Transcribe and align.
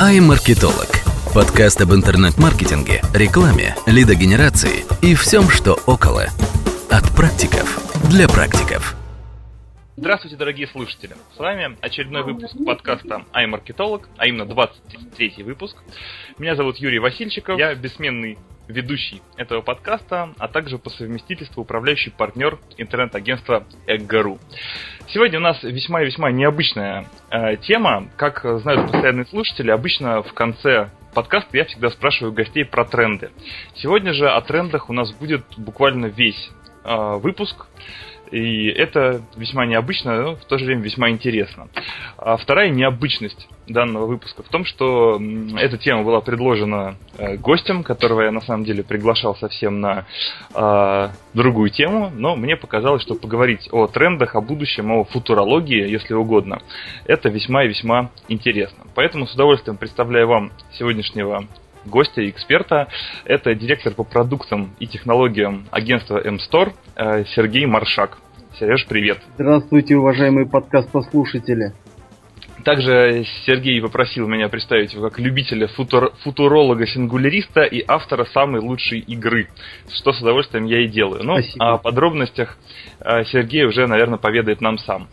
iMarketolog. 0.00 0.92
Подкаст 1.32 1.80
об 1.80 1.94
интернет-маркетинге, 1.94 3.00
рекламе, 3.14 3.74
лидогенерации 3.86 4.84
и 5.00 5.14
всем, 5.14 5.48
что 5.48 5.78
около. 5.86 6.24
От 6.90 7.16
практиков 7.16 7.80
для 8.10 8.28
практиков. 8.28 8.94
Здравствуйте, 9.96 10.36
дорогие 10.36 10.68
слушатели! 10.68 11.14
С 11.34 11.38
вами 11.38 11.78
очередной 11.80 12.24
выпуск 12.24 12.54
подкаста 12.66 13.24
iMarketolog, 13.32 14.02
а 14.18 14.26
именно 14.26 14.44
23 14.44 15.42
выпуск. 15.44 15.78
Меня 16.36 16.56
зовут 16.56 16.76
Юрий 16.76 16.98
Васильчиков, 16.98 17.58
я 17.58 17.74
бессменный 17.74 18.36
ведущий 18.68 19.22
этого 19.36 19.60
подкаста, 19.60 20.30
а 20.38 20.48
также 20.48 20.78
по 20.78 20.90
совместительству 20.90 21.62
управляющий 21.62 22.10
партнер 22.10 22.58
интернет-агентства 22.76 23.64
Эггару. 23.86 24.38
Сегодня 25.08 25.38
у 25.38 25.42
нас 25.42 25.62
весьма 25.62 26.02
и 26.02 26.06
весьма 26.06 26.30
необычная 26.30 27.06
э, 27.30 27.56
тема. 27.58 28.08
Как 28.16 28.44
знают 28.60 28.90
постоянные 28.90 29.26
слушатели, 29.26 29.70
обычно 29.70 30.22
в 30.22 30.32
конце 30.32 30.90
подкаста 31.14 31.56
я 31.56 31.64
всегда 31.64 31.90
спрашиваю 31.90 32.32
гостей 32.32 32.64
про 32.64 32.84
тренды. 32.84 33.30
Сегодня 33.74 34.12
же 34.12 34.28
о 34.28 34.40
трендах 34.42 34.90
у 34.90 34.92
нас 34.92 35.12
будет 35.12 35.44
буквально 35.56 36.06
весь 36.06 36.50
э, 36.84 37.14
выпуск. 37.16 37.66
И 38.30 38.66
это 38.68 39.22
весьма 39.36 39.66
необычно, 39.66 40.22
но 40.22 40.36
в 40.36 40.44
то 40.44 40.58
же 40.58 40.64
время 40.64 40.82
весьма 40.82 41.10
интересно. 41.10 41.68
А 42.18 42.36
вторая 42.36 42.70
необычность 42.70 43.48
данного 43.68 44.06
выпуска 44.06 44.42
в 44.42 44.48
том, 44.48 44.64
что 44.64 45.20
эта 45.58 45.78
тема 45.78 46.02
была 46.04 46.20
предложена 46.20 46.96
э, 47.18 47.36
гостем, 47.36 47.82
которого 47.82 48.22
я 48.22 48.30
на 48.30 48.40
самом 48.40 48.64
деле 48.64 48.82
приглашал 48.82 49.36
совсем 49.36 49.80
на 49.80 50.06
э, 50.54 51.08
другую 51.34 51.70
тему, 51.70 52.10
но 52.14 52.36
мне 52.36 52.56
показалось, 52.56 53.02
что 53.02 53.14
поговорить 53.14 53.68
о 53.72 53.86
трендах, 53.86 54.34
о 54.34 54.40
будущем, 54.40 54.92
о 54.92 55.04
футурологии, 55.04 55.88
если 55.88 56.14
угодно, 56.14 56.62
это 57.06 57.28
весьма 57.28 57.64
и 57.64 57.68
весьма 57.68 58.10
интересно. 58.28 58.84
Поэтому 58.94 59.26
с 59.26 59.34
удовольствием 59.34 59.76
представляю 59.76 60.28
вам 60.28 60.52
сегодняшнего 60.72 61.46
гостя 61.86 62.22
и 62.22 62.30
эксперта. 62.30 62.88
Это 63.24 63.54
директор 63.54 63.92
по 63.94 64.04
продуктам 64.04 64.70
и 64.78 64.86
технологиям 64.86 65.66
агентства 65.70 66.20
M-Store 66.22 66.72
э, 66.96 67.24
Сергей 67.34 67.66
Маршак. 67.66 68.18
Сереж, 68.58 68.86
привет. 68.86 69.18
Здравствуйте, 69.34 69.96
уважаемые 69.96 70.46
подкаст-послушатели. 70.46 71.72
Также 72.66 73.24
Сергей 73.46 73.80
попросил 73.80 74.26
меня 74.26 74.48
представить 74.48 74.92
его 74.92 75.08
как 75.08 75.20
любителя 75.20 75.68
футур, 75.68 76.12
футуролога-сингуляриста 76.24 77.62
и 77.62 77.84
автора 77.86 78.24
самой 78.24 78.60
лучшей 78.60 78.98
игры, 78.98 79.46
что 79.94 80.12
с 80.12 80.20
удовольствием 80.20 80.64
я 80.64 80.80
и 80.80 80.88
делаю. 80.88 81.22
Но 81.22 81.36
ну, 81.36 81.42
Спасибо. 81.42 81.74
о 81.74 81.78
подробностях 81.78 82.58
э, 82.98 83.22
Сергей 83.26 83.66
уже, 83.66 83.86
наверное, 83.86 84.18
поведает 84.18 84.60
нам 84.60 84.78
сам. 84.78 85.06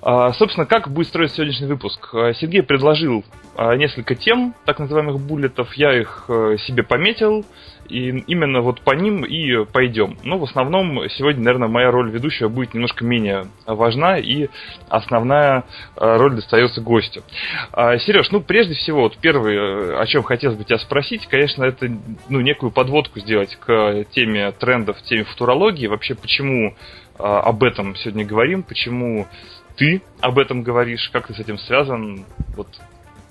А, 0.00 0.32
собственно, 0.32 0.64
как 0.64 0.88
будет 0.88 1.08
строиться 1.08 1.36
сегодняшний 1.36 1.66
выпуск? 1.66 2.14
А, 2.14 2.32
Сергей 2.32 2.62
предложил 2.62 3.26
а, 3.56 3.76
несколько 3.76 4.14
тем, 4.14 4.54
так 4.64 4.78
называемых 4.78 5.20
буллетов. 5.20 5.74
Я 5.74 6.00
их 6.00 6.24
э, 6.28 6.56
себе 6.66 6.82
пометил, 6.82 7.44
и 7.88 8.18
именно 8.26 8.60
вот 8.60 8.80
по 8.80 8.92
ним 8.94 9.24
и 9.24 9.64
пойдем. 9.64 10.16
Но 10.24 10.38
в 10.38 10.44
основном 10.44 11.08
сегодня, 11.10 11.42
наверное, 11.44 11.68
моя 11.68 11.90
роль 11.90 12.10
ведущего 12.10 12.48
будет 12.48 12.74
немножко 12.74 13.04
менее 13.04 13.46
важна, 13.66 14.18
и 14.18 14.48
основная 14.88 15.64
роль 15.96 16.34
достается 16.34 16.80
гостю. 16.80 17.22
Сереж, 17.72 18.30
ну, 18.30 18.40
прежде 18.40 18.74
всего, 18.74 19.02
вот 19.02 19.16
первое, 19.18 19.54
э, 19.54 20.00
о 20.00 20.06
чем 20.06 20.22
хотелось 20.22 20.56
бы 20.56 20.64
тебя 20.64 20.78
спросить, 20.78 21.26
конечно, 21.26 21.64
это 21.64 21.90
ну, 22.28 22.40
некую 22.40 22.70
подводку 22.70 23.20
сделать 23.20 23.56
к 23.56 24.04
теме 24.12 24.52
трендов, 24.52 25.00
теме 25.02 25.24
футурологии. 25.24 25.86
Вообще, 25.86 26.14
почему 26.14 26.74
об 27.18 27.62
этом 27.62 27.96
сегодня 27.96 28.24
говорим, 28.24 28.62
почему 28.62 29.26
ты 29.76 30.02
об 30.20 30.38
этом 30.38 30.62
говоришь, 30.62 31.08
как 31.12 31.26
ты 31.28 31.34
с 31.34 31.38
этим 31.38 31.58
связан, 31.58 32.24
вот 32.56 32.68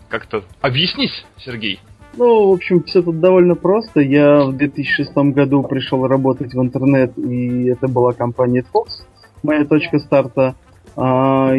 как-то 0.10 0.44
объяснись, 0.62 1.26
Сергей. 1.38 1.80
Ну, 2.18 2.50
в 2.50 2.54
общем, 2.54 2.84
все 2.84 3.02
тут 3.02 3.20
довольно 3.20 3.56
просто. 3.56 4.00
Я 4.00 4.46
в 4.46 4.56
2006 4.56 5.16
году 5.34 5.64
пришел 5.64 6.08
работать 6.08 6.54
в 6.54 6.62
интернет, 6.62 7.18
и 7.18 7.66
это 7.66 7.88
была 7.88 8.14
компания 8.14 8.64
Fox, 8.74 9.04
моя 9.44 9.66
точка 9.66 10.00
старта. 10.00 10.56
А, 10.96 11.54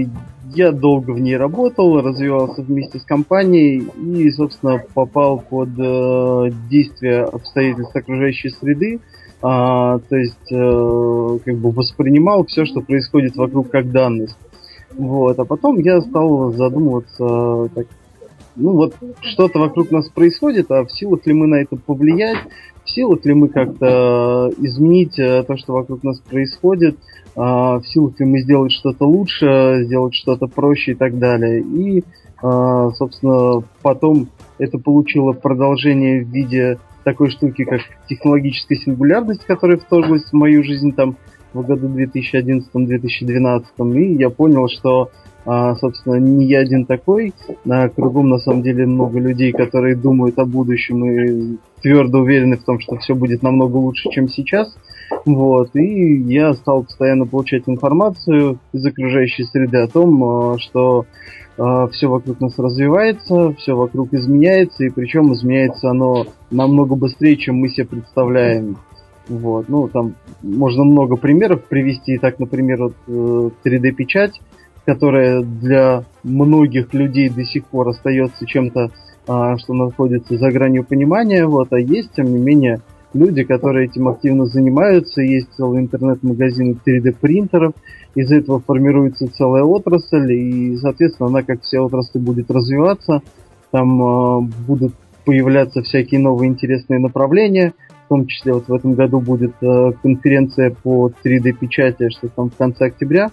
я 0.55 0.73
долго 0.73 1.11
в 1.11 1.21
ней 1.21 1.37
работал, 1.37 2.01
развивался 2.01 2.63
вместе 2.63 2.99
с 2.99 3.03
компанией 3.03 3.87
и, 4.03 4.31
собственно, 4.31 4.83
попал 4.95 5.41
под 5.41 5.69
э, 5.79 6.51
действие 6.71 7.25
обстоятельств 7.25 7.95
окружающей 7.95 8.49
среды. 8.49 9.01
А, 9.43 9.99
то 9.99 10.17
есть, 10.17 10.51
э, 10.51 11.39
как 11.45 11.57
бы 11.59 11.71
воспринимал 11.71 12.47
все, 12.47 12.65
что 12.65 12.81
происходит 12.81 13.37
вокруг, 13.37 13.71
как 13.71 13.91
данность. 13.91 14.39
Вот, 14.97 15.39
а 15.39 15.45
потом 15.45 15.79
я 15.81 16.01
стал 16.01 16.53
задумываться, 16.53 17.69
так, 17.75 17.87
ну 18.57 18.73
вот 18.73 18.95
что-то 19.21 19.59
вокруг 19.59 19.91
нас 19.91 20.09
происходит, 20.09 20.71
а 20.71 20.85
в 20.85 20.93
силах 20.93 21.27
ли 21.27 21.33
мы 21.33 21.47
на 21.47 21.57
это 21.57 21.77
повлиять, 21.77 22.39
в 22.85 22.91
силах 22.91 23.25
ли 23.25 23.35
мы 23.35 23.49
как-то 23.49 24.51
изменить 24.59 25.19
э, 25.19 25.43
то, 25.45 25.57
что 25.57 25.75
вокруг 25.75 26.03
нас 26.03 26.21
происходит, 26.21 26.97
а, 27.37 27.79
в 27.79 27.87
силах 27.87 28.19
ли 28.19 28.27
мы 28.27 28.41
сделать 28.41 28.73
что-то 28.73 29.05
лучше, 29.07 29.83
сделать 29.85 30.15
что-то 30.15 30.47
проще 30.47 30.93
и 30.93 30.95
так 30.95 31.19
далее. 31.19 31.61
И, 31.61 32.03
собственно, 32.41 33.63
потом 33.83 34.29
это 34.59 34.79
получило 34.79 35.33
продолжение 35.33 36.25
в 36.25 36.29
виде 36.29 36.79
такой 37.07 37.31
штуки, 37.31 37.65
как 37.65 37.83
технологическая 38.09 38.75
сингулярность, 38.77 39.45
которая 39.45 39.79
вторглась 39.79 40.25
в 40.25 40.33
мою 40.33 40.65
жизнь 40.65 40.93
там 40.93 41.17
в 41.53 41.65
году 41.65 41.89
2011-2012, 41.89 43.65
и 43.95 44.15
я 44.15 44.29
понял, 44.29 44.69
что, 44.69 45.11
а, 45.47 45.77
собственно, 45.77 46.17
не 46.17 46.47
я 46.47 46.59
один 46.59 46.87
такой, 46.87 47.33
а 47.69 47.89
кругом 47.89 48.29
на 48.29 48.39
самом 48.39 48.63
деле 48.63 48.85
много 48.85 49.21
людей, 49.21 49.53
которые 49.53 49.95
думают 49.95 50.39
о 50.41 50.45
будущем 50.45 51.05
и 51.05 51.57
твердо 51.83 52.19
уверены 52.19 52.57
в 52.57 52.65
том, 52.65 52.81
что 52.81 52.97
все 52.97 53.15
будет 53.15 53.43
намного 53.43 53.77
лучше, 53.77 54.11
чем 54.11 54.29
сейчас. 54.29 54.77
Вот, 55.25 55.77
и 55.77 56.17
я 56.17 56.53
стал 56.55 56.83
постоянно 56.83 57.27
получать 57.27 57.63
информацию 57.67 58.59
из 58.73 58.85
окружающей 58.85 59.45
среды 59.45 59.79
о 59.79 59.89
том, 59.89 60.25
а, 60.25 60.59
что 60.59 61.07
все 61.91 62.09
вокруг 62.09 62.39
нас 62.41 62.59
развивается, 62.59 63.55
все 63.55 63.75
вокруг 63.75 64.13
изменяется, 64.13 64.85
и 64.85 64.91
причем 64.91 65.33
изменяется 65.33 65.89
оно 65.89 66.27
намного 66.51 66.97
быстрее, 66.97 67.39
чем 67.39 67.57
мы 67.57 67.71
себе 67.71 67.87
представляем. 67.87 68.77
Вот, 69.29 69.69
ну, 69.69 69.89
там 69.89 70.15
можно 70.43 70.85
много 70.85 71.17
примеров 71.17 71.65
привести. 71.65 72.19
Так, 72.19 72.39
например, 72.39 72.83
вот, 72.83 72.95
э, 73.09 73.51
3D-печать, 73.65 74.41
которая 74.87 75.43
для 75.43 76.05
многих 76.23 76.95
людей 76.95 77.29
до 77.29 77.45
сих 77.45 77.67
пор 77.67 77.89
остается 77.89 78.47
чем-то, 78.47 78.91
э, 79.29 79.57
что 79.59 79.75
находится 79.75 80.39
за 80.39 80.51
гранью 80.51 80.85
понимания. 80.85 81.45
Вот, 81.45 81.73
а 81.73 81.79
есть, 81.79 82.13
тем 82.13 82.27
не 82.27 82.39
менее, 82.39 82.81
люди, 83.13 83.43
которые 83.43 83.87
этим 83.87 84.09
активно 84.09 84.47
занимаются. 84.47 85.21
Есть 85.21 85.49
целый 85.57 85.81
интернет-магазин 85.81 86.81
3D-принтеров. 86.87 87.75
Из 88.15 88.31
этого 88.31 88.61
формируется 88.61 89.27
целая 89.27 89.65
отрасль, 89.65 90.33
и, 90.33 90.77
соответственно, 90.77 91.29
она, 91.29 91.43
как 91.43 91.63
все 91.63 91.81
отрасли, 91.81 92.19
будет 92.21 92.51
развиваться. 92.51 93.23
Там 93.73 94.01
э, 94.01 94.41
будут 94.67 94.95
появляться 95.25 95.83
всякие 95.83 96.21
новые 96.21 96.49
интересные 96.49 97.01
направления– 97.01 97.75
в 98.07 98.09
том 98.09 98.27
числе 98.27 98.53
вот 98.53 98.69
в 98.69 98.73
этом 98.73 98.95
году 98.95 99.21
будет 99.21 99.55
э, 99.61 99.93
конференция 100.01 100.71
по 100.71 101.11
3D-печати, 101.25 102.11
что 102.11 102.29
там 102.29 102.51
в 102.51 102.57
конце 102.57 102.87
октября, 102.87 103.31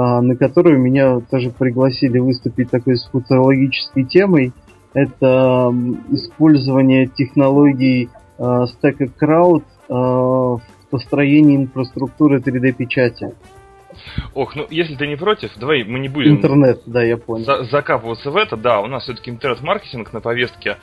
на 0.00 0.36
которую 0.36 0.78
меня 0.80 1.20
тоже 1.20 1.50
пригласили 1.50 2.18
выступить 2.18 2.70
такой 2.70 2.96
с 2.96 3.06
футурологической 3.06 4.04
темой. 4.04 4.52
Это 4.94 5.74
использование 6.10 7.06
технологий 7.06 8.10
э, 8.38 8.42
Stack 8.42 9.10
Crowd 9.20 9.62
э, 9.62 9.92
в 9.92 10.60
построении 10.90 11.56
инфраструктуры 11.56 12.38
3D-печати. 12.40 13.34
Ох, 14.34 14.54
ну 14.56 14.66
если 14.70 14.94
ты 14.94 15.06
не 15.06 15.16
против, 15.16 15.50
давай 15.56 15.84
мы 15.84 15.98
не 15.98 16.08
будем... 16.08 16.36
Интернет, 16.36 16.82
да, 16.86 17.02
я 17.02 17.16
понял. 17.16 17.44
За 17.44 17.64
закапываться 17.64 18.30
в 18.30 18.36
это, 18.36 18.56
да, 18.56 18.80
у 18.80 18.86
нас 18.86 19.04
все-таки 19.04 19.30
интернет-маркетинг 19.30 20.12
на 20.12 20.20
повестке 20.20 20.78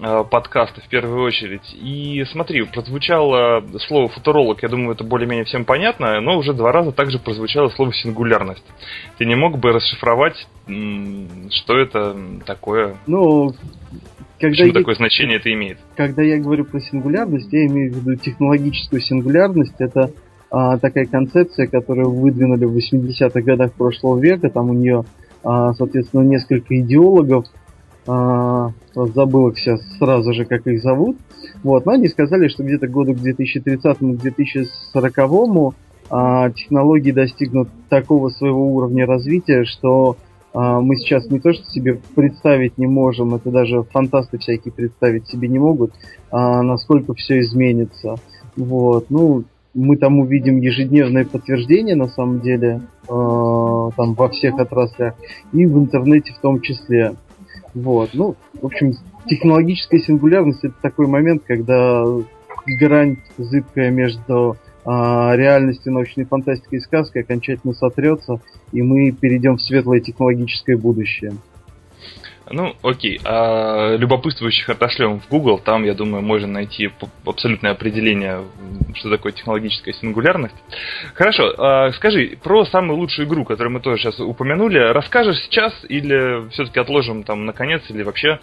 подкаста 0.00 0.80
в 0.80 0.88
первую 0.88 1.22
очередь. 1.22 1.74
И 1.74 2.24
смотри, 2.30 2.62
прозвучало 2.64 3.64
слово 3.86 4.08
футуролог, 4.08 4.62
я 4.62 4.68
думаю, 4.68 4.94
это 4.94 5.04
более-менее 5.04 5.44
всем 5.44 5.64
понятно, 5.64 6.20
но 6.20 6.38
уже 6.38 6.52
два 6.52 6.72
раза 6.72 6.92
также 6.92 7.18
прозвучало 7.18 7.68
слово 7.68 7.92
сингулярность. 7.92 8.64
Ты 9.18 9.24
не 9.24 9.34
мог 9.34 9.58
бы 9.58 9.72
расшифровать, 9.72 10.46
что 10.66 11.78
это 11.78 12.16
такое? 12.46 12.96
Ну, 13.06 13.52
когда 14.40 14.50
Почему 14.50 14.68
я, 14.68 14.74
такое 14.74 14.94
значение 14.96 15.36
это 15.38 15.52
имеет? 15.52 15.78
Когда 15.96 16.22
я 16.22 16.38
говорю 16.38 16.64
про 16.64 16.80
сингулярность, 16.80 17.52
я 17.52 17.66
имею 17.66 17.92
в 17.92 17.96
виду 17.96 18.16
технологическую 18.16 19.00
сингулярность. 19.00 19.74
Это 19.78 20.10
а, 20.50 20.76
такая 20.78 21.06
концепция, 21.06 21.66
которую 21.66 22.10
выдвинули 22.10 22.64
в 22.64 22.76
80-х 22.76 23.40
годах 23.40 23.72
прошлого 23.72 24.18
века. 24.18 24.50
Там 24.50 24.70
у 24.70 24.74
нее, 24.74 25.04
а, 25.44 25.72
соответственно, 25.74 26.22
несколько 26.22 26.78
идеологов. 26.78 27.46
А, 28.06 28.72
забыл 28.94 29.48
их 29.48 29.58
сейчас 29.58 29.80
сразу 29.98 30.34
же, 30.34 30.44
как 30.44 30.66
их 30.66 30.82
зовут. 30.82 31.16
Вот, 31.62 31.86
но 31.86 31.92
они 31.92 32.08
сказали, 32.08 32.48
что 32.48 32.62
где-то 32.62 32.88
году 32.88 33.14
к 33.14 33.18
2030-2040 33.18 35.74
а, 36.10 36.50
технологии 36.50 37.12
достигнут 37.12 37.68
такого 37.88 38.28
своего 38.28 38.74
уровня 38.74 39.06
развития, 39.06 39.64
что 39.64 40.18
а, 40.52 40.80
мы 40.80 40.96
сейчас 40.96 41.30
не 41.30 41.40
то 41.40 41.52
что 41.52 41.64
себе 41.64 42.00
представить 42.14 42.78
не 42.78 42.86
можем, 42.86 43.34
это 43.34 43.50
даже 43.50 43.82
фантасты 43.84 44.38
всякие 44.38 44.72
представить 44.72 45.26
себе 45.28 45.48
не 45.48 45.58
могут, 45.58 45.92
а, 46.30 46.62
насколько 46.62 47.14
все 47.14 47.40
изменится. 47.40 48.16
Вот, 48.56 49.10
ну, 49.10 49.44
мы 49.74 49.96
там 49.96 50.20
увидим 50.20 50.60
ежедневное 50.60 51.24
подтверждение, 51.24 51.96
на 51.96 52.06
самом 52.06 52.40
деле, 52.40 52.82
э, 53.08 53.08
там 53.08 54.14
во 54.14 54.28
всех 54.28 54.56
отраслях, 54.60 55.14
и 55.52 55.66
в 55.66 55.76
интернете 55.76 56.32
в 56.32 56.38
том 56.38 56.60
числе. 56.60 57.16
Вот, 57.74 58.10
ну, 58.14 58.36
в 58.60 58.66
общем, 58.66 58.92
технологическая 59.26 59.98
сингулярность 59.98 60.64
это 60.64 60.74
такой 60.80 61.06
момент, 61.06 61.42
когда 61.44 62.04
грань 62.66 63.18
зыбкая 63.36 63.90
между 63.90 64.56
э, 64.84 64.88
реальностью, 64.88 65.92
научной 65.92 66.24
фантастикой 66.24 66.78
и 66.78 66.82
сказкой 66.82 67.22
окончательно 67.22 67.74
сотрется, 67.74 68.40
и 68.72 68.82
мы 68.82 69.10
перейдем 69.10 69.56
в 69.56 69.62
светлое 69.62 70.00
технологическое 70.00 70.76
будущее. 70.76 71.32
Ну, 72.50 72.74
окей. 72.82 73.20
А 73.24 73.96
любопытствующих 73.96 74.68
отошлем 74.68 75.20
в 75.20 75.28
Google. 75.28 75.58
Там, 75.58 75.84
я 75.84 75.94
думаю, 75.94 76.22
можно 76.22 76.48
найти 76.48 76.90
абсолютное 77.24 77.72
определение, 77.72 78.42
что 78.94 79.10
такое 79.10 79.32
технологическая 79.32 79.92
сингулярность. 79.94 80.54
Хорошо. 81.14 81.54
А 81.58 81.92
скажи, 81.92 82.38
про 82.42 82.64
самую 82.66 82.98
лучшую 82.98 83.26
игру, 83.26 83.44
которую 83.44 83.72
мы 83.72 83.80
тоже 83.80 84.02
сейчас 84.02 84.20
упомянули, 84.20 84.78
расскажешь 84.78 85.40
сейчас 85.42 85.72
или 85.88 86.48
все-таки 86.50 86.80
отложим 86.80 87.22
там 87.22 87.46
наконец, 87.46 87.82
или 87.88 88.02
вообще 88.02 88.38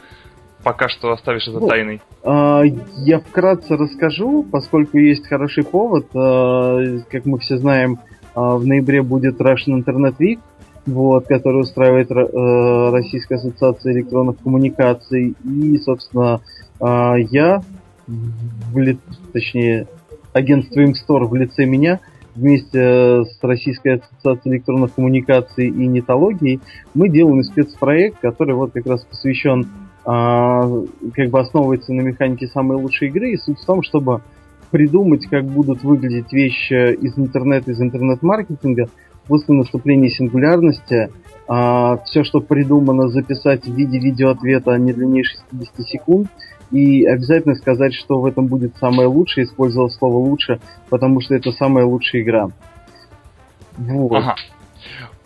пока 0.64 0.90
что 0.90 1.12
оставишь 1.12 1.48
это 1.48 1.60
ну, 1.60 1.68
тайной? 1.68 2.02
А, 2.24 2.64
я 2.64 3.20
вкратце 3.20 3.76
расскажу, 3.76 4.46
поскольку 4.52 4.98
есть 4.98 5.28
хороший 5.28 5.64
повод. 5.64 6.08
А, 6.16 6.80
как 7.10 7.26
мы 7.26 7.40
все 7.40 7.58
знаем, 7.58 8.00
а, 8.34 8.56
в 8.58 8.66
ноябре 8.66 9.02
будет 9.02 9.40
Russian 9.40 9.84
Internet 9.84 10.16
Week, 10.20 10.40
вот, 10.86 11.28
который 11.28 11.62
устраивает 11.62 12.12
э, 12.12 12.90
Российская 12.92 13.36
ассоциация 13.36 13.94
электронных 13.94 14.38
коммуникаций. 14.40 15.36
И, 15.44 15.78
собственно, 15.78 16.42
э, 16.80 17.14
я, 17.30 17.62
в 18.08 18.78
ли, 18.80 18.98
точнее, 19.32 19.88
агентство 20.34 20.82
Imstore 20.82 21.26
в 21.26 21.36
лице 21.36 21.66
меня, 21.66 22.00
вместе 22.36 23.26
с 23.26 23.38
Российской 23.42 24.00
ассоциацией 24.00 24.56
электронных 24.56 24.94
коммуникаций 24.94 25.68
и 25.68 25.88
нетологией, 25.88 26.62
мы 26.94 27.10
делаем 27.10 27.44
спецпроект, 27.44 28.20
который 28.20 28.56
вот 28.56 28.72
как 28.72 28.86
раз 28.88 29.04
посвящен, 29.04 29.68
э, 30.06 30.86
как 31.14 31.30
бы 31.30 31.40
основывается 31.40 31.94
на 31.94 32.02
механике 32.02 32.48
самой 32.48 32.78
лучшей 32.78 33.10
игры. 33.10 33.32
И 33.32 33.38
суть 33.38 33.60
в 33.60 33.66
том, 33.66 33.84
чтобы 33.84 34.22
придумать, 34.72 35.28
как 35.28 35.46
будут 35.46 35.84
выглядеть 35.84 36.32
вещи 36.32 36.94
из 36.94 37.18
интернета, 37.18 37.72
из 37.72 37.82
интернет-маркетинга, 37.82 38.88
после 39.28 39.54
наступления 39.54 40.10
сингулярности 40.10 41.12
а, 41.48 41.98
все, 42.06 42.24
что 42.24 42.40
придумано, 42.40 43.10
записать 43.10 43.66
в 43.66 43.74
виде 43.74 44.00
видеоответа 44.00 44.78
не 44.78 44.94
длиннее 44.94 45.24
60 45.24 45.88
секунд, 45.88 46.28
и 46.72 47.06
обязательно 47.06 47.56
сказать, 47.56 47.94
что 47.94 48.22
в 48.22 48.26
этом 48.26 48.48
будет 48.48 48.78
самое 48.78 49.08
лучшее, 49.08 49.46
использовать 49.46 49.94
слово 49.94 50.18
лучше, 50.18 50.60
потому 50.90 51.20
что 51.20 51.36
это 51.36 51.52
самая 51.52 51.86
лучшая 51.86 52.22
игра. 52.22 52.50
Вот. 53.78 54.16
Ага. 54.16 54.36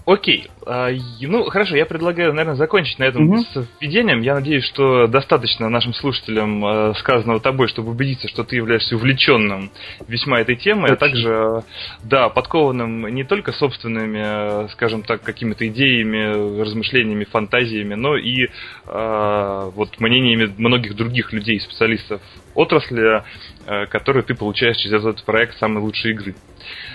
Окей. 0.06 0.50
А, 0.68 0.90
ну, 1.22 1.46
хорошо, 1.46 1.75
я 1.75 1.86
предлагаю, 1.88 2.31
наверное, 2.31 2.56
закончить 2.56 3.00
на 3.00 3.06
этом 3.06 3.28
угу. 3.28 3.40
с 3.40 3.68
введением. 3.81 4.22
Я 4.22 4.36
надеюсь, 4.36 4.63
что 4.66 5.07
достаточно 5.07 5.68
нашим 5.68 5.94
слушателям 5.96 6.63
а, 6.63 6.94
сказанного 6.94 7.40
тобой, 7.40 7.68
чтобы 7.68 7.90
убедиться, 7.92 8.28
что 8.28 8.44
ты 8.44 8.56
являешься 8.56 8.96
увлеченным 8.96 9.72
весьма 10.07 10.42
этой 10.42 10.57
темой, 10.57 10.92
а 10.92 10.96
также, 10.96 11.63
да, 12.04 12.30
подкованным 12.30 13.07
не 13.07 13.24
только 13.24 13.52
собственными, 13.52 14.69
скажем 14.74 15.02
так, 15.02 15.24
какими-то 15.24 15.68
идеями, 15.68 16.62
размышлениями, 16.62 17.24
фантазиями, 17.24 17.96
но 17.96 18.16
и 18.16 18.48
вот 18.86 20.00
мнениями 20.00 20.54
многих 20.57 20.96
других 20.96 21.34
людей, 21.34 21.60
специалистов 21.60 22.22
отрасли, 22.54 23.24
которые 23.90 24.24
ты 24.24 24.36
получаешь 24.36 24.78
через 24.78 25.04
этот 25.04 25.24
проект 25.24 25.57
самой 25.57 25.81
лучшей 25.81 26.12
игры. 26.12 26.36
А, 26.36 26.94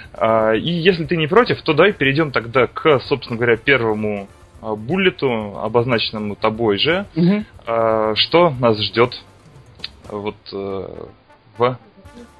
и 0.57 0.71
если 0.71 1.05
ты 1.05 1.17
не 1.17 1.27
против, 1.27 1.62
то 1.62 1.73
давай 1.73 1.93
перейдем 1.93 2.33
тогда 2.33 2.67
к, 2.67 3.01
собственно 3.01 3.37
говоря, 3.37 3.57
первому 3.57 4.29
а, 4.61 4.75
буллету, 4.75 5.59
обозначенному 5.59 6.35
тобой 6.35 6.79
же. 6.79 7.07
Угу. 7.17 8.15
Что 8.17 8.51
нас 8.59 8.79
ждет 8.81 9.23
вот 10.11 10.37
э, 10.53 10.89
в 11.57 11.79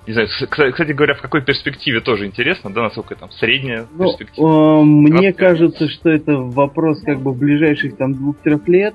не 0.07 0.15
знаю, 0.15 0.29
кстати 0.29 0.93
говоря, 0.93 1.15
в 1.15 1.21
какой 1.21 1.43
перспективе 1.43 2.01
тоже 2.01 2.27
интересно, 2.27 2.71
да, 2.71 2.83
насколько 2.83 3.15
там 3.15 3.31
средняя 3.31 3.87
ну, 3.93 4.05
перспектива? 4.05 4.81
Э, 4.81 4.85
мне 4.85 5.33
кажется, 5.33 5.89
что 5.89 6.11
это 6.11 6.33
вопрос 6.37 7.01
как 7.03 7.21
бы 7.21 7.33
ближайших 7.33 7.97
там 7.97 8.15
двух-трех 8.15 8.67
лет. 8.67 8.95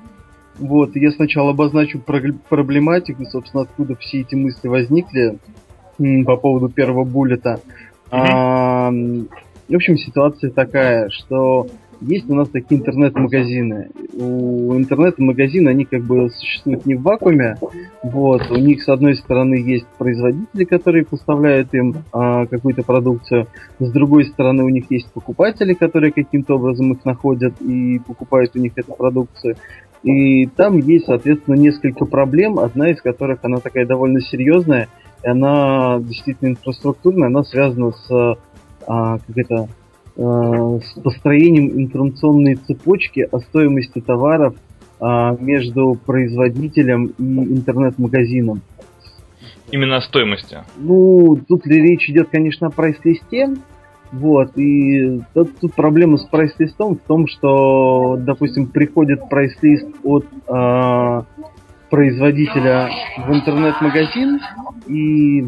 Вот, 0.57 0.95
я 0.95 1.12
сначала 1.12 1.51
обозначу 1.51 2.00
проблематику, 2.00 3.25
собственно, 3.25 3.63
откуда 3.63 3.95
все 3.95 4.22
эти 4.22 4.36
мысли 4.36 4.68
возникли 4.68 5.38
по 6.25 6.38
поводу 6.38 6.69
первого 6.69 7.04
буллета. 7.04 7.62
А, 8.15 8.91
в 8.91 9.75
общем, 9.75 9.97
ситуация 9.97 10.50
такая, 10.51 11.09
что 11.09 11.67
есть 12.01 12.29
у 12.29 12.35
нас 12.35 12.50
такие 12.50 12.79
интернет-магазины. 12.79 13.89
У 14.13 14.75
интернет-магазина 14.75 15.71
они 15.71 15.85
как 15.85 16.03
бы 16.03 16.29
существуют 16.29 16.85
не 16.85 16.95
в 16.95 17.01
вакууме. 17.01 17.57
Вот, 18.03 18.50
у 18.51 18.56
них 18.56 18.83
с 18.83 18.89
одной 18.89 19.15
стороны 19.15 19.56
есть 19.56 19.88
производители, 19.97 20.63
которые 20.65 21.06
поставляют 21.06 21.73
им 21.73 21.95
а, 22.12 22.45
какую-то 22.45 22.83
продукцию. 22.83 23.47
С 23.79 23.91
другой 23.91 24.25
стороны 24.25 24.63
у 24.63 24.69
них 24.69 24.85
есть 24.89 25.12
покупатели, 25.12 25.73
которые 25.73 26.12
каким-то 26.12 26.56
образом 26.56 26.94
их 26.94 27.03
находят 27.06 27.59
и 27.62 28.00
покупают 28.00 28.51
у 28.56 28.59
них 28.59 28.73
эту 28.75 28.94
продукцию. 28.94 29.56
И 30.03 30.45
там 30.45 30.77
есть, 30.77 31.06
соответственно, 31.06 31.56
несколько 31.56 32.06
проблем, 32.06 32.59
одна 32.59 32.91
из 32.91 33.01
которых 33.01 33.39
она 33.44 33.57
такая 33.57 33.85
довольно 33.85 34.21
серьезная– 34.21 34.88
и 35.25 35.27
она 35.27 36.00
действительно 36.00 36.50
инфраструктурная, 36.50 37.27
она 37.27 37.44
связана 37.44 37.92
с, 37.92 38.38
а, 38.88 39.18
как 39.18 39.38
это, 39.38 39.68
а, 40.18 40.80
с 40.80 41.00
построением 41.01 41.81
информационной 41.81 42.56
цепочки 42.56 43.27
о 43.31 43.39
стоимости 43.39 44.01
товаров 44.01 44.56
а, 45.00 45.36
между 45.39 45.98
производителем 46.06 47.07
и 47.18 47.24
интернет-магазином. 47.24 48.62
Именно 49.72 49.98
о 49.98 50.01
стоимости? 50.01 50.60
Ну, 50.77 51.39
тут 51.48 51.66
речь 51.66 52.07
идет, 52.07 52.30
конечно, 52.30 52.68
о 52.68 52.69
прайс-листе, 52.69 53.56
вот, 54.12 54.56
и 54.57 55.22
тут, 55.33 55.57
тут 55.60 55.74
проблема 55.74 56.18
с 56.18 56.25
прайс-листом 56.25 56.98
в 56.98 57.00
том, 57.00 57.27
что, 57.27 58.16
допустим, 58.19 58.68
приходит 58.68 59.27
прайс-лист 59.27 59.88
от 60.04 60.25
э, 60.48 61.22
производителя 61.95 62.89
в 63.25 63.34
интернет-магазин, 63.34 64.41
и 64.86 65.48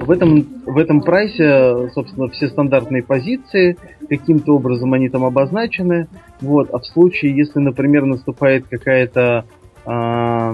в 0.00 0.10
этом, 0.10 0.46
в 0.64 0.78
этом 0.78 1.02
прайсе, 1.02 1.90
собственно, 1.90 2.28
все 2.28 2.48
стандартные 2.48 3.02
позиции, 3.02 3.76
каким-то 4.08 4.56
образом 4.56 4.94
они 4.94 5.10
там 5.10 5.26
обозначены. 5.26 6.08
Вот. 6.40 6.70
А 6.72 6.78
в 6.78 6.86
случае, 6.86 7.36
если, 7.36 7.58
например, 7.58 8.06
наступает 8.06 8.66
какая-то 8.66 9.44
э, 9.84 10.52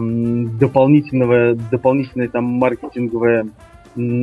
дополнительная, 0.59 1.55
дополнительная 1.55 2.29
там 2.29 2.43
маркетинговая 2.45 3.47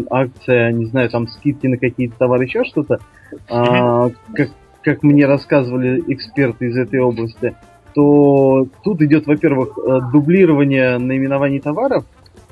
акция, 0.09 0.73
не 0.73 0.87
знаю, 0.87 1.09
там 1.09 1.29
скидки 1.29 1.67
на 1.67 1.77
какие-то 1.77 2.17
товары, 2.17 2.43
еще 2.43 2.65
что-то, 2.65 2.99
э, 3.31 4.09
как, 4.33 4.49
как 4.83 5.03
мне 5.03 5.25
рассказывали 5.25 6.03
эксперты 6.09 6.65
из 6.65 6.75
этой 6.75 6.99
области, 6.99 7.55
то 7.95 8.67
тут 8.83 9.01
идет, 9.01 9.25
во-первых, 9.25 9.77
э, 9.77 9.99
дублирование 10.11 10.97
наименований 10.97 11.59
товаров, 11.59 12.05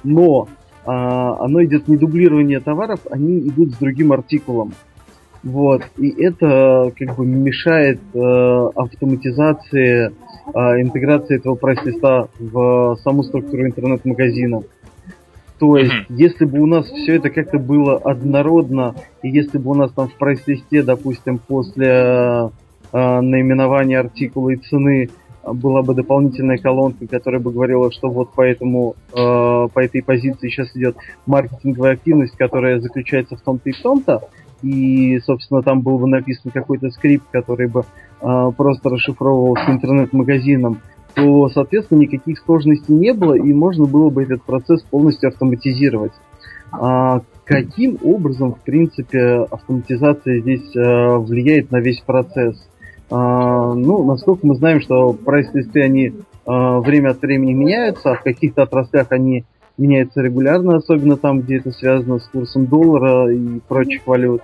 но 0.03 0.47
а, 0.85 1.43
оно 1.43 1.63
идет 1.63 1.87
не 1.87 1.97
дублирование 1.97 2.59
товаров, 2.59 2.99
они 3.09 3.39
идут 3.39 3.71
с 3.71 3.77
другим 3.77 4.11
артикулом. 4.11 4.73
Вот. 5.43 5.83
И 5.97 6.09
это 6.09 6.91
как 6.97 7.17
бы 7.17 7.25
мешает 7.25 7.99
э, 8.13 8.69
автоматизации, 8.75 10.07
э, 10.07 10.59
интеграции 10.81 11.35
этого 11.35 11.55
прайс-листа 11.55 12.27
в 12.39 12.95
саму 13.03 13.23
структуру 13.23 13.65
интернет-магазина. 13.65 14.61
То 15.59 15.77
есть, 15.77 15.91
mm-hmm. 15.91 16.15
если 16.15 16.45
бы 16.45 16.59
у 16.59 16.65
нас 16.65 16.87
все 16.87 17.15
это 17.15 17.29
как-то 17.29 17.59
было 17.59 17.97
однородно, 17.97 18.95
и 19.21 19.29
если 19.29 19.57
бы 19.57 19.71
у 19.71 19.75
нас 19.75 19.91
там 19.91 20.07
в 20.07 20.15
прайс-листе, 20.15 20.81
допустим, 20.81 21.39
после 21.39 21.87
э, 21.87 22.49
наименования 22.91 23.99
артикула 23.99 24.51
и 24.51 24.55
цены 24.55 25.09
была 25.45 25.81
бы 25.81 25.93
дополнительная 25.93 26.57
колонка, 26.57 27.05
которая 27.07 27.41
бы 27.41 27.51
говорила, 27.51 27.91
что 27.91 28.09
вот 28.09 28.33
по 28.33 28.41
этому, 28.41 28.95
э, 29.11 29.15
по 29.15 29.79
этой 29.79 30.01
позиции 30.01 30.49
сейчас 30.49 30.75
идет 30.75 30.95
маркетинговая 31.25 31.93
активность, 31.93 32.35
которая 32.37 32.79
заключается 32.79 33.35
в 33.35 33.41
том-то 33.41 33.69
и 33.69 33.73
в 33.73 33.81
том-то, 33.81 34.21
и, 34.61 35.19
собственно, 35.19 35.61
там 35.61 35.81
был 35.81 35.99
бы 35.99 36.07
написан 36.07 36.51
какой-то 36.51 36.89
скрипт, 36.91 37.25
который 37.31 37.67
бы 37.67 37.83
э, 38.21 38.51
просто 38.55 38.89
расшифровывался 38.89 39.69
интернет-магазином, 39.69 40.79
то, 41.13 41.49
соответственно, 41.49 41.99
никаких 41.99 42.39
сложностей 42.39 42.95
не 42.95 43.13
было, 43.13 43.33
и 43.33 43.53
можно 43.53 43.85
было 43.85 44.09
бы 44.09 44.23
этот 44.23 44.43
процесс 44.43 44.81
полностью 44.83 45.29
автоматизировать. 45.29 46.13
А 46.71 47.21
каким 47.45 47.97
образом, 48.03 48.55
в 48.55 48.59
принципе, 48.61 49.45
автоматизация 49.51 50.39
здесь 50.39 50.75
э, 50.75 51.17
влияет 51.17 51.71
на 51.71 51.79
весь 51.79 51.99
процесс? 51.99 52.57
А, 53.09 53.73
ну, 53.73 54.03
насколько 54.05 54.45
мы 54.45 54.55
знаем, 54.55 54.81
что 54.81 55.13
прайс-листы, 55.13 55.81
они 55.81 56.13
а, 56.45 56.79
время 56.79 57.09
от 57.11 57.21
времени 57.21 57.53
меняются, 57.53 58.11
а 58.11 58.15
в 58.15 58.23
каких-то 58.23 58.63
отраслях 58.63 59.07
они 59.11 59.45
меняются 59.77 60.21
регулярно, 60.21 60.77
особенно 60.77 61.17
там, 61.17 61.41
где 61.41 61.57
это 61.57 61.71
связано 61.71 62.19
с 62.19 62.27
курсом 62.27 62.65
доллара 62.65 63.33
и 63.33 63.59
прочих 63.67 64.05
валют. 64.05 64.41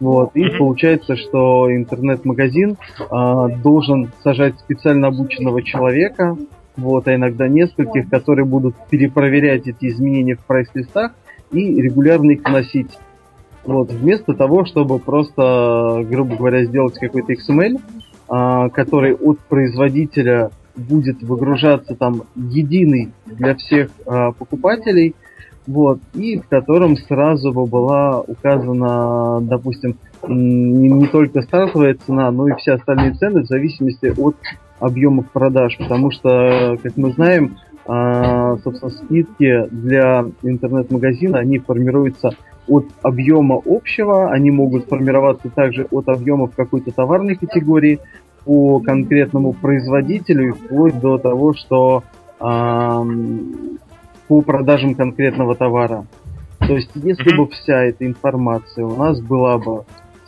Вот. 0.00 0.30
И 0.34 0.48
получается, 0.56 1.16
что 1.16 1.74
интернет-магазин 1.74 2.76
а, 3.10 3.48
должен 3.48 4.10
сажать 4.22 4.58
специально 4.60 5.08
обученного 5.08 5.62
человека, 5.62 6.36
вот, 6.76 7.08
а 7.08 7.14
иногда 7.14 7.48
нескольких, 7.48 8.08
которые 8.08 8.44
будут 8.44 8.76
перепроверять 8.88 9.66
эти 9.66 9.86
изменения 9.86 10.36
в 10.36 10.44
прайс-листах 10.44 11.12
и 11.50 11.80
регулярно 11.82 12.30
их 12.30 12.44
вносить. 12.44 12.90
Вот, 13.68 13.90
вместо 13.90 14.32
того, 14.32 14.64
чтобы 14.64 14.98
просто, 14.98 16.02
грубо 16.08 16.36
говоря, 16.36 16.64
сделать 16.64 16.94
какой-то 16.94 17.34
XML, 17.34 17.78
а, 18.26 18.70
который 18.70 19.12
от 19.12 19.40
производителя 19.40 20.48
будет 20.74 21.22
выгружаться 21.22 21.94
там 21.94 22.22
единый 22.34 23.12
для 23.26 23.54
всех 23.56 23.90
а, 24.06 24.32
покупателей, 24.32 25.14
вот, 25.66 25.98
и 26.14 26.38
в 26.38 26.48
котором 26.48 26.96
сразу 26.96 27.52
бы 27.52 27.66
была 27.66 28.22
указана, 28.22 29.42
допустим, 29.42 29.98
не, 30.26 31.06
только 31.08 31.42
стартовая 31.42 31.94
цена, 32.06 32.30
но 32.30 32.48
и 32.48 32.54
все 32.54 32.72
остальные 32.72 33.16
цены 33.16 33.42
в 33.42 33.48
зависимости 33.48 34.14
от 34.18 34.36
объемов 34.80 35.30
продаж, 35.30 35.76
потому 35.76 36.10
что, 36.10 36.78
как 36.82 36.96
мы 36.96 37.12
знаем, 37.12 37.58
а, 37.86 38.56
собственно, 38.64 38.92
скидки 38.92 39.66
для 39.70 40.24
интернет-магазина, 40.42 41.36
они 41.40 41.58
формируются 41.58 42.30
от 42.68 42.86
объема 43.02 43.60
общего, 43.64 44.30
они 44.30 44.50
могут 44.50 44.86
формироваться 44.86 45.48
также 45.50 45.86
от 45.90 46.08
объемов 46.08 46.54
какой-то 46.54 46.92
товарной 46.92 47.36
категории 47.36 48.00
по 48.44 48.80
конкретному 48.80 49.52
производителю, 49.52 50.54
вплоть 50.54 50.98
до 51.00 51.18
того, 51.18 51.54
что 51.54 52.04
э, 52.40 53.04
по 54.28 54.42
продажам 54.42 54.94
конкретного 54.94 55.54
товара. 55.54 56.06
То 56.60 56.74
есть, 56.74 56.90
если 56.94 57.36
бы 57.36 57.48
вся 57.48 57.84
эта 57.84 58.06
информация 58.06 58.84
у 58.84 58.96
нас 58.96 59.20
была 59.20 59.58
бы 59.58 59.84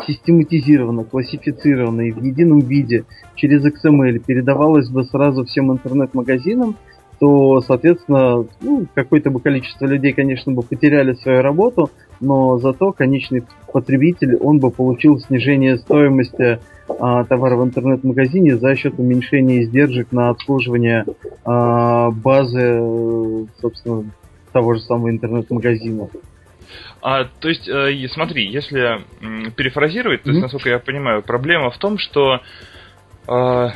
систематизирована, 0.06 1.04
классифицирована 1.04 2.02
и 2.02 2.12
в 2.12 2.22
едином 2.22 2.60
виде 2.60 3.04
через 3.34 3.64
XML 3.64 4.18
передавалась 4.18 4.88
бы 4.88 5.04
сразу 5.04 5.44
всем 5.44 5.72
интернет-магазинам, 5.72 6.76
то, 7.20 7.60
соответственно, 7.60 8.46
ну, 8.62 8.86
какое-то 8.94 9.30
бы 9.30 9.40
количество 9.40 9.84
людей, 9.84 10.14
конечно, 10.14 10.52
бы 10.52 10.62
потеряли 10.62 11.12
свою 11.12 11.42
работу, 11.42 11.90
но 12.18 12.58
зато 12.58 12.92
конечный 12.92 13.44
потребитель, 13.70 14.36
он 14.36 14.58
бы 14.58 14.70
получил 14.70 15.18
снижение 15.20 15.76
стоимости 15.76 16.60
а, 16.88 17.24
товара 17.24 17.56
в 17.56 17.64
интернет-магазине 17.64 18.56
за 18.56 18.74
счет 18.74 18.94
уменьшения 18.98 19.62
издержек 19.62 20.12
на 20.12 20.30
обслуживание 20.30 21.04
а, 21.44 22.10
базы, 22.10 23.46
собственно, 23.60 24.10
того 24.52 24.74
же 24.74 24.80
самого 24.80 25.10
интернет-магазина. 25.10 26.08
А, 27.02 27.24
то 27.24 27.48
есть, 27.50 27.68
э, 27.68 28.08
смотри, 28.12 28.46
если 28.46 28.98
э, 28.98 29.50
перефразировать, 29.50 30.22
то 30.22 30.30
есть, 30.30 30.40
насколько 30.40 30.70
я 30.70 30.78
понимаю, 30.78 31.22
проблема 31.22 31.70
в 31.70 31.76
том, 31.76 31.98
что 31.98 32.40
э, 33.28 33.68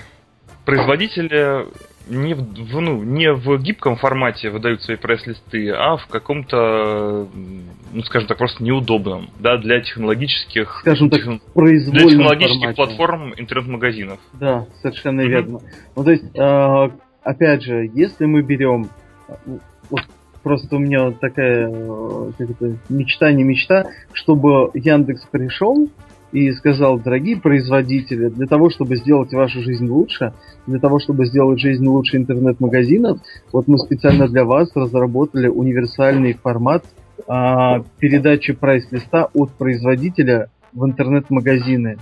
производители 0.64 1.66
не 2.08 2.34
в, 2.34 2.80
ну, 2.80 3.02
не 3.02 3.32
в 3.32 3.58
гибком 3.58 3.96
формате 3.96 4.50
выдают 4.50 4.82
свои 4.82 4.96
пресс-листы, 4.96 5.70
а 5.70 5.96
в 5.96 6.06
каком-то, 6.06 7.26
ну, 7.92 8.02
скажем 8.02 8.28
так, 8.28 8.38
просто 8.38 8.62
неудобном, 8.62 9.30
да, 9.38 9.56
для 9.56 9.80
технологических, 9.80 10.78
скажем 10.80 11.11
так, 11.11 11.20
техно... 11.20 11.40
для 11.54 11.78
технологических 11.78 12.61
формате. 12.61 12.76
платформ 12.76 13.34
интернет-магазинов. 13.37 14.20
Да, 14.34 14.66
совершенно 14.82 15.23
mm-hmm. 15.23 15.28
верно. 15.28 15.58
Ну, 15.96 16.04
то 16.04 16.11
есть, 16.11 16.25
э, 16.37 16.90
опять 17.23 17.62
же, 17.62 17.90
если 17.94 18.26
мы 18.26 18.42
берем, 18.42 18.88
вот 19.90 20.02
просто 20.42 20.76
у 20.76 20.78
меня 20.78 21.11
такая 21.11 21.70
как 22.38 22.50
это, 22.50 22.76
мечта, 22.88 23.32
не 23.32 23.42
мечта, 23.42 23.87
чтобы 24.12 24.70
Яндекс 24.75 25.26
пришел 25.30 25.88
и 26.34 26.50
сказал, 26.50 26.98
дорогие 26.98 27.36
производители, 27.36 28.28
для 28.28 28.46
того, 28.48 28.68
чтобы 28.68 28.96
сделать 28.96 29.32
вашу 29.32 29.62
жизнь 29.62 29.86
лучше, 29.86 30.32
для 30.66 30.80
того, 30.80 30.98
чтобы 30.98 31.26
сделать 31.26 31.60
жизнь 31.60 31.86
лучше 31.86 32.16
интернет-магазинов, 32.16 33.20
вот 33.52 33.68
мы 33.68 33.78
специально 33.78 34.26
для 34.26 34.44
вас 34.44 34.68
разработали 34.74 35.46
универсальный 35.46 36.32
формат 36.32 36.84
а, 37.28 37.84
передачи 38.00 38.52
прайс-листа 38.52 39.28
от 39.32 39.52
производителя 39.52 40.48
в 40.72 40.84
интернет-магазины. 40.84 41.98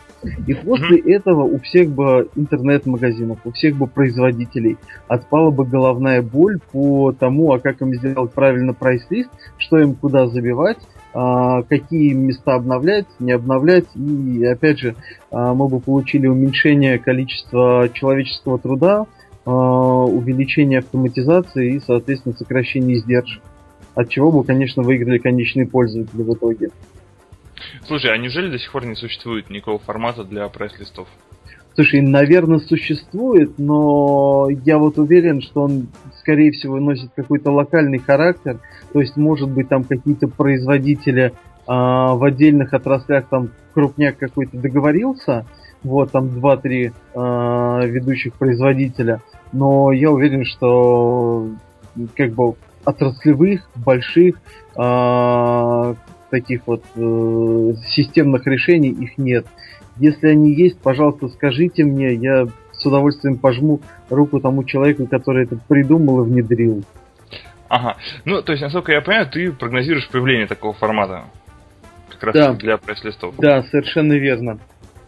И 0.46 0.54
после 0.54 0.98
этого 1.14 1.42
у 1.42 1.58
всех 1.58 1.90
бы 1.90 2.30
интернет-магазинов, 2.34 3.40
у 3.44 3.50
всех 3.52 3.76
бы 3.76 3.86
производителей 3.86 4.78
отпала 5.08 5.50
бы 5.50 5.66
головная 5.66 6.22
боль 6.22 6.58
по 6.72 7.12
тому, 7.12 7.52
а 7.52 7.60
как 7.60 7.82
им 7.82 7.94
сделать 7.94 8.32
правильно 8.32 8.72
прайс-лист, 8.72 9.28
что 9.58 9.78
им 9.78 9.94
куда 9.94 10.26
забивать, 10.26 10.78
какие 11.12 12.12
места 12.14 12.54
обновлять, 12.54 13.06
не 13.18 13.32
обновлять. 13.32 13.86
И 13.94 14.44
опять 14.44 14.78
же, 14.78 14.96
а, 15.30 15.54
мы 15.54 15.68
бы 15.68 15.80
получили 15.80 16.26
уменьшение 16.26 16.98
количества 16.98 17.88
человеческого 17.92 18.58
труда, 18.58 19.06
а, 19.44 19.50
увеличение 19.50 20.78
автоматизации 20.78 21.74
и, 21.74 21.80
соответственно, 21.80 22.34
сокращение 22.34 22.96
издержек. 22.96 23.42
От 23.94 24.08
чего 24.08 24.32
бы, 24.32 24.44
конечно, 24.44 24.82
выиграли 24.82 25.18
конечные 25.18 25.66
пользователи 25.66 26.22
в 26.22 26.34
итоге. 26.34 26.70
Слушай, 27.86 28.12
а 28.12 28.16
неужели 28.16 28.50
до 28.50 28.58
сих 28.58 28.72
пор 28.72 28.86
не 28.86 28.94
существует 28.94 29.50
никакого 29.50 29.78
формата 29.78 30.24
для 30.24 30.48
прайс-листов? 30.48 31.08
Слушай, 31.74 32.02
наверное, 32.02 32.58
существует, 32.58 33.58
но 33.58 34.48
я 34.64 34.78
вот 34.78 34.98
уверен, 34.98 35.40
что 35.40 35.62
он, 35.62 35.88
скорее 36.18 36.52
всего, 36.52 36.78
носит 36.78 37.10
какой-то 37.14 37.50
локальный 37.50 37.98
характер. 37.98 38.60
То 38.92 39.00
есть, 39.00 39.16
может 39.16 39.50
быть, 39.50 39.68
там 39.68 39.84
какие-то 39.84 40.28
производители 40.28 41.32
а, 41.66 42.14
в 42.14 42.24
отдельных 42.24 42.74
отраслях, 42.74 43.26
там 43.30 43.50
крупняк 43.72 44.18
какой-то 44.18 44.58
договорился, 44.58 45.46
вот 45.82 46.10
там 46.10 46.26
2-3 46.26 46.92
а, 47.14 47.84
ведущих 47.86 48.34
производителя, 48.34 49.22
но 49.52 49.92
я 49.92 50.10
уверен, 50.10 50.44
что 50.44 51.48
как 52.16 52.32
бы 52.32 52.54
отраслевых, 52.84 53.70
больших, 53.76 54.36
а, 54.76 55.94
таких 56.32 56.62
вот 56.66 56.82
э, 56.96 57.72
системных 57.88 58.46
решений 58.46 58.88
их 58.88 59.18
нет. 59.18 59.46
Если 60.02 60.26
они 60.26 60.52
есть, 60.52 60.80
пожалуйста, 60.80 61.28
скажите 61.28 61.84
мне, 61.84 62.14
я 62.14 62.48
с 62.72 62.84
удовольствием 62.84 63.38
пожму 63.38 63.80
руку 64.10 64.40
тому 64.40 64.64
человеку, 64.64 65.06
который 65.06 65.44
это 65.44 65.56
придумал 65.68 66.24
и 66.24 66.28
внедрил. 66.28 66.82
Ага. 67.68 67.96
Ну, 68.24 68.42
то 68.42 68.50
есть, 68.50 68.62
насколько 68.62 68.90
я 68.90 69.00
понимаю, 69.00 69.28
ты 69.30 69.52
прогнозируешь 69.52 70.08
появление 70.08 70.48
такого 70.48 70.74
формата. 70.74 71.26
Как 72.08 72.24
раз 72.24 72.34
да. 72.34 72.52
для 72.54 72.78
пресс-листов. 72.78 73.36
Да, 73.38 73.62
совершенно 73.62 74.14
верно. 74.14 74.58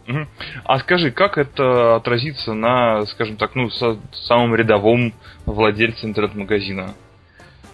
Угу. 0.07 0.19
А 0.63 0.79
скажи, 0.79 1.11
как 1.11 1.37
это 1.37 1.97
отразится 1.97 2.53
на, 2.53 3.05
скажем 3.07 3.35
так, 3.35 3.53
ну, 3.53 3.69
самом 3.69 4.55
рядовом 4.55 5.11
владельце 5.45 6.05
интернет-магазина? 6.05 6.93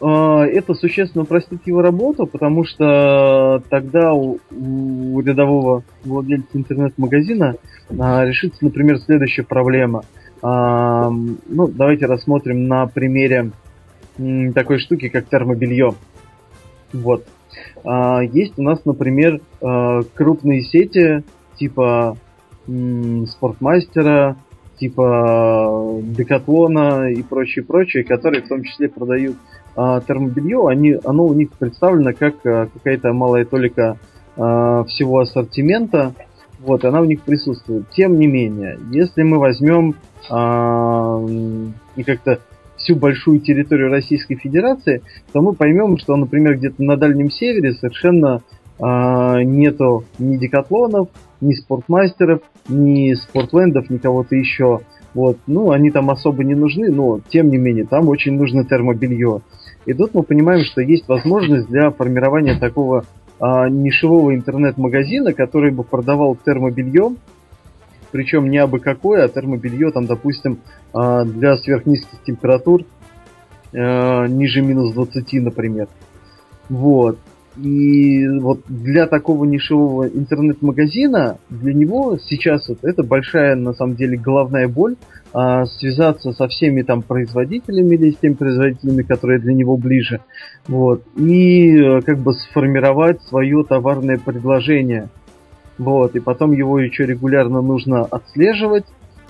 А, 0.02 0.46
это 0.46 0.74
существенно 0.74 1.24
упростит 1.24 1.66
его 1.68 1.82
работу, 1.82 2.26
потому 2.26 2.66
что 2.66 3.62
тогда 3.70 4.14
у, 4.14 4.40
у 4.50 5.22
рядового 5.22 5.84
владельца 6.04 6.50
интернет-магазина 6.54 7.56
а, 8.00 8.26
решится, 8.26 8.64
например, 8.64 8.98
следующая 9.00 9.44
проблема. 9.44 10.04
А, 10.42 11.10
ну, 11.10 11.68
давайте 11.68 12.08
рассмотрим 12.08 12.68
на 12.68 12.88
примере 12.88 13.52
м, 14.18 14.54
такой 14.54 14.80
штуки, 14.80 15.10
как 15.10 15.28
термобелье. 15.28 15.94
Вот. 16.94 17.26
А, 17.84 18.22
есть 18.22 18.58
у 18.58 18.64
нас, 18.64 18.84
например, 18.86 19.40
а, 19.62 20.02
крупные 20.16 20.64
сети 20.64 21.24
типа 21.58 22.18
м, 22.68 23.28
Спортмастера, 23.28 24.36
типа 24.80 26.00
Декатлона 26.02 27.12
и 27.12 27.22
прочее, 27.22 27.64
прочее, 27.64 28.04
которые 28.04 28.42
в 28.42 28.48
том 28.48 28.64
числе 28.64 28.90
продают 28.90 29.38
а, 29.76 30.02
термобелье, 30.02 30.68
они, 30.68 30.98
оно 31.04 31.26
у 31.26 31.34
них 31.34 31.52
представлено 31.52 32.14
как 32.14 32.36
а, 32.46 32.68
какая-то 32.74 33.14
малая 33.14 33.46
толика 33.46 33.98
а, 34.38 34.84
всего 34.86 35.20
ассортимента, 35.20 36.14
вот, 36.60 36.86
она 36.86 37.02
у 37.02 37.06
них 37.06 37.22
присутствует. 37.22 37.90
Тем 37.90 38.20
не 38.20 38.28
менее, 38.28 38.78
если 38.92 39.24
мы 39.24 39.40
возьмем 39.40 39.96
а, 40.30 41.24
и 41.96 42.04
как-то 42.04 42.40
всю 42.78 42.96
большую 42.96 43.40
территорию 43.40 43.90
Российской 43.90 44.36
Федерации, 44.36 45.02
то 45.32 45.42
мы 45.42 45.54
поймем, 45.54 45.98
что, 45.98 46.16
например, 46.16 46.58
где-то 46.58 46.84
на 46.84 46.98
Дальнем 46.98 47.30
Севере 47.30 47.74
совершенно 47.74 48.42
а, 48.80 49.42
нету 49.44 50.06
ни 50.20 50.38
декатлонов, 50.38 51.10
ни 51.40 51.54
спортмастеров, 51.54 52.42
ни 52.68 53.14
спортлендов, 53.14 53.90
ни 53.90 53.98
кого-то 53.98 54.36
еще. 54.36 54.82
Вот, 55.14 55.38
ну, 55.46 55.72
они 55.72 55.92
там 55.92 56.10
особо 56.10 56.44
не 56.44 56.56
нужны, 56.56 56.90
но 56.90 57.20
тем 57.30 57.50
не 57.50 57.58
менее, 57.58 57.86
там 57.86 58.08
очень 58.08 58.34
нужно 58.34 58.64
термобелье. 58.64 59.42
И 59.86 59.94
тут 59.94 60.14
мы 60.14 60.24
понимаем, 60.24 60.64
что 60.64 60.82
есть 60.82 61.08
возможность 61.08 61.68
для 61.68 61.92
формирования 61.92 62.58
такого 62.60 63.06
а, 63.40 63.70
нишевого 63.70 64.36
интернет-магазина, 64.36 65.34
который 65.34 65.72
бы 65.72 65.84
продавал 65.84 66.36
термобелье 66.36 67.16
причем 68.12 68.50
не 68.50 68.58
абы 68.58 68.80
какое, 68.80 69.26
а 69.26 69.30
термобелье, 69.30 69.92
там, 69.92 70.06
допустим, 70.06 70.60
э, 70.94 71.24
для 71.26 71.58
сверхнизких 71.58 72.22
температур, 72.24 72.84
э, 73.74 74.28
ниже 74.28 74.62
минус 74.62 74.94
20, 74.94 75.42
например. 75.42 75.88
Вот. 76.70 77.18
И 77.58 78.28
вот 78.40 78.62
для 78.68 79.08
такого 79.08 79.44
нишевого 79.44 80.08
интернет-магазина, 80.08 81.38
для 81.50 81.74
него 81.74 82.18
сейчас 82.18 82.70
вот 82.70 82.80
это 82.84 83.04
большая, 83.04 83.56
на 83.56 83.74
самом 83.74 83.96
деле, 83.96 84.18
головная 84.18 84.70
боль, 84.70 84.96
а, 85.34 85.66
связаться 85.66 86.32
со 86.32 86.48
всеми 86.48 86.82
там 86.82 87.02
производителями 87.02 87.96
или 87.96 88.12
с 88.12 88.18
теми 88.18 88.34
производителями, 88.34 89.02
которые 89.04 89.40
для 89.40 89.54
него 89.54 89.76
ближе, 89.78 90.22
вот, 90.68 91.04
и 91.18 91.78
э, 91.78 92.02
как 92.02 92.20
бы 92.20 92.34
сформировать 92.34 93.22
свое 93.24 93.64
товарное 93.64 94.18
предложение, 94.18 95.10
вот, 95.78 96.16
и 96.16 96.20
потом 96.20 96.52
его 96.52 96.80
еще 96.80 97.06
регулярно 97.06 97.62
нужно 97.62 98.02
отслеживать, 98.02 98.86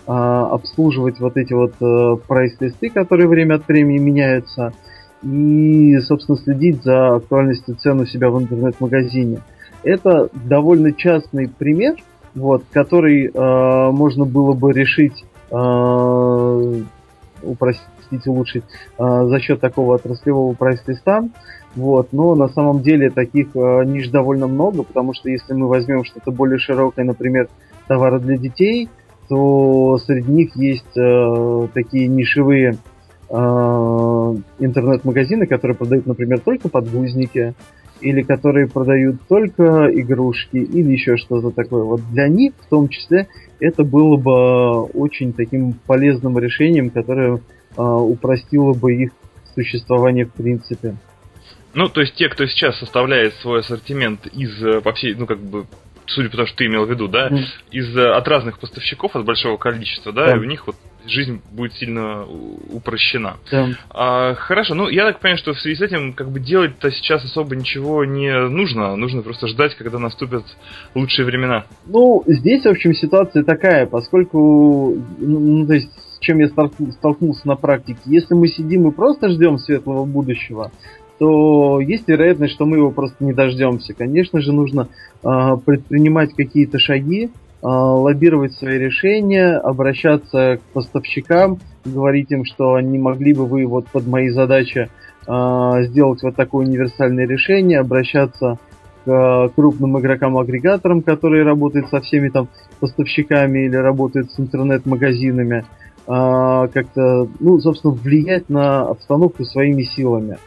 а, 0.07 0.47
обслуживать 0.47 1.19
вот 1.19 1.37
эти 1.37 1.53
вот 1.53 1.73
а, 1.81 2.15
прайс-листы, 2.27 2.89
которые 2.89 3.27
время 3.27 3.55
от 3.55 3.67
времени 3.67 3.99
меняются, 3.99 4.73
и, 5.23 5.97
собственно, 5.99 6.37
следить 6.37 6.83
за 6.83 7.15
актуальностью 7.15 7.75
цен 7.75 7.99
у 7.99 8.05
себя 8.05 8.29
в 8.29 8.41
интернет-магазине. 8.41 9.39
Это 9.83 10.29
довольно 10.33 10.93
частный 10.93 11.49
пример, 11.49 11.95
вот, 12.35 12.63
который 12.71 13.27
э, 13.27 13.91
можно 13.91 14.25
было 14.25 14.53
бы 14.53 14.71
решить, 14.71 15.25
э, 15.51 16.81
упростить, 17.43 18.27
улучшить 18.27 18.63
э, 18.97 19.25
за 19.25 19.39
счет 19.39 19.59
такого 19.59 19.95
отраслевого 19.95 20.53
прайс-листа. 20.53 21.23
Вот, 21.75 22.09
но 22.11 22.35
на 22.35 22.49
самом 22.49 22.81
деле 22.81 23.09
таких 23.09 23.55
э, 23.55 23.85
ниш 23.85 24.09
довольно 24.09 24.47
много, 24.47 24.83
потому 24.83 25.13
что 25.13 25.29
если 25.29 25.53
мы 25.53 25.67
возьмем 25.67 26.03
что-то 26.03 26.31
более 26.31 26.59
широкое, 26.59 27.05
например, 27.05 27.47
товары 27.87 28.19
для 28.19 28.37
детей, 28.37 28.89
то 29.29 29.97
среди 30.05 30.31
них 30.31 30.55
есть 30.57 30.97
э, 30.97 31.67
такие 31.73 32.07
нишевые 32.07 32.77
интернет-магазины, 33.31 35.47
которые 35.47 35.77
продают, 35.77 36.05
например, 36.05 36.41
только 36.41 36.67
подгузники, 36.67 37.55
или 38.01 38.23
которые 38.23 38.67
продают 38.67 39.17
только 39.29 39.89
игрушки, 39.93 40.57
или 40.57 40.91
еще 40.91 41.17
что-то 41.17 41.51
такое. 41.51 41.83
Вот 41.83 42.01
для 42.11 42.27
них, 42.27 42.53
в 42.59 42.69
том 42.69 42.89
числе, 42.89 43.27
это 43.59 43.83
было 43.83 44.17
бы 44.17 44.83
очень 44.85 45.33
таким 45.33 45.73
полезным 45.73 46.37
решением, 46.39 46.89
которое 46.89 47.35
э, 47.35 47.81
упростило 47.81 48.73
бы 48.73 48.93
их 48.93 49.11
существование 49.55 50.25
в 50.25 50.33
принципе. 50.33 50.95
Ну, 51.73 51.87
то 51.87 52.01
есть 52.01 52.15
те, 52.15 52.27
кто 52.27 52.45
сейчас 52.47 52.79
составляет 52.79 53.33
свой 53.35 53.59
ассортимент 53.59 54.27
из 54.27 54.61
э, 54.63 54.81
по 54.81 54.93
всей, 54.93 55.15
ну 55.15 55.25
как 55.25 55.39
бы 55.39 55.65
судя 56.07 56.29
по 56.29 56.37
тому, 56.37 56.47
что 56.47 56.57
ты 56.57 56.65
имел 56.65 56.85
в 56.85 56.89
виду, 56.89 57.07
да, 57.07 57.29
mm. 57.29 57.39
из 57.71 57.95
э, 57.95 58.11
от 58.11 58.27
разных 58.27 58.59
поставщиков, 58.59 59.15
от 59.15 59.25
большого 59.25 59.57
количества, 59.57 60.11
да, 60.11 60.27
да, 60.27 60.35
и 60.35 60.39
у 60.39 60.43
них 60.43 60.67
вот 60.67 60.75
жизнь 61.05 61.41
будет 61.51 61.73
сильно 61.73 62.25
упрощена. 62.25 63.37
Да. 63.51 63.69
А, 63.89 64.33
хорошо, 64.35 64.75
ну 64.75 64.89
я 64.89 65.05
так 65.05 65.19
понимаю, 65.19 65.37
что 65.37 65.53
в 65.53 65.59
связи 65.59 65.75
с 65.75 65.81
этим 65.81 66.13
как 66.13 66.29
бы 66.31 66.39
делать-то 66.39 66.91
сейчас 66.91 67.23
особо 67.23 67.55
ничего 67.55 68.05
не 68.05 68.47
нужно, 68.47 68.95
нужно 68.95 69.21
просто 69.21 69.47
ждать, 69.47 69.75
когда 69.75 69.99
наступят 69.99 70.43
лучшие 70.95 71.25
времена. 71.25 71.65
Ну, 71.85 72.23
здесь, 72.27 72.63
в 72.63 72.69
общем, 72.69 72.93
ситуация 72.93 73.43
такая, 73.43 73.85
поскольку, 73.85 74.97
ну, 75.19 75.39
ну 75.39 75.67
то 75.67 75.73
есть, 75.73 75.89
с 76.13 76.19
чем 76.19 76.39
я 76.39 76.47
столкнулся 76.47 77.47
на 77.47 77.55
практике, 77.55 77.99
если 78.05 78.33
мы 78.33 78.47
сидим 78.47 78.87
и 78.87 78.91
просто 78.91 79.29
ждем 79.29 79.57
светлого 79.57 80.05
будущего, 80.05 80.71
то 81.21 81.79
есть 81.79 82.07
вероятность, 82.07 82.53
что 82.53 82.65
мы 82.65 82.77
его 82.77 82.89
просто 82.89 83.23
не 83.23 83.31
дождемся. 83.31 83.93
Конечно 83.93 84.41
же, 84.41 84.51
нужно 84.51 84.87
э, 85.23 85.27
предпринимать 85.63 86.33
какие-то 86.33 86.79
шаги, 86.79 87.29
лоббировать 87.67 88.53
свои 88.53 88.77
решения, 88.77 89.57
обращаться 89.57 90.57
к 90.57 90.61
поставщикам, 90.73 91.59
говорить 91.85 92.31
им, 92.31 92.45
что 92.45 92.79
не 92.79 92.97
могли 92.97 93.33
бы 93.33 93.45
вы 93.45 93.65
вот 93.65 93.87
под 93.87 94.07
мои 94.07 94.29
задачи 94.29 94.89
э, 95.27 95.83
сделать 95.83 96.23
вот 96.23 96.35
такое 96.35 96.65
универсальное 96.65 97.27
решение, 97.27 97.79
обращаться 97.79 98.57
к 99.05 99.49
крупным 99.55 99.99
игрокам-агрегаторам, 99.99 101.01
которые 101.01 101.43
работают 101.43 101.89
со 101.89 102.01
всеми 102.01 102.29
там 102.29 102.47
поставщиками 102.79 103.65
или 103.65 103.75
работают 103.75 104.31
с 104.31 104.39
интернет-магазинами, 104.39 105.65
как-то, 106.05 107.27
ну, 107.39 107.59
собственно, 107.59 107.93
влиять 107.93 108.49
на 108.49 108.81
обстановку 108.81 109.43
своими 109.43 109.83
силами. 109.83 110.37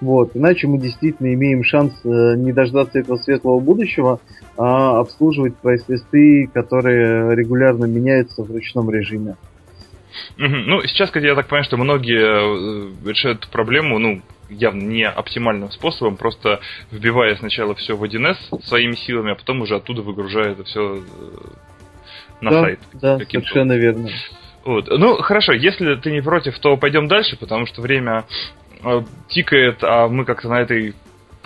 Вот. 0.00 0.30
Иначе 0.34 0.66
мы 0.66 0.78
действительно 0.78 1.34
имеем 1.34 1.62
шанс 1.62 1.92
э, 2.04 2.08
не 2.36 2.52
дождаться 2.52 2.98
этого 2.98 3.16
светлого 3.16 3.60
будущего, 3.60 4.20
а 4.56 5.00
обслуживать 5.00 5.56
прайс-листы, 5.56 6.48
которые 6.52 7.34
регулярно 7.36 7.84
меняются 7.84 8.42
в 8.42 8.50
ручном 8.50 8.90
режиме. 8.90 9.36
Ну, 10.36 10.82
сейчас, 10.82 11.14
я 11.14 11.34
так 11.34 11.46
понимаю, 11.46 11.64
что 11.64 11.76
многие 11.76 12.18
э, 12.18 13.08
решают 13.08 13.46
проблему, 13.48 13.98
ну, 13.98 14.22
явно 14.48 14.82
не 14.82 15.06
оптимальным 15.06 15.70
способом, 15.70 16.16
просто 16.16 16.60
вбивая 16.90 17.36
сначала 17.36 17.74
все 17.74 17.96
в 17.96 18.02
1С 18.02 18.62
своими 18.64 18.94
силами, 18.94 19.32
а 19.32 19.34
потом 19.34 19.62
уже 19.62 19.76
оттуда 19.76 20.02
выгружая 20.02 20.52
это 20.52 20.64
все 20.64 20.96
э, 20.96 21.00
на 22.40 22.50
да, 22.50 22.62
сайт. 22.62 22.80
Да, 22.94 23.18
совершенно 23.18 23.74
верно. 23.74 24.08
Вот. 24.64 24.88
Ну, 24.88 25.16
хорошо, 25.22 25.52
если 25.52 25.94
ты 25.96 26.10
не 26.10 26.20
против, 26.20 26.58
то 26.58 26.76
пойдем 26.76 27.08
дальше, 27.08 27.36
потому 27.38 27.66
что 27.66 27.80
время 27.80 28.24
тикает, 29.28 29.82
а 29.82 30.08
мы 30.08 30.24
как-то 30.24 30.48
на 30.48 30.60
этой 30.60 30.94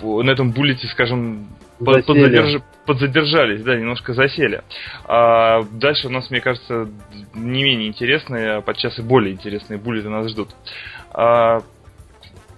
на 0.01 0.29
этом 0.29 0.51
буллете, 0.51 0.87
скажем, 0.87 1.47
подзадерж... 1.79 2.61
подзадержались, 2.85 3.63
да, 3.63 3.75
немножко 3.75 4.13
засели. 4.13 4.61
А 5.05 5.63
дальше 5.71 6.07
у 6.07 6.11
нас, 6.11 6.29
мне 6.29 6.41
кажется, 6.41 6.89
не 7.33 7.63
менее 7.63 7.87
интересные, 7.87 8.55
а 8.55 8.61
подчас 8.61 8.99
и 8.99 9.01
более 9.01 9.33
интересные 9.33 9.79
буллеты 9.79 10.09
нас 10.09 10.29
ждут. 10.29 10.49
А, 11.13 11.61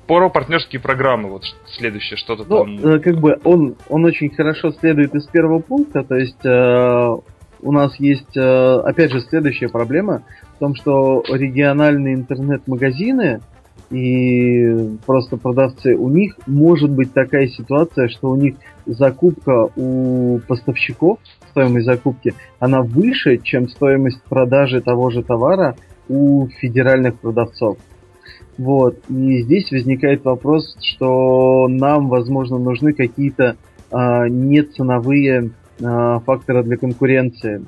про 0.07 0.29
партнерские 0.29 0.81
программы, 0.81 1.29
вот 1.29 1.43
следующее, 1.65 2.17
что-то 2.17 2.45
ну, 2.47 2.63
там. 2.63 2.93
Э, 2.95 2.99
как 2.99 3.17
бы 3.17 3.39
он, 3.43 3.75
он 3.89 4.05
очень 4.05 4.29
хорошо 4.29 4.71
следует 4.71 5.13
из 5.13 5.27
первого 5.27 5.59
пункта, 5.59 6.03
то 6.03 6.15
есть 6.15 6.45
э, 6.45 7.15
у 7.61 7.71
нас 7.71 7.99
есть, 7.99 8.35
э, 8.37 8.79
опять 8.85 9.11
же, 9.11 9.19
следующая 9.21 9.69
проблема 9.69 10.23
в 10.55 10.59
том, 10.59 10.75
что 10.75 11.23
региональные 11.27 12.15
интернет-магазины, 12.15 13.41
и 13.89 14.97
просто 15.05 15.37
продавцы, 15.37 15.95
у 15.95 16.09
них 16.09 16.37
может 16.45 16.91
быть 16.91 17.13
такая 17.13 17.47
ситуация, 17.47 18.09
что 18.09 18.29
у 18.29 18.35
них 18.35 18.55
закупка 18.85 19.69
у 19.75 20.39
поставщиков, 20.47 21.19
стоимость 21.51 21.85
закупки, 21.85 22.33
она 22.59 22.81
выше, 22.81 23.37
чем 23.37 23.67
стоимость 23.69 24.21
продажи 24.23 24.81
того 24.81 25.09
же 25.09 25.23
товара 25.23 25.75
у 26.09 26.47
федеральных 26.59 27.19
продавцов. 27.19 27.77
Вот. 28.57 28.97
И 29.09 29.41
здесь 29.43 29.71
возникает 29.71 30.25
вопрос, 30.25 30.75
что 30.81 31.67
нам, 31.67 32.09
возможно, 32.09 32.57
нужны 32.57 32.93
какие-то 32.93 33.55
а, 33.91 34.27
неценовые 34.27 35.51
а, 35.81 36.19
фактора 36.19 36.63
для 36.63 36.77
конкуренции. 36.77 37.65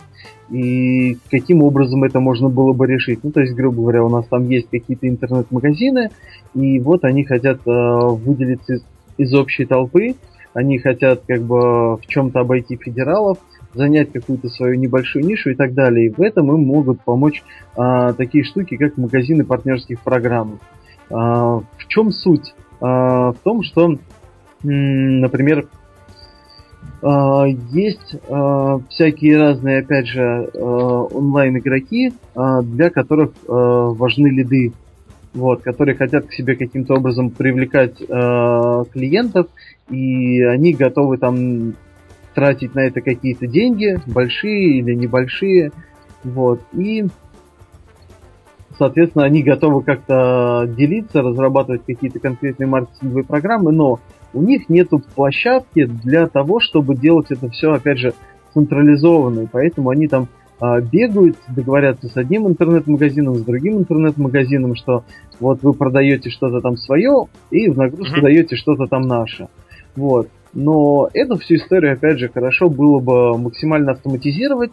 И 0.49 1.17
каким 1.29 1.61
образом 1.63 2.03
это 2.03 2.19
можно 2.19 2.49
было 2.49 2.73
бы 2.73 2.87
решить? 2.87 3.19
Ну, 3.23 3.31
то 3.31 3.41
есть, 3.41 3.53
грубо 3.53 3.81
говоря, 3.81 4.03
у 4.03 4.09
нас 4.09 4.25
там 4.27 4.47
есть 4.49 4.69
какие-то 4.69 5.07
интернет-магазины, 5.07 6.09
и 6.55 6.79
вот 6.79 7.03
они 7.03 7.23
хотят 7.23 7.59
а, 7.67 8.07
выделиться 8.07 8.75
из, 8.75 8.83
из 9.17 9.33
общей 9.33 9.65
толпы, 9.65 10.15
они 10.53 10.79
хотят 10.79 11.21
как 11.27 11.41
бы 11.43 11.97
в 11.97 12.01
чем-то 12.07 12.39
обойти 12.39 12.75
федералов, 12.77 13.37
занять 13.73 14.11
какую-то 14.11 14.49
свою 14.49 14.75
небольшую 14.75 15.25
нишу 15.25 15.51
и 15.51 15.55
так 15.55 15.73
далее. 15.73 16.07
И 16.07 16.09
в 16.09 16.21
этом 16.21 16.51
им 16.51 16.65
могут 16.65 17.01
помочь 17.01 17.43
а, 17.75 18.13
такие 18.13 18.43
штуки, 18.43 18.77
как 18.77 18.97
магазины 18.97 19.45
партнерских 19.45 20.01
программ. 20.01 20.59
А, 21.11 21.59
в 21.59 21.87
чем 21.87 22.11
суть? 22.11 22.53
А, 22.81 23.31
в 23.33 23.37
том, 23.43 23.63
что, 23.63 23.97
м, 24.63 25.19
например, 25.19 25.67
есть 27.01 28.15
uh, 28.27 28.83
всякие 28.89 29.37
разные, 29.37 29.79
опять 29.79 30.07
же, 30.07 30.49
uh, 30.53 31.13
онлайн-игроки, 31.13 32.13
для 32.35 32.89
которых 32.89 33.31
важны 33.47 34.27
лиды, 34.27 34.73
вот, 35.33 35.61
которые 35.61 35.95
хотят 35.95 36.25
к 36.25 36.33
себе 36.33 36.55
каким-то 36.55 36.95
образом 36.95 37.29
привлекать 37.29 37.97
клиентов, 37.97 39.47
и 39.89 40.41
они 40.41 40.73
готовы 40.73 41.17
там 41.17 41.75
тратить 42.33 42.75
на 42.75 42.81
это 42.81 43.01
какие-то 43.01 43.47
деньги, 43.47 43.99
большие 44.07 44.79
или 44.79 44.93
небольшие, 44.93 45.71
вот, 46.23 46.61
и 46.73 47.05
соответственно, 48.77 49.25
они 49.25 49.43
готовы 49.43 49.83
как-то 49.83 50.65
делиться, 50.67 51.21
разрабатывать 51.21 51.83
какие-то 51.85 52.19
конкретные 52.19 52.67
маркетинговые 52.67 53.25
программы, 53.25 53.71
но 53.71 53.99
у 54.33 54.41
них 54.41 54.69
нету 54.69 55.01
площадки 55.15 55.85
для 55.85 56.27
того, 56.27 56.59
чтобы 56.59 56.95
делать 56.95 57.27
это 57.29 57.49
все, 57.49 57.71
опять 57.71 57.97
же, 57.97 58.13
централизованно. 58.53 59.41
И 59.41 59.47
поэтому 59.51 59.89
они 59.89 60.07
там 60.07 60.27
а, 60.59 60.81
бегают, 60.81 61.37
договорятся 61.47 62.07
с 62.07 62.17
одним 62.17 62.47
интернет-магазином, 62.47 63.35
с 63.35 63.41
другим 63.41 63.77
интернет-магазином, 63.77 64.75
что 64.75 65.03
вот 65.39 65.63
вы 65.63 65.73
продаете 65.73 66.29
что-то 66.29 66.59
там 66.59 66.75
свое, 66.75 67.27
и 67.49 67.69
в 67.69 67.77
нагрузку 67.77 68.17
mm-hmm. 68.17 68.23
даете 68.23 68.55
что-то 68.55 68.87
там 68.87 69.03
наше. 69.03 69.47
Вот. 69.95 70.27
Но 70.53 71.09
эту 71.13 71.37
всю 71.37 71.55
историю, 71.55 71.93
опять 71.93 72.19
же, 72.19 72.29
хорошо 72.29 72.69
было 72.69 72.99
бы 72.99 73.37
максимально 73.37 73.91
автоматизировать, 73.91 74.71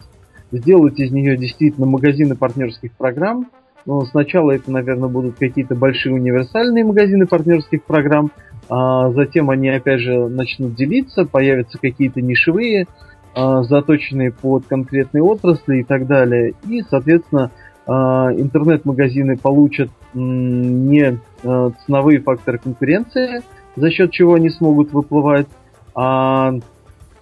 сделать 0.51 0.99
из 0.99 1.11
нее 1.11 1.37
действительно 1.37 1.85
магазины 1.85 2.35
партнерских 2.35 2.91
программ. 2.93 3.47
Но 3.85 4.01
сначала 4.05 4.51
это, 4.51 4.69
наверное, 4.69 5.07
будут 5.07 5.37
какие-то 5.37 5.75
большие 5.75 6.13
универсальные 6.13 6.83
магазины 6.83 7.25
партнерских 7.25 7.83
программ, 7.83 8.31
а 8.69 9.11
затем 9.11 9.49
они, 9.49 9.69
опять 9.69 10.01
же, 10.01 10.27
начнут 10.27 10.75
делиться, 10.75 11.25
появятся 11.25 11.77
какие-то 11.79 12.21
нишевые, 12.21 12.87
а, 13.33 13.63
заточенные 13.63 14.31
под 14.31 14.65
конкретные 14.65 15.23
отрасли 15.23 15.77
и 15.77 15.83
так 15.83 16.07
далее. 16.07 16.53
И, 16.67 16.81
соответственно, 16.89 17.51
а, 17.85 18.31
интернет-магазины 18.33 19.37
получат 19.37 19.89
не 20.13 21.19
ценовые 21.43 22.19
факторы 22.21 22.57
конкуренции, 22.57 23.41
за 23.75 23.91
счет 23.91 24.11
чего 24.11 24.33
они 24.33 24.49
смогут 24.49 24.91
выплывать, 24.91 25.47
а 25.93 26.53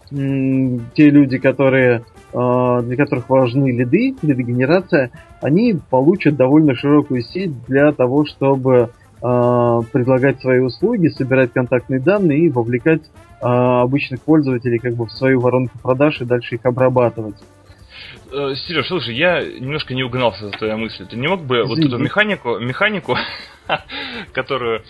те 0.09 1.09
люди, 1.09 1.37
которые 1.37 2.03
для 2.31 2.95
которых 2.97 3.29
важны 3.29 3.71
лиды, 3.71 4.15
лидогенерация, 4.21 5.11
они 5.41 5.79
получат 5.89 6.35
довольно 6.35 6.75
широкую 6.75 7.21
сеть 7.21 7.51
для 7.65 7.91
того, 7.91 8.25
чтобы 8.25 8.91
предлагать 9.21 10.41
свои 10.41 10.59
услуги, 10.59 11.07
собирать 11.07 11.53
контактные 11.53 11.99
данные 11.99 12.39
и 12.41 12.49
вовлекать 12.49 13.01
обычных 13.39 14.21
пользователей 14.21 14.77
как 14.77 14.93
бы 14.95 15.05
в 15.05 15.11
свою 15.11 15.39
воронку 15.39 15.77
продаж 15.79 16.21
и 16.21 16.25
дальше 16.25 16.55
их 16.55 16.65
обрабатывать. 16.65 17.35
Э, 18.31 18.53
Сереж, 18.55 18.87
слушай, 18.87 19.15
я 19.15 19.41
немножко 19.41 19.93
не 19.93 20.03
угнался 20.03 20.45
за 20.45 20.51
твоей 20.51 20.75
мыслью. 20.75 21.07
Ты 21.07 21.15
не 21.15 21.27
мог 21.27 21.41
бы 21.41 21.57
Извини. 21.61 21.69
вот 21.69 21.79
эту 21.79 21.97
механику, 21.97 22.59
механику, 22.59 23.15
которую 24.33 24.81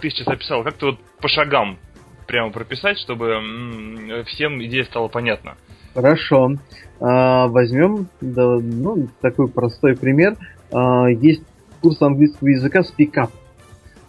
ты 0.00 0.10
сейчас 0.10 0.28
описал, 0.28 0.64
как-то 0.64 0.86
вот 0.86 0.98
по 1.20 1.28
шагам 1.28 1.78
прямо 2.26 2.50
прописать, 2.50 2.98
чтобы 2.98 4.24
всем 4.26 4.62
идея 4.64 4.84
стала 4.84 5.08
понятна? 5.08 5.56
Хорошо. 5.94 6.52
А, 7.00 7.48
возьмем 7.48 8.08
да, 8.20 8.58
ну, 8.60 9.08
такой 9.20 9.48
простой 9.48 9.96
пример. 9.96 10.36
А, 10.72 11.08
есть 11.08 11.42
курс 11.80 12.00
английского 12.02 12.48
языка 12.48 12.80
Speak 12.80 13.12
Up. 13.14 13.30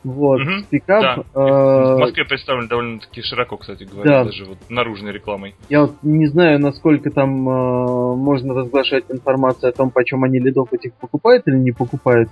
Вот, 0.03 0.41
угу, 0.41 0.65
пикап. 0.69 1.01
Да. 1.01 1.23
Э... 1.35 1.95
В 1.95 1.99
Москве 1.99 2.25
представлен 2.25 2.67
довольно-таки 2.67 3.21
широко, 3.21 3.57
кстати 3.57 3.83
говоря, 3.83 4.09
да. 4.09 4.23
даже 4.25 4.45
вот 4.45 4.57
наружной 4.69 5.11
рекламой. 5.11 5.53
Я 5.69 5.81
вот 5.81 5.95
не 6.01 6.27
знаю, 6.27 6.59
насколько 6.59 7.11
там 7.11 7.47
э, 7.47 8.15
можно 8.15 8.55
разглашать 8.55 9.05
информацию 9.09 9.69
о 9.69 9.73
том, 9.73 9.91
почем 9.91 10.23
они 10.23 10.39
лидов 10.39 10.73
этих 10.73 10.93
покупают 10.93 11.47
или 11.47 11.55
не 11.55 11.71
покупают. 11.71 12.29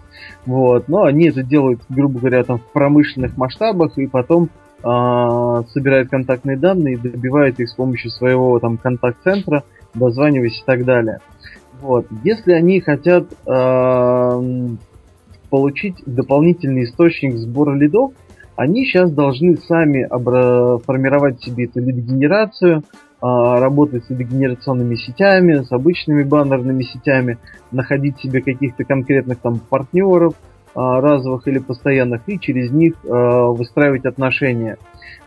Вот, 0.47 0.87
но 0.87 1.03
они 1.03 1.29
это 1.29 1.43
делают, 1.43 1.81
грубо 1.89 2.19
говоря, 2.19 2.43
там 2.43 2.57
в 2.57 2.71
промышленных 2.71 3.37
масштабах 3.37 3.97
и 3.99 4.07
потом 4.07 4.49
э, 4.83 5.63
собирают 5.67 6.09
контактные 6.09 6.57
данные 6.57 6.95
и 6.95 6.97
добивают 6.97 7.59
их 7.59 7.69
с 7.69 7.75
помощью 7.75 8.09
своего 8.09 8.59
там 8.59 8.77
контакт-центра, 8.77 9.63
дозваниваясь 9.93 10.59
и 10.59 10.65
так 10.65 10.85
далее. 10.85 11.19
Вот, 11.81 12.07
если 12.23 12.51
они 12.53 12.81
хотят 12.81 13.25
э, 13.45 14.41
получить 15.49 15.95
дополнительный 16.05 16.83
источник 16.83 17.37
сбора 17.37 17.75
лидов, 17.75 18.11
они 18.55 18.85
сейчас 18.85 19.11
должны 19.11 19.57
сами 19.57 20.05
обра- 20.09 20.81
формировать 20.83 21.41
себе 21.41 21.65
эту 21.65 21.79
лид-генерацию, 21.79 22.83
а, 23.21 23.59
работать 23.59 24.05
с 24.05 24.09
лид-генерационными 24.09 24.95
сетями, 24.95 25.63
с 25.63 25.71
обычными 25.71 26.23
баннерными 26.23 26.83
сетями, 26.83 27.37
находить 27.71 28.19
себе 28.19 28.41
каких-то 28.41 28.83
конкретных 28.83 29.39
там 29.39 29.59
партнеров, 29.59 30.35
а, 30.75 31.01
разовых 31.01 31.47
или 31.47 31.59
постоянных, 31.59 32.21
и 32.27 32.39
через 32.39 32.71
них 32.71 32.95
а, 33.05 33.47
выстраивать 33.47 34.05
отношения. 34.05 34.77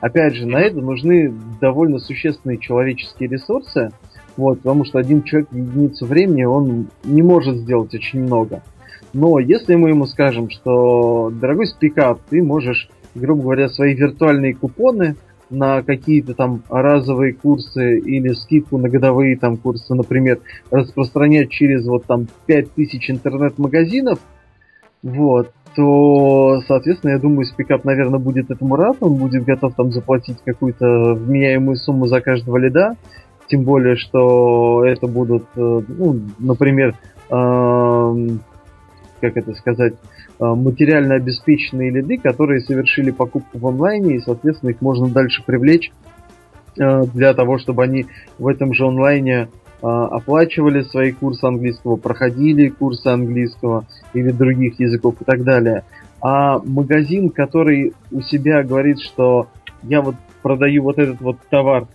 Опять 0.01 0.35
же, 0.35 0.47
на 0.47 0.59
это 0.59 0.81
нужны 0.81 1.33
довольно 1.61 1.99
существенные 1.99 2.59
человеческие 2.59 3.29
ресурсы, 3.29 3.91
вот, 4.37 4.59
потому 4.59 4.85
что 4.85 4.99
один 4.99 5.23
человек 5.23 5.51
в 5.51 5.57
единицу 5.57 6.07
времени, 6.07 6.45
он 6.45 6.89
не 7.05 7.23
может 7.23 7.57
сделать 7.57 7.95
очень 7.95 8.23
много. 8.23 8.63
Но 9.13 9.39
если 9.39 9.75
мы 9.75 9.91
ему 9.91 10.07
скажем, 10.07 10.49
что, 10.51 11.31
дорогой 11.31 11.67
спикап, 11.67 12.21
ты 12.31 12.43
можешь, 12.43 12.89
грубо 13.15 13.43
говоря, 13.43 13.69
свои 13.69 13.95
виртуальные 13.95 14.55
купоны 14.55 15.17
на 15.51 15.83
какие-то 15.83 16.35
там 16.35 16.63
разовые 16.71 17.35
курсы 17.35 17.99
или 17.99 18.33
скидку 18.33 18.79
на 18.79 18.89
годовые 18.89 19.37
там 19.37 19.59
курсы, 19.59 19.95
например, 19.95 20.41
распространять 20.71 21.51
через 21.51 21.87
вот 21.87 22.07
там 22.07 22.27
5000 22.47 23.11
интернет-магазинов, 23.11 24.19
вот, 25.03 25.53
то, 25.75 26.63
соответственно, 26.67 27.13
я 27.13 27.19
думаю, 27.19 27.45
спикап, 27.45 27.85
наверное, 27.85 28.19
будет 28.19 28.51
этому 28.51 28.77
рад, 28.77 28.97
он 29.01 29.17
будет 29.17 29.45
готов 29.45 29.75
там 29.75 29.93
заплатить 29.93 30.39
какую-то 30.45 31.15
вменяемую 31.15 31.77
сумму 31.77 32.07
за 32.07 32.21
каждого 32.21 32.57
лида, 32.57 32.97
тем 33.49 33.65
более, 33.65 33.97
что 33.97 34.85
это 34.87 35.07
будут, 35.07 35.45
э, 35.57 35.81
ну, 35.89 36.21
например, 36.39 36.95
как 39.23 39.37
это 39.37 39.55
сказать, 39.55 39.95
э, 39.95 40.45
материально 40.45 41.15
обеспеченные 41.15 41.91
лиды, 41.91 42.19
которые 42.19 42.61
совершили 42.61 43.13
покупку 43.13 43.59
в 43.59 43.67
онлайне, 43.67 44.17
и, 44.17 44.21
соответственно, 44.21 44.71
их 44.71 44.83
можно 44.83 45.09
дальше 45.09 45.45
привлечь 45.47 45.93
э, 46.79 47.05
для 47.15 47.33
того, 47.33 47.59
чтобы 47.59 47.85
они 47.85 48.07
в 48.39 48.49
этом 48.49 48.75
же 48.75 48.85
онлайне 48.85 49.49
э, 49.81 49.87
оплачивали 49.87 50.83
свои 50.83 51.13
курсы 51.13 51.45
английского, 51.45 51.95
проходили 51.95 52.69
курсы 52.69 53.07
английского 53.07 53.87
или 54.13 54.33
других 54.33 54.81
языков 54.81 55.15
и 55.21 55.25
так 55.25 55.45
далее. 55.45 55.85
А 56.21 56.59
магазин, 56.59 57.31
который 57.31 57.95
у 58.11 58.23
себя 58.23 58.65
говорит, 58.65 59.01
что 59.01 59.47
я 59.85 60.03
вот 60.03 60.17
продаю 60.43 60.83
вот 60.83 60.99
этот 60.99 61.21
вот 61.21 61.37
товар, 61.49 61.87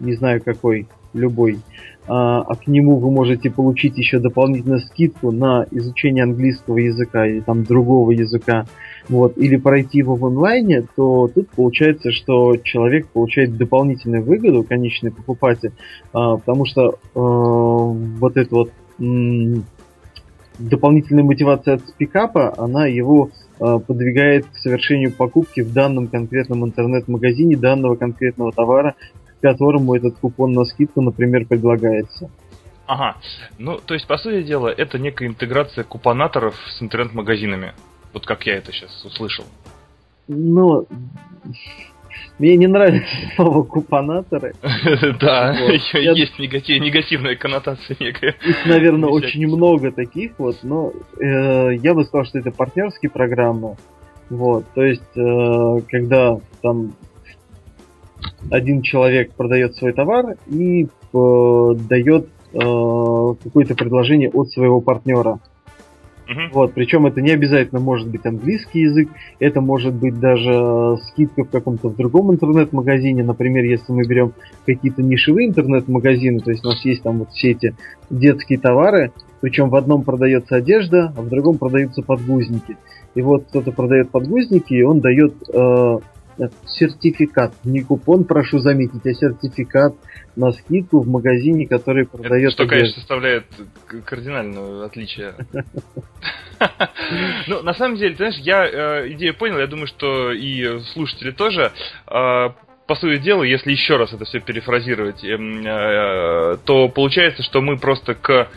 не 0.00 0.14
знаю 0.14 0.42
какой, 0.42 0.88
любой, 1.12 1.58
а, 2.06 2.40
а 2.40 2.54
к 2.56 2.66
нему 2.66 2.98
вы 2.98 3.10
можете 3.10 3.50
получить 3.50 3.96
еще 3.96 4.18
дополнительную 4.18 4.80
скидку 4.80 5.30
на 5.30 5.66
изучение 5.70 6.24
английского 6.24 6.78
языка 6.78 7.26
или 7.26 7.40
там 7.40 7.64
другого 7.64 8.10
языка, 8.10 8.66
вот, 9.08 9.38
или 9.38 9.56
пройти 9.56 9.98
его 9.98 10.16
в 10.16 10.26
онлайне, 10.26 10.84
то 10.96 11.28
тут 11.28 11.48
получается, 11.50 12.10
что 12.10 12.56
человек 12.56 13.06
получает 13.08 13.56
дополнительную 13.56 14.24
выгоду, 14.24 14.64
конечный 14.64 15.12
покупатель, 15.12 15.72
а, 16.12 16.36
потому 16.36 16.64
что 16.64 16.90
э, 16.90 16.94
вот 17.14 18.36
эта 18.36 18.54
вот 18.54 18.70
дополнительная 20.58 21.24
мотивация 21.24 21.74
от 21.74 21.88
спикапа, 21.88 22.54
она 22.58 22.86
его 22.86 23.30
э, 23.58 23.78
подвигает 23.86 24.46
к 24.46 24.56
совершению 24.56 25.12
покупки 25.12 25.60
в 25.60 25.72
данном 25.72 26.08
конкретном 26.08 26.64
интернет-магазине 26.64 27.56
данного 27.56 27.96
конкретного 27.96 28.52
товара 28.52 28.94
которому 29.42 29.94
этот 29.94 30.16
купон 30.18 30.52
на 30.52 30.64
скидку, 30.64 31.02
например, 31.02 31.44
предлагается. 31.44 32.30
Ага. 32.86 33.16
Ну, 33.58 33.78
то 33.78 33.94
есть, 33.94 34.06
по 34.06 34.16
сути 34.16 34.42
дела, 34.42 34.68
это 34.68 34.98
некая 34.98 35.28
интеграция 35.28 35.84
купонаторов 35.84 36.54
с 36.78 36.82
интернет-магазинами. 36.82 37.74
Вот 38.12 38.26
как 38.26 38.46
я 38.46 38.56
это 38.56 38.72
сейчас 38.72 39.04
услышал. 39.04 39.44
Ну, 40.28 40.86
мне 42.38 42.56
не 42.56 42.66
нравится 42.66 43.08
слово 43.36 43.62
купонаторы. 43.62 44.54
Да, 45.20 45.52
есть 45.68 46.38
негативная 46.38 47.36
коннотация 47.36 47.96
некая. 47.98 48.34
Их, 48.44 48.66
наверное, 48.66 49.08
очень 49.08 49.46
много 49.46 49.92
таких 49.92 50.32
вот, 50.38 50.58
но 50.62 50.92
э, 51.20 51.76
я 51.76 51.94
бы 51.94 52.04
сказал, 52.04 52.24
что 52.24 52.38
это 52.38 52.50
партнерские 52.50 53.10
программы. 53.10 53.76
Вот, 54.30 54.64
то 54.74 54.82
есть, 54.82 55.16
э, 55.16 55.80
когда 55.90 56.38
там 56.62 56.94
один 58.50 58.82
человек 58.82 59.32
продает 59.32 59.76
свой 59.76 59.92
товар 59.92 60.36
и 60.46 60.84
э, 60.84 60.88
дает 61.88 62.28
э, 62.52 63.34
какое-то 63.44 63.74
предложение 63.74 64.30
от 64.30 64.50
своего 64.50 64.80
партнера. 64.80 65.38
Uh-huh. 66.28 66.48
Вот, 66.52 66.72
причем 66.72 67.06
это 67.06 67.20
не 67.20 67.30
обязательно 67.30 67.80
может 67.80 68.08
быть 68.08 68.24
английский 68.24 68.82
язык, 68.82 69.08
это 69.40 69.60
может 69.60 69.92
быть 69.92 70.18
даже 70.18 70.96
скидка 71.08 71.44
в 71.44 71.50
каком-то 71.50 71.88
в 71.88 71.96
другом 71.96 72.32
интернет-магазине. 72.32 73.24
Например, 73.24 73.64
если 73.64 73.92
мы 73.92 74.06
берем 74.06 74.32
какие-то 74.64 75.02
нишевые 75.02 75.48
интернет-магазины, 75.48 76.38
то 76.38 76.50
есть 76.50 76.64
у 76.64 76.68
нас 76.68 76.84
есть 76.84 77.02
там 77.02 77.18
вот 77.18 77.30
все 77.30 77.50
эти 77.50 77.74
детские 78.08 78.58
товары, 78.58 79.12
причем 79.40 79.68
в 79.68 79.74
одном 79.74 80.04
продается 80.04 80.56
одежда, 80.56 81.12
а 81.16 81.20
в 81.20 81.28
другом 81.28 81.58
продаются 81.58 82.02
подгузники. 82.02 82.76
И 83.14 83.20
вот 83.20 83.44
кто-то 83.48 83.72
продает 83.72 84.10
подгузники, 84.10 84.72
и 84.74 84.82
он 84.82 85.00
дает 85.00 85.34
э, 85.52 85.98
сертификат. 86.66 87.52
Не 87.64 87.82
купон, 87.82 88.24
прошу 88.24 88.58
заметить, 88.58 89.04
а 89.04 89.14
сертификат 89.14 89.94
на 90.36 90.52
скидку 90.52 91.00
в 91.00 91.08
магазине, 91.08 91.66
который 91.66 92.06
продает... 92.06 92.52
Это, 92.52 92.52
что, 92.52 92.66
конечно, 92.66 92.94
составляет 92.94 93.44
кардинальное 94.04 94.84
отличие. 94.84 95.34
Ну, 97.48 97.60
на 97.62 97.74
самом 97.74 97.96
деле, 97.96 98.14
знаешь, 98.14 98.36
я 98.36 98.64
э, 98.64 99.12
идею 99.14 99.34
понял, 99.34 99.58
я 99.58 99.66
думаю, 99.66 99.88
что 99.88 100.30
и 100.30 100.78
слушатели 100.92 101.32
тоже 101.32 101.72
э, 102.06 102.48
по 102.86 102.94
сути 102.94 103.20
дела, 103.20 103.42
если 103.42 103.72
еще 103.72 103.96
раз 103.96 104.12
это 104.12 104.24
все 104.24 104.38
перефразировать, 104.38 105.24
эм, 105.24 105.66
э, 105.66 106.58
то 106.64 106.88
получается, 106.88 107.42
что 107.42 107.60
мы 107.62 107.78
просто 107.78 108.14
к 108.14 108.48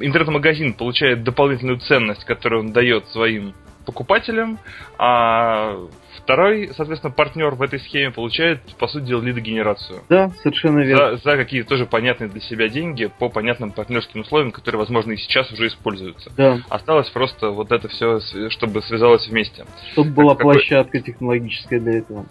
интернет-магазин 0.00 0.74
получает 0.74 1.24
дополнительную 1.24 1.78
ценность, 1.78 2.24
которую 2.24 2.64
он 2.64 2.72
дает 2.72 3.08
своим 3.08 3.54
покупателем, 3.86 4.58
а 4.98 5.76
второй, 6.16 6.70
соответственно, 6.76 7.12
партнер 7.12 7.54
в 7.54 7.62
этой 7.62 7.80
схеме 7.80 8.10
получает, 8.10 8.60
по 8.78 8.88
сути 8.88 9.04
дела, 9.04 9.22
лидогенерацию. 9.22 10.02
Да, 10.08 10.30
совершенно 10.42 10.80
верно. 10.80 11.16
За, 11.16 11.30
за 11.30 11.36
какие-то 11.36 11.68
тоже 11.68 11.86
понятные 11.86 12.28
для 12.28 12.40
себя 12.40 12.68
деньги 12.68 13.10
по 13.18 13.28
понятным 13.28 13.70
партнерским 13.72 14.20
условиям, 14.20 14.52
которые, 14.52 14.78
возможно, 14.78 15.12
и 15.12 15.16
сейчас 15.16 15.50
уже 15.52 15.68
используются. 15.68 16.30
Да. 16.36 16.60
Осталось 16.68 17.08
просто 17.10 17.50
вот 17.50 17.72
это 17.72 17.88
все, 17.88 18.20
чтобы 18.50 18.82
связалось 18.82 19.26
вместе. 19.28 19.64
Чтобы 19.92 20.10
была 20.10 20.34
какой... 20.34 20.54
площадка 20.54 21.00
технологическая 21.00 21.80
для 21.80 21.98
этого. 21.98 22.26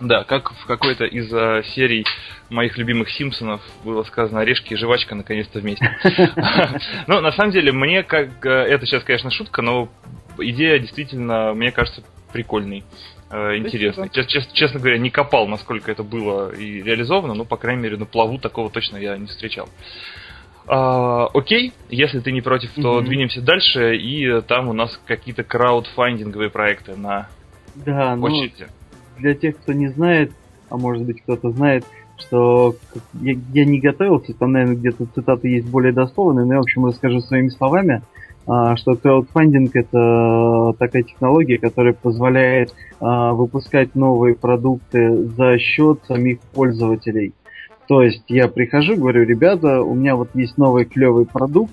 Да, 0.00 0.24
как 0.24 0.52
в 0.52 0.66
какой-то 0.66 1.04
из 1.06 1.32
uh, 1.32 1.62
серий 1.74 2.04
моих 2.50 2.76
любимых 2.76 3.10
Симпсонов 3.10 3.62
было 3.82 4.02
сказано, 4.02 4.40
орешки 4.40 4.74
и 4.74 4.76
жвачка 4.76 5.14
наконец-то 5.14 5.60
вместе. 5.60 5.96
Ну, 7.06 7.20
на 7.20 7.32
самом 7.32 7.52
деле, 7.52 7.72
мне 7.72 8.02
как... 8.02 8.44
Э, 8.44 8.50
это 8.50 8.84
сейчас, 8.86 9.04
конечно, 9.04 9.30
шутка, 9.30 9.62
но 9.62 9.88
идея 10.38 10.78
действительно, 10.78 11.52
мне 11.54 11.70
кажется, 11.70 12.02
прикольный, 12.32 12.84
э, 13.30 13.56
интересный. 13.56 14.08
Чест, 14.10 14.52
честно 14.52 14.80
говоря, 14.80 14.98
не 14.98 15.10
копал, 15.10 15.46
насколько 15.48 15.90
это 15.90 16.02
было 16.02 16.54
и 16.54 16.82
реализовано, 16.82 17.34
но, 17.34 17.44
по 17.44 17.56
крайней 17.56 17.82
мере, 17.82 17.96
на 17.96 18.06
плаву 18.06 18.38
такого 18.38 18.70
точно 18.70 18.96
я 18.96 19.16
не 19.16 19.26
встречал. 19.26 19.68
А, 20.68 21.26
окей, 21.32 21.72
если 21.88 22.20
ты 22.20 22.32
не 22.32 22.40
против, 22.40 22.72
то 22.74 22.98
mm-hmm. 22.98 23.04
двинемся 23.04 23.40
дальше, 23.40 23.96
и 23.96 24.40
там 24.42 24.68
у 24.68 24.72
нас 24.72 25.00
какие-то 25.06 25.44
краудфандинговые 25.44 26.50
проекты 26.50 26.96
на 26.96 27.28
да, 27.76 28.16
очереди. 28.20 28.66
Ну, 28.66 28.66
для 29.18 29.34
тех, 29.34 29.56
кто 29.58 29.72
не 29.72 29.88
знает, 29.88 30.32
а 30.68 30.76
может 30.76 31.04
быть 31.04 31.22
кто-то 31.22 31.50
знает, 31.50 31.84
что 32.18 32.74
я, 33.14 33.34
я 33.52 33.64
не 33.64 33.78
готовился, 33.78 34.34
там, 34.34 34.52
наверное, 34.52 34.76
где-то 34.76 35.06
цитаты 35.14 35.48
есть 35.48 35.68
более 35.68 35.92
дословные, 35.92 36.46
но 36.46 36.54
я, 36.54 36.58
в 36.58 36.62
общем, 36.62 36.86
расскажу 36.86 37.20
своими 37.20 37.48
словами. 37.48 38.02
А, 38.46 38.76
что 38.76 38.94
краудфандинг 38.94 39.74
это 39.74 40.74
такая 40.78 41.02
технология, 41.02 41.58
которая 41.58 41.94
позволяет 41.94 42.74
а, 43.00 43.32
выпускать 43.32 43.94
новые 43.94 44.34
продукты 44.34 45.24
за 45.36 45.58
счет 45.58 46.00
самих 46.06 46.40
пользователей. 46.54 47.34
То 47.88 48.02
есть 48.02 48.24
я 48.28 48.48
прихожу, 48.48 48.96
говорю, 48.96 49.24
ребята, 49.24 49.82
у 49.82 49.94
меня 49.94 50.16
вот 50.16 50.30
есть 50.34 50.58
новый 50.58 50.84
клевый 50.84 51.26
продукт, 51.26 51.72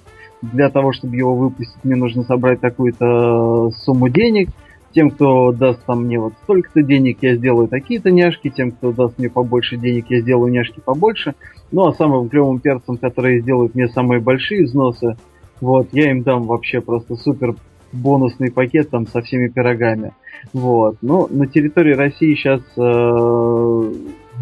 для 0.51 0.69
того, 0.69 0.91
чтобы 0.91 1.15
его 1.15 1.35
выпустить, 1.35 1.83
мне 1.83 1.95
нужно 1.95 2.23
собрать 2.23 2.59
такую-то 2.59 3.71
сумму 3.83 4.09
денег. 4.09 4.49
Тем, 4.93 5.09
кто 5.09 5.51
даст 5.51 5.83
там 5.85 6.03
мне 6.03 6.19
вот 6.19 6.33
столько-то 6.43 6.83
денег, 6.83 7.19
я 7.21 7.35
сделаю 7.35 7.67
такие-то 7.67 8.11
няшки. 8.11 8.49
Тем, 8.49 8.71
кто 8.71 8.91
даст 8.91 9.17
мне 9.17 9.29
побольше 9.29 9.77
денег, 9.77 10.05
я 10.09 10.19
сделаю 10.19 10.51
няшки 10.51 10.81
побольше. 10.81 11.33
Ну 11.71 11.87
а 11.87 11.93
самым 11.93 12.29
клевым 12.29 12.59
перцем, 12.59 12.97
которые 12.97 13.41
сделают 13.41 13.73
мне 13.73 13.87
самые 13.87 14.19
большие 14.19 14.65
взносы, 14.65 15.15
вот, 15.61 15.89
я 15.91 16.11
им 16.11 16.23
дам 16.23 16.43
вообще 16.43 16.81
просто 16.81 17.15
супер 17.15 17.55
бонусный 17.91 18.51
пакет 18.51 18.89
там 18.89 19.07
со 19.07 19.21
всеми 19.21 19.47
пирогами. 19.47 20.13
Вот. 20.51 20.97
Но 21.01 21.27
на 21.29 21.47
территории 21.47 21.93
России 21.93 22.35
сейчас 22.35 22.61
э, 22.75 23.93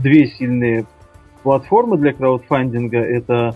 две 0.02 0.28
сильные 0.28 0.86
платформы 1.44 1.98
для 1.98 2.14
краудфандинга. 2.14 3.00
Это 3.00 3.56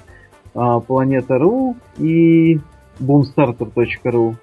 э, 0.54 0.80
Планета.ру 0.86 1.78
и 1.98 2.60
boomstarter.ru. 3.00 4.36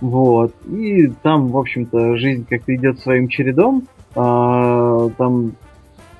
Вот. 0.00 0.54
И 0.66 1.08
там, 1.22 1.48
в 1.48 1.56
общем-то, 1.56 2.16
жизнь 2.16 2.46
как-то 2.48 2.74
идет 2.74 3.00
своим 3.00 3.28
чередом. 3.28 3.88
А, 4.14 5.08
там 5.10 5.52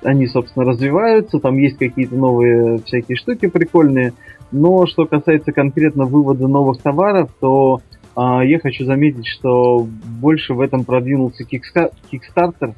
они, 0.02 0.26
собственно, 0.26 0.64
развиваются, 0.64 1.38
там 1.38 1.56
есть 1.58 1.78
какие-то 1.78 2.14
новые 2.14 2.78
всякие 2.84 3.16
штуки 3.16 3.46
прикольные. 3.46 4.12
Но 4.50 4.86
что 4.86 5.06
касается 5.06 5.52
конкретно 5.52 6.04
вывода 6.04 6.46
новых 6.48 6.80
товаров, 6.80 7.30
то 7.40 7.80
а, 8.16 8.44
я 8.44 8.58
хочу 8.58 8.84
заметить, 8.84 9.26
что 9.26 9.86
больше 10.20 10.54
в 10.54 10.60
этом 10.60 10.84
продвинулся 10.84 11.44
Kickstarter. 11.44 12.74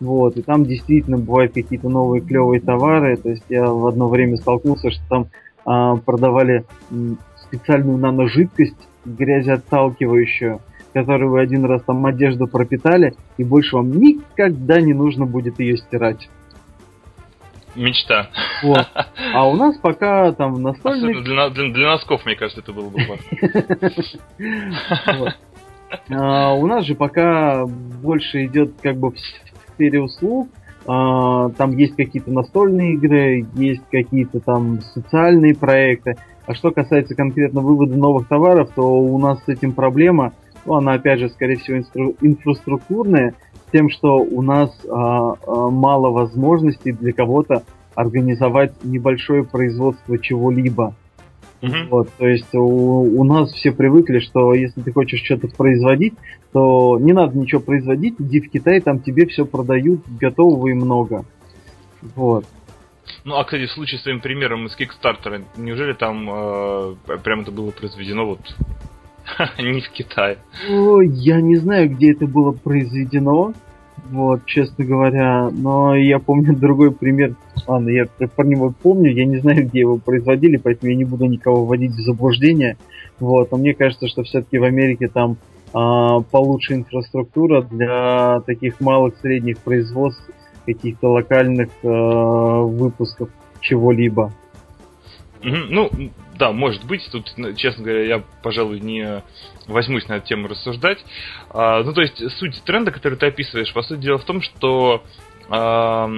Вот, 0.00 0.36
и 0.36 0.42
там 0.42 0.64
действительно 0.64 1.18
бывают 1.18 1.52
какие-то 1.54 1.88
новые 1.88 2.20
клевые 2.20 2.60
товары. 2.60 3.16
То 3.16 3.30
есть 3.30 3.44
я 3.48 3.64
в 3.66 3.86
одно 3.86 4.08
время 4.08 4.36
столкнулся, 4.36 4.90
что 4.90 5.02
там 5.08 5.26
а, 5.64 5.96
продавали 5.96 6.64
специальную 7.36 7.98
наножидкость 7.98 8.76
грязеотталкивающую, 9.04 10.60
которую 10.92 11.30
вы 11.32 11.40
один 11.40 11.64
раз 11.64 11.82
там 11.82 12.04
одежду 12.06 12.46
пропитали, 12.46 13.14
и 13.36 13.44
больше 13.44 13.76
вам 13.76 13.90
никогда 13.98 14.80
не 14.80 14.94
нужно 14.94 15.26
будет 15.26 15.58
ее 15.60 15.76
стирать. 15.76 16.28
Мечта. 17.74 18.30
Вот. 18.62 18.86
А 19.32 19.48
у 19.48 19.56
нас 19.56 19.76
пока 19.82 20.32
там 20.32 20.62
настольный... 20.62 21.22
Для, 21.22 21.50
для, 21.50 21.72
для 21.72 21.90
носков, 21.90 22.24
мне 22.24 22.36
кажется, 22.36 22.60
это 22.60 22.72
было 22.72 22.88
бы 22.88 23.04
классно. 23.04 25.34
А, 26.10 26.54
у 26.54 26.66
нас 26.66 26.84
же 26.84 26.94
пока 26.94 27.66
больше 27.66 28.46
идет 28.46 28.74
как 28.82 28.96
бы 28.96 29.12
в 29.12 29.18
сфере 29.74 30.00
услуг. 30.00 30.48
А, 30.86 31.50
там 31.50 31.76
есть 31.76 31.96
какие-то 31.96 32.30
настольные 32.30 32.94
игры, 32.94 33.46
есть 33.54 33.82
какие-то 33.90 34.40
там 34.40 34.80
социальные 34.80 35.54
проекты. 35.54 36.16
А 36.46 36.54
что 36.54 36.72
касается 36.72 37.14
конкретно 37.14 37.60
вывода 37.60 37.96
новых 37.96 38.28
товаров, 38.28 38.70
то 38.74 38.82
у 38.82 39.18
нас 39.18 39.42
с 39.44 39.48
этим 39.48 39.72
проблема. 39.72 40.32
Ну, 40.66 40.74
она, 40.74 40.94
опять 40.94 41.20
же, 41.20 41.28
скорее 41.28 41.56
всего, 41.56 41.78
инфраструктурная 42.20 43.34
тем, 43.74 43.90
что 43.90 44.18
у 44.18 44.40
нас 44.40 44.70
а, 44.88 45.32
а, 45.32 45.68
мало 45.68 46.10
возможностей 46.10 46.92
для 46.92 47.12
кого-то 47.12 47.64
организовать 47.96 48.72
небольшое 48.84 49.42
производство 49.42 50.16
чего-либо. 50.16 50.94
Mm-hmm. 51.60 51.88
Вот, 51.90 52.08
то 52.16 52.28
есть 52.28 52.54
у, 52.54 52.60
у 52.60 53.24
нас 53.24 53.50
все 53.52 53.72
привыкли, 53.72 54.20
что 54.20 54.54
если 54.54 54.80
ты 54.80 54.92
хочешь 54.92 55.24
что-то 55.24 55.48
производить, 55.48 56.14
то 56.52 56.98
не 57.00 57.12
надо 57.12 57.36
ничего 57.36 57.60
производить, 57.60 58.14
иди 58.20 58.40
в 58.40 58.50
Китай, 58.50 58.80
там 58.80 59.00
тебе 59.00 59.26
все 59.26 59.44
продают 59.44 60.02
готового 60.20 60.68
и 60.68 60.74
много. 60.74 61.24
Вот. 62.14 62.44
Ну, 63.24 63.34
а, 63.34 63.44
кстати, 63.44 63.66
в 63.66 63.72
случае 63.72 63.98
с 63.98 64.02
твоим 64.02 64.20
примером 64.20 64.66
из 64.66 64.76
Kickstarter, 64.78 65.44
неужели 65.56 65.94
там 65.94 66.28
э, 66.30 66.94
прям 67.24 67.40
это 67.40 67.50
было 67.50 67.72
произведено 67.72 68.26
вот 68.26 68.40
не 69.58 69.80
в 69.80 69.90
Китае? 69.90 70.38
О, 70.68 71.00
я 71.00 71.40
не 71.40 71.56
знаю, 71.56 71.90
где 71.90 72.12
это 72.12 72.26
было 72.26 72.52
произведено, 72.52 73.54
вот, 74.10 74.44
честно 74.46 74.84
говоря. 74.84 75.50
Но 75.50 75.94
я 75.94 76.18
помню 76.18 76.56
другой 76.58 76.92
пример. 76.92 77.34
Ладно, 77.66 77.88
я 77.88 78.06
про 78.36 78.44
него 78.44 78.72
помню, 78.82 79.10
я 79.12 79.24
не 79.24 79.38
знаю, 79.38 79.66
где 79.66 79.80
его 79.80 79.98
производили, 79.98 80.56
поэтому 80.56 80.90
я 80.90 80.96
не 80.96 81.04
буду 81.04 81.24
никого 81.26 81.64
вводить 81.64 81.92
в 81.92 82.00
заблуждение. 82.00 82.76
Вот, 83.18 83.50
но 83.50 83.58
мне 83.58 83.74
кажется, 83.74 84.08
что 84.08 84.22
все-таки 84.22 84.58
в 84.58 84.64
Америке 84.64 85.08
там 85.08 85.36
а, 85.72 86.20
получше 86.20 86.74
инфраструктура 86.74 87.62
для 87.62 88.40
таких 88.46 88.80
малых 88.80 89.16
средних 89.20 89.58
производств, 89.58 90.28
каких-то 90.66 91.12
локальных 91.12 91.70
а, 91.82 92.62
выпусков 92.62 93.30
чего-либо. 93.60 94.32
Ну, 95.44 95.90
да, 96.38 96.52
может 96.52 96.84
быть. 96.84 97.08
Тут, 97.12 97.32
ну, 97.36 97.52
честно 97.54 97.84
говоря, 97.84 98.04
я, 98.04 98.22
пожалуй, 98.42 98.80
не 98.80 99.22
возьмусь 99.66 100.08
на 100.08 100.14
эту 100.14 100.26
тему 100.26 100.48
рассуждать. 100.48 101.04
А, 101.50 101.82
ну, 101.82 101.92
то 101.92 102.00
есть, 102.00 102.18
суть 102.38 102.62
тренда, 102.64 102.90
который 102.90 103.18
ты 103.18 103.26
описываешь, 103.26 103.72
по 103.72 103.82
сути 103.82 104.00
дела 104.00 104.18
в 104.18 104.24
том, 104.24 104.40
что 104.40 105.02
а, 105.48 106.10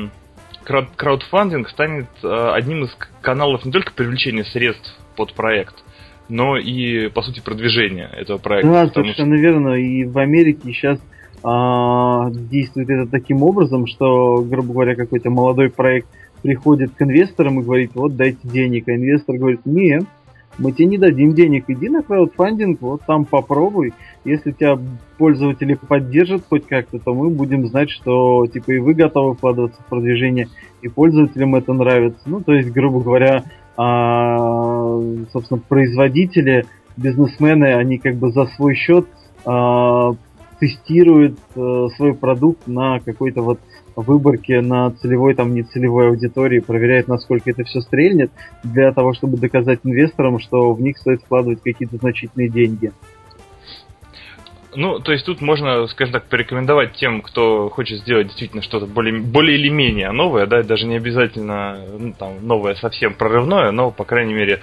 краудфандинг 0.64 1.68
станет 1.68 2.08
а, 2.22 2.54
одним 2.54 2.84
из 2.84 2.96
каналов 3.20 3.64
не 3.64 3.72
только 3.72 3.92
привлечения 3.92 4.44
средств 4.44 4.96
под 5.16 5.34
проект, 5.34 5.74
но 6.28 6.56
и, 6.56 7.08
по 7.08 7.22
сути, 7.22 7.40
продвижения 7.40 8.10
этого 8.16 8.38
проекта. 8.38 8.70
Да, 8.70 8.86
совершенно 8.88 9.36
что... 9.36 9.42
верно. 9.42 9.74
И 9.74 10.04
в 10.04 10.18
Америке 10.18 10.72
сейчас 10.72 10.98
а, 11.42 12.30
действует 12.30 12.90
это 12.90 13.10
таким 13.10 13.42
образом, 13.42 13.86
что, 13.86 14.42
грубо 14.42 14.72
говоря, 14.72 14.94
какой-то 14.94 15.30
молодой 15.30 15.70
проект 15.70 16.08
приходит 16.42 16.92
к 16.94 17.03
инвесторам 17.03 17.61
и 17.61 17.64
говорит, 17.64 17.92
вот 17.94 18.16
дайте 18.16 18.38
денег, 18.44 18.88
а 18.88 18.94
инвестор 18.94 19.37
говорит, 19.37 19.61
нет, 19.64 20.05
мы 20.59 20.72
тебе 20.72 20.87
не 20.87 20.99
дадим 20.99 21.35
денег, 21.35 21.64
иди 21.68 21.88
на 21.88 22.03
краудфандинг, 22.03 22.81
вот 22.81 23.03
там 23.07 23.25
попробуй. 23.25 23.92
Если 24.25 24.53
тебя 24.53 24.79
пользователи 25.18 25.75
поддержат 25.75 26.44
хоть 26.49 26.66
как-то, 26.66 26.99
то 26.99 27.14
мы 27.14 27.31
будем 27.31 27.66
знать, 27.66 27.90
что 27.90 28.46
типа 28.46 28.72
и 28.72 28.79
вы 28.79 28.94
готовы 28.94 29.35
вкладываться 29.35 29.81
в 29.83 29.87
продвижение, 29.87 30.49
и 30.83 30.88
пользователям 30.88 31.55
это 31.55 31.72
нравится. 31.72 32.22
Ну, 32.27 32.40
то 32.40 32.55
есть, 32.55 32.70
грубо 32.70 33.01
говоря, 33.01 33.44
а, 33.77 34.99
собственно, 35.33 35.61
производители, 35.68 36.64
бизнесмены, 36.96 37.75
они 37.75 37.99
как 37.99 38.16
бы 38.16 38.31
за 38.33 38.46
свой 38.46 38.75
счет 38.75 39.07
а, 39.44 40.12
тестируют 40.59 41.38
а, 41.55 41.88
свой 41.96 42.14
продукт 42.14 42.66
на 42.66 43.01
какой-то 43.01 43.42
вот 43.42 43.61
выборки 43.96 44.52
на 44.52 44.90
целевой, 44.90 45.35
там, 45.35 45.54
нецелевой 45.54 46.09
аудитории, 46.09 46.61
проверяет, 46.61 47.09
насколько 47.09 47.50
это 47.50 47.64
все 47.64 47.80
стрельнет, 47.80 48.30
для 48.62 48.92
того, 48.92 49.14
чтобы 49.14 49.38
доказать 49.38 49.80
инвесторам, 49.85 50.38
что 50.38 50.72
в 50.72 50.80
них 50.80 50.98
стоит 50.98 51.22
вкладывать 51.22 51.62
какие-то 51.62 51.96
значительные 51.96 52.48
деньги. 52.48 52.92
Ну, 54.76 55.00
то 55.00 55.12
есть 55.12 55.24
тут 55.24 55.40
можно, 55.40 55.87
скажем 55.87 56.12
так, 56.12 56.26
порекомендовать 56.26 56.96
тем, 56.96 57.22
кто 57.22 57.70
хочет 57.70 58.00
сделать 58.00 58.26
действительно 58.26 58.62
что-то 58.62 58.87
более, 58.87 59.18
более 59.20 59.59
или 59.59 59.70
менее 59.70 60.12
новое, 60.12 60.46
да, 60.46 60.62
даже 60.62 60.87
не 60.87 60.96
обязательно 60.96 61.78
ну, 61.98 62.12
там, 62.12 62.46
новое 62.46 62.74
совсем 62.74 63.14
прорывное, 63.14 63.70
но, 63.70 63.90
по 63.90 64.04
крайней 64.04 64.35
мере, 64.35 64.61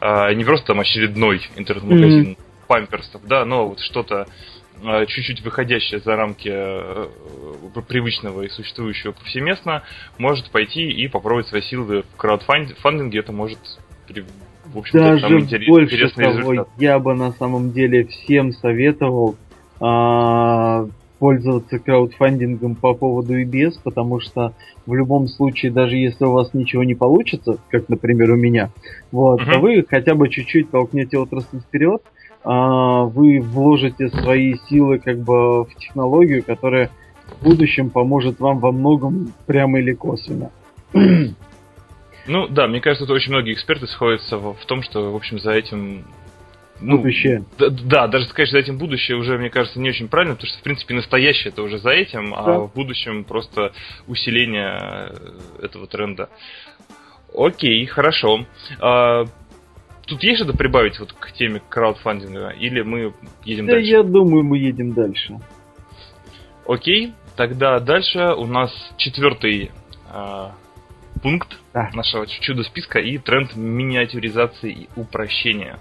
э, 0.00 0.34
не 0.34 0.44
просто 0.44 0.68
там 0.68 0.80
очередной 0.80 1.40
интернет-магазин 1.56 2.32
mm-hmm. 2.32 2.66
памперсов, 2.68 3.22
да, 3.26 3.44
но 3.44 3.68
вот 3.68 3.80
что-то 3.80 4.28
чуть-чуть 4.82 5.42
выходящее 5.42 6.00
за 6.00 6.16
рамки 6.16 6.50
э, 6.52 7.08
привычного 7.88 8.42
и 8.42 8.48
существующего 8.48 9.12
повсеместно, 9.12 9.82
может 10.18 10.50
пойти 10.50 10.82
и 10.82 11.08
попробовать 11.08 11.48
свои 11.48 11.62
силы 11.62 12.02
в 12.02 12.16
краудфандинге. 12.16 13.20
Это 13.20 13.32
может 13.32 13.58
в 14.72 14.78
общем 14.78 14.98
Даже 14.98 15.28
больше 15.68 16.10
того, 16.10 16.38
результат. 16.38 16.68
я 16.78 16.98
бы 16.98 17.14
на 17.14 17.32
самом 17.32 17.72
деле 17.72 18.06
всем 18.06 18.52
советовал 18.52 19.36
а, 19.80 20.86
пользоваться 21.18 21.78
краудфандингом 21.78 22.74
по 22.74 22.94
поводу 22.94 23.36
и 23.36 23.44
без, 23.44 23.76
потому 23.78 24.20
что 24.20 24.54
в 24.84 24.94
любом 24.94 25.28
случае, 25.28 25.72
даже 25.72 25.96
если 25.96 26.24
у 26.24 26.32
вас 26.32 26.52
ничего 26.54 26.84
не 26.84 26.94
получится, 26.94 27.58
как, 27.70 27.88
например, 27.88 28.32
у 28.32 28.36
меня, 28.36 28.70
вот, 29.10 29.40
uh-huh. 29.40 29.58
вы 29.58 29.84
хотя 29.88 30.14
бы 30.14 30.28
чуть-чуть 30.28 30.70
толкнете 30.70 31.18
отрасль 31.18 31.60
вперед, 31.60 32.02
вы 32.46 33.40
вложите 33.40 34.08
свои 34.08 34.54
силы 34.68 34.98
как 34.98 35.18
бы 35.18 35.64
в 35.64 35.74
технологию, 35.76 36.44
которая 36.44 36.90
в 37.26 37.44
будущем 37.44 37.90
поможет 37.90 38.38
вам 38.38 38.60
во 38.60 38.70
многом 38.72 39.32
прямо 39.46 39.80
или 39.80 39.92
косвенно. 39.92 40.50
Ну 42.28 42.48
да, 42.48 42.66
мне 42.66 42.80
кажется, 42.80 43.04
это 43.04 43.12
очень 43.12 43.30
многие 43.30 43.52
эксперты 43.52 43.86
сходятся 43.86 44.36
в, 44.36 44.54
в 44.54 44.66
том, 44.66 44.82
что, 44.82 45.12
в 45.12 45.14
общем, 45.14 45.38
за 45.38 45.52
этим 45.52 46.04
ну, 46.80 46.96
будущее. 46.96 47.44
Да, 47.56 47.68
да, 47.70 48.06
даже 48.08 48.26
сказать, 48.26 48.48
что 48.48 48.58
за 48.58 48.64
этим 48.64 48.78
будущее 48.78 49.16
уже, 49.16 49.38
мне 49.38 49.48
кажется, 49.48 49.78
не 49.80 49.90
очень 49.90 50.08
правильно, 50.08 50.34
потому 50.34 50.48
что, 50.48 50.58
в 50.58 50.62
принципе, 50.62 50.94
настоящее 50.94 51.52
это 51.52 51.62
уже 51.62 51.78
за 51.78 51.90
этим, 51.90 52.34
а 52.34 52.42
да. 52.42 52.56
а 52.56 52.58
в 52.60 52.74
будущем 52.74 53.24
просто 53.24 53.72
усиление 54.08 54.76
э, 54.80 55.66
этого 55.66 55.86
тренда. 55.86 56.28
Окей, 57.32 57.84
хорошо. 57.86 58.44
Тут 60.06 60.22
есть 60.22 60.38
что-то 60.40 60.56
прибавить 60.56 60.98
вот 61.00 61.12
к 61.12 61.32
теме 61.32 61.60
краудфандинга, 61.68 62.50
или 62.50 62.82
мы 62.82 63.12
едем 63.44 63.66
да, 63.66 63.72
дальше? 63.72 63.90
я 63.90 64.02
думаю, 64.04 64.44
мы 64.44 64.58
едем 64.58 64.92
дальше. 64.92 65.38
Окей, 66.66 67.12
тогда 67.36 67.80
дальше 67.80 68.34
у 68.34 68.46
нас 68.46 68.72
четвертый 68.96 69.72
а, 70.08 70.52
пункт 71.22 71.58
да. 71.74 71.90
нашего 71.92 72.26
чудо-списка 72.26 73.00
и 73.00 73.18
тренд 73.18 73.56
миниатюризации 73.56 74.72
и 74.72 74.88
упрощения. 74.94 75.80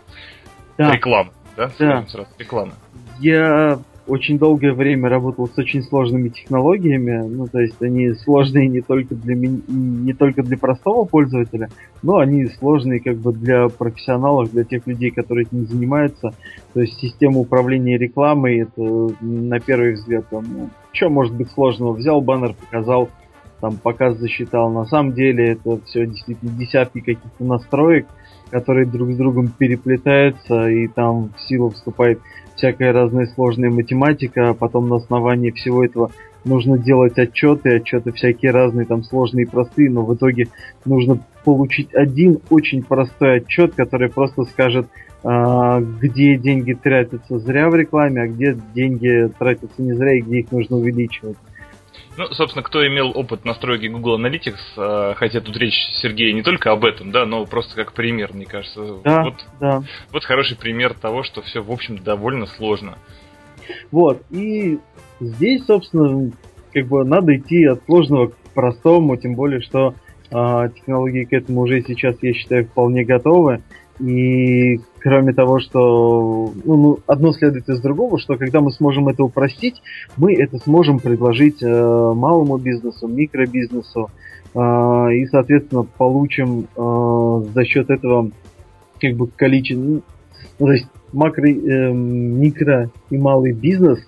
Да. 0.78 0.92
Реклам, 0.92 1.32
да? 1.56 1.72
Да. 1.78 2.06
Сразу, 2.08 2.28
рекламы. 2.40 2.74
Я 3.20 3.80
очень 4.08 4.38
долгое 4.38 4.74
время 4.74 5.10
работал 5.10 5.48
с 5.48 5.58
очень 5.58 5.82
сложными 5.82 6.30
технологиями, 6.30 7.28
ну 7.28 7.48
то 7.48 7.60
есть 7.60 7.82
они 7.82 8.14
сложные 8.14 8.68
не 8.68 8.82
только 8.82 9.16
для 9.16 9.36
не 9.36 10.14
только 10.14 10.44
для 10.44 10.58
простого 10.58 11.06
пользователя, 11.06 11.70
но 12.04 12.18
они 12.18 12.46
сложные 12.46 13.00
как 13.00 13.18
бы 13.18 13.34
для 13.34 13.68
профессионалов, 13.68 14.52
для 14.52 14.64
тех 14.64 14.86
людей, 14.86 15.12
которые 15.12 15.46
этим 15.46 15.66
занимаются. 15.66 16.34
То 16.74 16.82
есть 16.82 17.00
система 17.00 17.40
управления 17.40 17.98
рекламой, 17.98 18.60
это 18.60 19.14
на 19.22 19.60
первый 19.60 19.94
взгляд, 19.94 20.26
там, 20.30 20.46
ну, 20.50 20.70
что 20.92 21.10
может 21.10 21.34
быть 21.34 21.50
сложного? 21.52 21.94
Взял 21.94 22.22
баннер, 22.22 22.54
показал, 22.54 23.10
там 23.60 23.78
показ 23.78 24.18
засчитал. 24.18 24.72
На 24.72 24.86
самом 24.86 25.14
деле 25.14 25.54
это 25.54 25.80
все 25.86 26.06
действительно 26.06 26.52
десятки 26.52 27.00
каких-то 27.00 27.44
настроек, 27.44 28.06
которые 28.52 28.86
друг 28.86 29.12
с 29.12 29.18
другом 29.18 29.48
переплетаются, 29.48 30.70
и 30.70 30.88
там 30.88 31.32
в 31.36 31.42
силу 31.42 31.70
вступает 31.72 32.20
всякая 32.56 32.94
разная 32.94 33.28
сложная 33.28 33.70
математика, 33.70 34.50
а 34.50 34.54
потом 34.54 34.90
на 34.90 34.98
основании 34.98 35.52
всего 35.52 35.84
этого 35.84 36.12
нужно 36.44 36.78
делать 36.78 37.18
отчеты, 37.18 37.78
отчеты 37.78 38.12
всякие 38.12 38.52
разные, 38.52 38.86
там 38.86 39.04
сложные 39.04 39.46
и 39.46 39.50
простые, 39.50 39.90
но 39.90 40.06
в 40.06 40.16
итоге 40.16 40.48
нужно 40.86 41.20
получить 41.44 41.94
один 41.94 42.40
очень 42.50 42.84
простой 42.84 43.38
отчет, 43.38 43.74
который 43.74 44.10
просто 44.10 44.44
скажет, 44.46 44.88
а, 45.24 45.82
где 45.82 46.38
деньги 46.38 46.74
тратятся 46.74 47.40
зря 47.40 47.70
в 47.70 47.76
рекламе, 47.76 48.22
а 48.22 48.28
где 48.28 48.58
деньги 48.74 49.30
тратятся 49.40 49.82
не 49.82 49.94
зря 49.94 50.18
и 50.18 50.22
где 50.22 50.40
их 50.40 50.52
нужно 50.52 50.78
увеличивать. 50.78 51.38
Ну, 52.18 52.28
собственно, 52.32 52.64
кто 52.64 52.86
имел 52.88 53.12
опыт 53.14 53.44
настройки 53.44 53.88
Google 53.88 54.20
Analytics, 54.20 54.56
э, 54.78 55.14
хотя 55.16 55.42
тут 55.42 55.58
речь, 55.58 55.90
Сергей, 56.02 56.32
не 56.34 56.44
только 56.44 56.72
об 56.72 56.86
этом, 56.86 57.12
да, 57.12 57.26
но 57.26 57.46
просто 57.46 57.76
как 57.76 57.94
пример, 57.94 58.34
мне 58.34 58.46
кажется. 58.46 59.00
Да, 59.04 59.24
вот, 59.24 59.46
да. 59.60 59.84
Вот 60.12 60.24
хороший 60.24 60.58
пример 60.58 60.94
того, 60.94 61.24
что 61.24 61.42
все, 61.42 61.62
в 61.62 61.72
общем, 61.72 61.98
довольно 61.98 62.46
сложно. 62.46 62.98
Вот, 63.92 64.24
и 64.30 64.80
здесь, 65.20 65.66
собственно, 65.66 66.32
как 66.74 66.88
бы 66.88 67.04
надо 67.04 67.36
идти 67.36 67.66
от 67.66 67.84
сложного 67.86 68.28
к 68.28 68.36
простому, 68.54 69.18
тем 69.18 69.36
более, 69.36 69.60
что 69.60 69.96
э, 70.32 70.70
технологии 70.76 71.26
к 71.26 71.34
этому 71.34 71.62
уже 71.62 71.82
сейчас, 71.82 72.16
я 72.22 72.34
считаю, 72.34 72.66
вполне 72.66 73.04
готовы. 73.04 73.62
И 74.00 74.80
кроме 75.00 75.34
того, 75.34 75.60
что 75.60 76.52
ну, 76.66 76.76
ну, 76.76 77.00
одно 77.08 77.32
следует 77.32 77.70
из 77.70 77.80
другого, 77.80 78.20
что 78.20 78.36
когда 78.36 78.60
мы 78.60 78.72
сможем 78.72 79.08
это 79.08 79.24
упростить, 79.24 79.82
мы 80.18 80.34
это 80.34 80.58
сможем 80.60 81.00
предложить 81.00 81.64
э, 81.64 81.68
малому 82.14 82.58
бизнесу, 82.58 83.08
микробизнесу, 83.08 84.10
э, 84.54 84.60
и, 85.14 85.26
соответственно, 85.28 85.84
получим 85.84 86.68
э, 86.76 87.44
за 87.54 87.64
счет 87.64 87.90
этого 87.90 88.32
как 89.00 89.16
бы 89.16 89.28
количество, 89.28 89.84
ну, 89.84 90.02
то 90.58 90.72
есть 90.72 90.88
макро, 91.14 91.48
э, 91.48 91.92
микро 91.94 92.90
и 93.10 93.18
малый 93.18 93.54
бизнес 93.54 94.00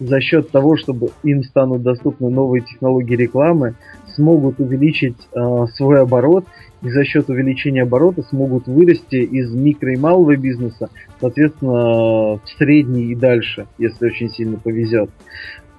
за 0.00 0.20
счет 0.20 0.50
того, 0.50 0.76
чтобы 0.76 1.10
им 1.22 1.42
станут 1.42 1.82
доступны 1.82 2.30
новые 2.30 2.62
технологии 2.62 3.14
рекламы, 3.14 3.74
смогут 4.14 4.60
увеличить 4.60 5.16
э, 5.34 5.66
свой 5.74 6.00
оборот 6.00 6.46
и 6.84 6.90
за 6.90 7.04
счет 7.04 7.28
увеличения 7.30 7.82
оборота 7.82 8.22
смогут 8.22 8.66
вырасти 8.66 9.16
из 9.16 9.52
микро 9.52 9.92
и 9.92 9.96
малого 9.96 10.36
бизнеса, 10.36 10.90
соответственно, 11.20 12.36
в 12.36 12.42
средний 12.58 13.06
и 13.06 13.14
дальше, 13.14 13.66
если 13.78 14.06
очень 14.06 14.30
сильно 14.30 14.58
повезет. 14.58 15.10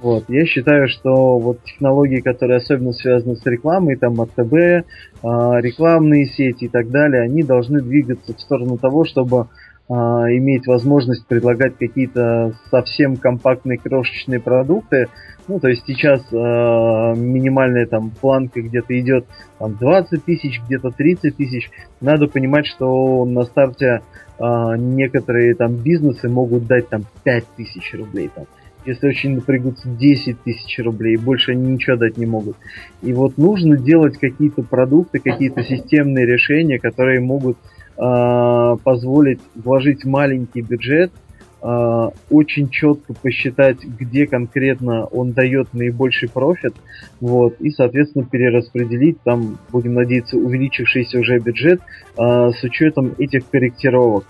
Вот. 0.01 0.25
Я 0.27 0.45
считаю, 0.45 0.87
что 0.87 1.39
вот 1.39 1.63
технологии, 1.63 2.19
которые 2.19 2.57
особенно 2.57 2.91
связаны 2.91 3.35
с 3.37 3.45
рекламой, 3.45 3.95
там 3.95 4.19
АТБ, 4.19 4.53
э, 4.53 4.83
рекламные 5.23 6.25
сети 6.25 6.65
и 6.65 6.67
так 6.67 6.89
далее, 6.89 7.21
они 7.21 7.43
должны 7.43 7.81
двигаться 7.81 8.33
в 8.33 8.41
сторону 8.41 8.77
того, 8.77 9.05
чтобы 9.05 9.47
иметь 9.87 10.65
возможность 10.65 11.27
предлагать 11.27 11.77
какие-то 11.77 12.53
совсем 12.71 13.17
компактные 13.17 13.77
крошечные 13.77 14.39
продукты, 14.39 15.09
ну, 15.47 15.59
то 15.59 15.67
есть 15.67 15.83
сейчас 15.85 16.21
э, 16.31 16.35
минимальная 16.35 17.85
там 17.85 18.09
планка 18.09 18.61
где-то 18.61 18.99
идет 18.99 19.27
там 19.59 19.75
20 19.75 20.23
тысяч, 20.25 20.59
где-то 20.65 20.89
30 20.89 21.35
тысяч. 21.35 21.69
Надо 22.01 22.27
понимать, 22.27 22.65
что 22.65 23.25
на 23.25 23.43
старте 23.43 24.01
э, 24.39 24.43
некоторые 24.77 25.53
там 25.53 25.75
бизнесы 25.75 26.29
могут 26.29 26.65
дать 26.65 26.89
там 26.89 27.03
5 27.23 27.45
тысяч 27.57 27.93
рублей 27.93 28.31
там. 28.33 28.45
Если 28.87 29.07
очень 29.07 29.35
напрягутся 29.35 29.87
10 29.87 30.41
тысяч 30.43 30.79
рублей, 30.83 31.17
больше 31.17 31.51
они 31.51 31.73
ничего 31.73 31.95
дать 31.95 32.17
не 32.17 32.25
могут. 32.25 32.55
И 33.03 33.13
вот 33.13 33.37
нужно 33.37 33.77
делать 33.77 34.17
какие-то 34.17 34.63
продукты, 34.63 35.19
какие-то 35.19 35.63
системные 35.63 36.25
решения, 36.25 36.79
которые 36.79 37.19
могут 37.19 37.57
э, 37.57 37.74
позволить 37.97 39.39
вложить 39.55 40.03
маленький 40.05 40.61
бюджет– 40.61 41.11
э, 41.65 42.09
очень 42.29 42.69
четко 42.69 43.13
посчитать, 43.13 43.83
где 43.83 44.27
конкретно 44.27 45.05
он 45.05 45.31
дает 45.31 45.73
наибольший 45.73 46.29
профит, 46.29 46.75
вот, 47.19 47.59
и, 47.59 47.71
соответственно, 47.71 48.25
перераспределить 48.25 49.21
там, 49.23 49.57
будем 49.71 49.95
надеяться, 49.95 50.37
увеличившийся 50.37 51.19
уже 51.19 51.39
бюджет 51.39 51.81
э, 51.81 52.51
с 52.51 52.63
учетом 52.63 53.15
этих 53.17 53.49
корректировок. 53.49 54.25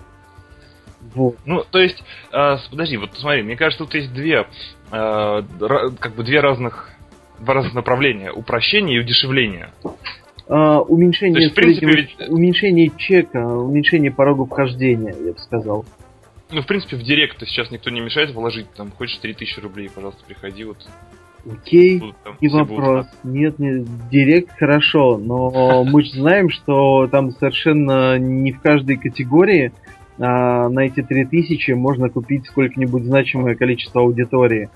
Вот. 1.14 1.36
Ну, 1.44 1.62
то 1.70 1.78
есть, 1.78 2.02
э, 2.32 2.56
подожди, 2.70 2.96
вот 2.96 3.10
смотри, 3.14 3.42
мне 3.42 3.56
кажется, 3.56 3.84
тут 3.84 3.94
есть 3.94 4.12
две, 4.12 4.46
э, 4.90 5.42
как 5.98 6.14
бы 6.14 6.24
две 6.24 6.40
разных, 6.40 6.90
два 7.40 7.54
разных 7.54 7.74
направления: 7.74 8.32
упрощение 8.32 8.96
и 8.96 9.00
удешевление. 9.00 9.70
Uh, 10.48 10.78
уменьшение, 10.82 11.42
есть, 11.42 11.56
принципе, 11.56 11.86
ведь... 11.86 12.28
уменьшение 12.28 12.92
чека, 12.96 13.44
уменьшение 13.44 14.12
порога 14.12 14.46
вхождения, 14.46 15.12
я 15.24 15.32
бы 15.32 15.38
сказал. 15.38 15.84
Ну, 16.50 16.62
в 16.62 16.66
принципе, 16.66 16.96
в 16.96 17.02
директ 17.02 17.40
сейчас 17.40 17.72
никто 17.72 17.90
не 17.90 18.00
мешает 18.00 18.32
вложить, 18.32 18.70
там, 18.76 18.92
хочешь 18.92 19.18
3000 19.18 19.58
рублей, 19.58 19.90
пожалуйста, 19.92 20.22
приходи, 20.24 20.62
вот. 20.62 20.78
Окей, 21.44 21.98
будут, 21.98 22.16
там, 22.22 22.36
не 22.40 22.48
вопрос. 22.48 23.06
Будут, 23.22 23.34
Нет, 23.34 23.58
нет, 23.58 23.86
директ 24.08 24.50
хорошо, 24.56 25.18
но 25.18 25.84
мы 25.90 26.04
же 26.04 26.10
знаем, 26.12 26.50
что 26.50 27.08
там 27.08 27.32
совершенно 27.32 28.16
не 28.18 28.52
в 28.52 28.60
каждой 28.60 28.96
категории 28.96 29.72
а, 30.18 30.68
на 30.68 30.80
эти 30.80 31.02
3000 31.02 31.72
можно 31.72 32.08
купить 32.08 32.46
сколько-нибудь 32.46 33.04
значимое 33.04 33.54
количество 33.54 34.00
аудитории. 34.00 34.70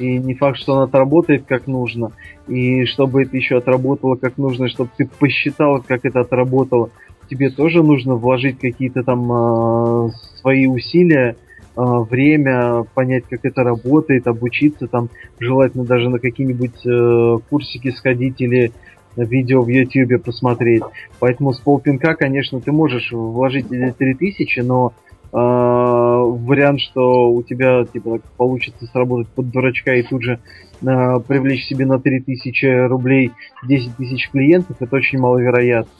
И 0.00 0.18
не 0.18 0.34
факт, 0.34 0.58
что 0.58 0.74
она 0.74 0.84
отработает 0.84 1.44
как 1.46 1.66
нужно. 1.66 2.12
И 2.48 2.84
чтобы 2.86 3.22
это 3.22 3.36
еще 3.36 3.58
отработало 3.58 4.16
как 4.16 4.38
нужно, 4.38 4.68
чтобы 4.68 4.90
ты 4.96 5.06
посчитал, 5.06 5.82
как 5.86 6.04
это 6.04 6.20
отработало, 6.20 6.90
тебе 7.28 7.50
тоже 7.50 7.82
нужно 7.82 8.16
вложить 8.16 8.58
какие-то 8.58 9.04
там 9.04 9.30
э, 9.30 10.10
свои 10.40 10.66
усилия, 10.66 11.36
э, 11.76 11.80
время, 11.80 12.84
понять, 12.94 13.24
как 13.28 13.44
это 13.44 13.62
работает, 13.62 14.26
обучиться 14.26 14.88
там, 14.88 15.10
желательно 15.38 15.84
даже 15.84 16.08
на 16.08 16.18
какие-нибудь 16.18 16.86
э, 16.86 17.38
курсики 17.48 17.90
сходить 17.90 18.40
или 18.40 18.72
видео 19.16 19.62
в 19.62 19.68
YouTube 19.68 20.22
посмотреть. 20.22 20.82
Поэтому 21.18 21.52
с 21.52 21.58
полпинка, 21.58 22.14
конечно, 22.14 22.60
ты 22.60 22.72
можешь 22.72 23.12
вложить 23.12 23.70
эти 23.70 23.92
3000, 23.92 24.60
но 24.60 24.92
вариант, 25.36 26.80
что 26.80 27.30
у 27.30 27.42
тебя 27.42 27.84
типа 27.84 28.20
получится 28.36 28.86
сработать 28.86 29.28
под 29.28 29.50
дурачка 29.50 29.94
и 29.94 30.02
тут 30.02 30.22
же 30.22 30.40
э, 30.82 31.20
привлечь 31.26 31.66
себе 31.66 31.86
на 31.86 32.00
3000 32.00 32.88
рублей 32.88 33.32
10 33.66 33.96
тысяч 33.96 34.30
клиентов, 34.30 34.76
это 34.80 34.96
очень 34.96 35.18
маловероятно. 35.18 35.92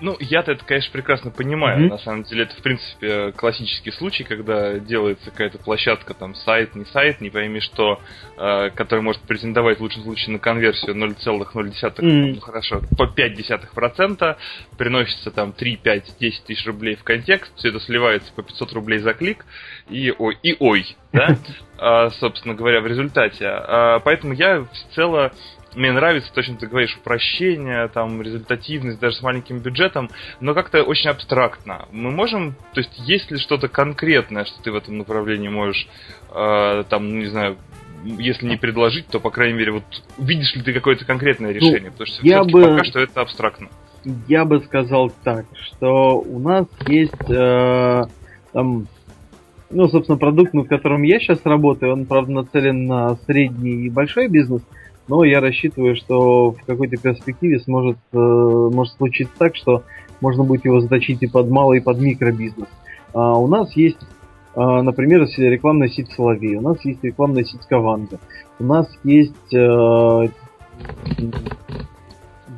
Ну, 0.00 0.16
я-то 0.20 0.52
это, 0.52 0.64
конечно, 0.64 0.92
прекрасно 0.92 1.30
понимаю. 1.30 1.80
Mm-hmm. 1.80 1.88
На 1.88 1.98
самом 1.98 2.22
деле, 2.24 2.44
это, 2.44 2.54
в 2.54 2.62
принципе, 2.62 3.32
классический 3.32 3.90
случай, 3.90 4.24
когда 4.24 4.78
делается 4.78 5.30
какая-то 5.30 5.58
площадка, 5.58 6.14
там, 6.14 6.34
сайт, 6.34 6.74
не 6.74 6.84
сайт, 6.86 7.20
не 7.20 7.30
пойми 7.30 7.60
что, 7.60 8.00
э, 8.36 8.70
который 8.70 9.00
может 9.00 9.22
претендовать 9.22 9.78
в 9.78 9.82
лучшем 9.82 10.02
случае 10.02 10.34
на 10.34 10.38
конверсию 10.38 10.94
0,0, 10.94 11.52
mm-hmm. 11.52 12.34
ну, 12.34 12.40
хорошо, 12.40 12.82
по 12.96 13.04
0,5%, 13.04 14.36
приносится 14.76 15.30
там 15.30 15.52
3, 15.52 15.76
5, 15.76 16.16
10 16.18 16.44
тысяч 16.44 16.66
рублей 16.66 16.96
в 16.96 17.04
контекст, 17.04 17.52
все 17.56 17.68
это 17.68 17.80
сливается 17.80 18.32
по 18.32 18.42
500 18.42 18.72
рублей 18.72 18.98
за 18.98 19.14
клик, 19.14 19.44
и 19.88 20.14
ой, 20.16 20.38
и 20.42 20.56
ой, 20.58 20.96
да, 21.12 21.36
а, 21.78 22.10
собственно 22.10 22.54
говоря, 22.54 22.80
в 22.80 22.86
результате. 22.86 23.46
А, 23.46 23.98
поэтому 24.00 24.32
я 24.32 24.64
всецело 24.64 25.32
мне 25.74 25.92
нравится, 25.92 26.32
точно 26.32 26.56
ты 26.56 26.66
говоришь, 26.66 26.96
упрощение, 26.96 27.88
там, 27.88 28.22
результативность, 28.22 28.98
даже 29.00 29.16
с 29.16 29.22
маленьким 29.22 29.58
бюджетом, 29.58 30.10
но 30.40 30.54
как-то 30.54 30.82
очень 30.82 31.10
абстрактно. 31.10 31.86
Мы 31.92 32.10
можем, 32.10 32.54
то 32.72 32.80
есть, 32.80 32.98
есть 32.98 33.30
ли 33.30 33.38
что-то 33.38 33.68
конкретное, 33.68 34.44
что 34.44 34.62
ты 34.62 34.72
в 34.72 34.76
этом 34.76 34.98
направлении 34.98 35.48
можешь, 35.48 35.88
э, 36.30 36.84
там, 36.88 37.08
ну, 37.08 37.16
не 37.16 37.26
знаю, 37.26 37.58
если 38.04 38.46
не 38.46 38.56
предложить, 38.56 39.08
то, 39.08 39.20
по 39.20 39.30
крайней 39.30 39.58
мере, 39.58 39.72
вот 39.72 39.84
видишь 40.18 40.54
ли 40.54 40.62
ты 40.62 40.72
какое-то 40.72 41.04
конкретное 41.04 41.50
ну, 41.50 41.56
решение? 41.56 41.90
Ну, 41.90 41.90
Потому 41.92 42.06
что 42.06 42.26
я 42.26 42.44
бы... 42.44 42.62
пока 42.62 42.84
что 42.84 43.00
это 43.00 43.20
абстрактно. 43.20 43.68
Я 44.26 44.44
бы 44.44 44.60
сказал 44.60 45.12
так, 45.24 45.46
что 45.60 46.20
у 46.20 46.38
нас 46.38 46.66
есть 46.86 47.28
э, 47.28 48.02
там 48.52 48.86
ну, 49.70 49.86
собственно, 49.88 50.16
продукт, 50.16 50.54
над 50.54 50.68
которым 50.68 51.02
я 51.02 51.18
сейчас 51.18 51.40
работаю, 51.44 51.92
он, 51.92 52.06
правда, 52.06 52.32
нацелен 52.32 52.86
на 52.86 53.16
средний 53.26 53.86
и 53.86 53.90
большой 53.90 54.28
бизнес, 54.28 54.62
но 55.08 55.24
я 55.24 55.40
рассчитываю, 55.40 55.96
что 55.96 56.52
в 56.52 56.64
какой-то 56.64 56.96
перспективе 56.96 57.60
сможет, 57.60 57.98
э, 58.12 58.16
может 58.16 58.94
случиться 58.94 59.34
так, 59.38 59.56
что 59.56 59.82
можно 60.20 60.44
будет 60.44 60.64
его 60.64 60.80
заточить 60.80 61.22
и 61.22 61.26
под 61.26 61.48
малый, 61.48 61.78
и 61.78 61.82
под 61.82 61.98
микробизнес. 61.98 62.68
А 63.14 63.38
у 63.38 63.46
нас 63.46 63.74
есть, 63.74 63.98
а, 64.54 64.82
например, 64.82 65.22
рекламная 65.38 65.88
сеть 65.88 66.10
Соловей, 66.10 66.56
у 66.56 66.60
нас 66.60 66.84
есть 66.84 67.02
рекламная 67.02 67.44
сеть 67.44 67.66
Каванга, 67.68 68.18
у 68.58 68.64
нас 68.64 68.86
есть 69.02 69.54
э, 69.54 70.28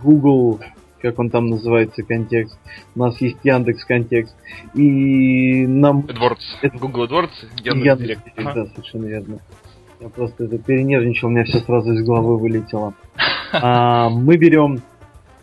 Google, 0.02 0.60
как 1.00 1.18
он 1.18 1.30
там 1.30 1.46
называется, 1.46 2.02
контекст. 2.02 2.58
У 2.94 3.00
нас 3.00 3.20
есть 3.20 3.38
Яндекс 3.42 3.84
контекст. 3.84 4.34
И 4.74 5.66
нам... 5.66 6.00
AdWords. 6.00 6.36
Это... 6.62 6.78
Google 6.78 7.04
AdWords, 7.06 7.30
Яндекс, 7.62 7.84
Яндекс 7.84 8.22
ага. 8.36 8.52
да, 8.54 8.66
совершенно 8.66 9.06
верно. 9.06 9.38
Я 10.00 10.08
просто 10.08 10.44
это 10.44 10.56
перенервничал, 10.58 11.28
у 11.28 11.30
меня 11.30 11.44
все 11.44 11.58
сразу 11.58 11.92
из 11.92 12.02
головы 12.04 12.38
вылетело. 12.38 12.94
А, 13.52 14.08
мы 14.08 14.36
берем, 14.38 14.80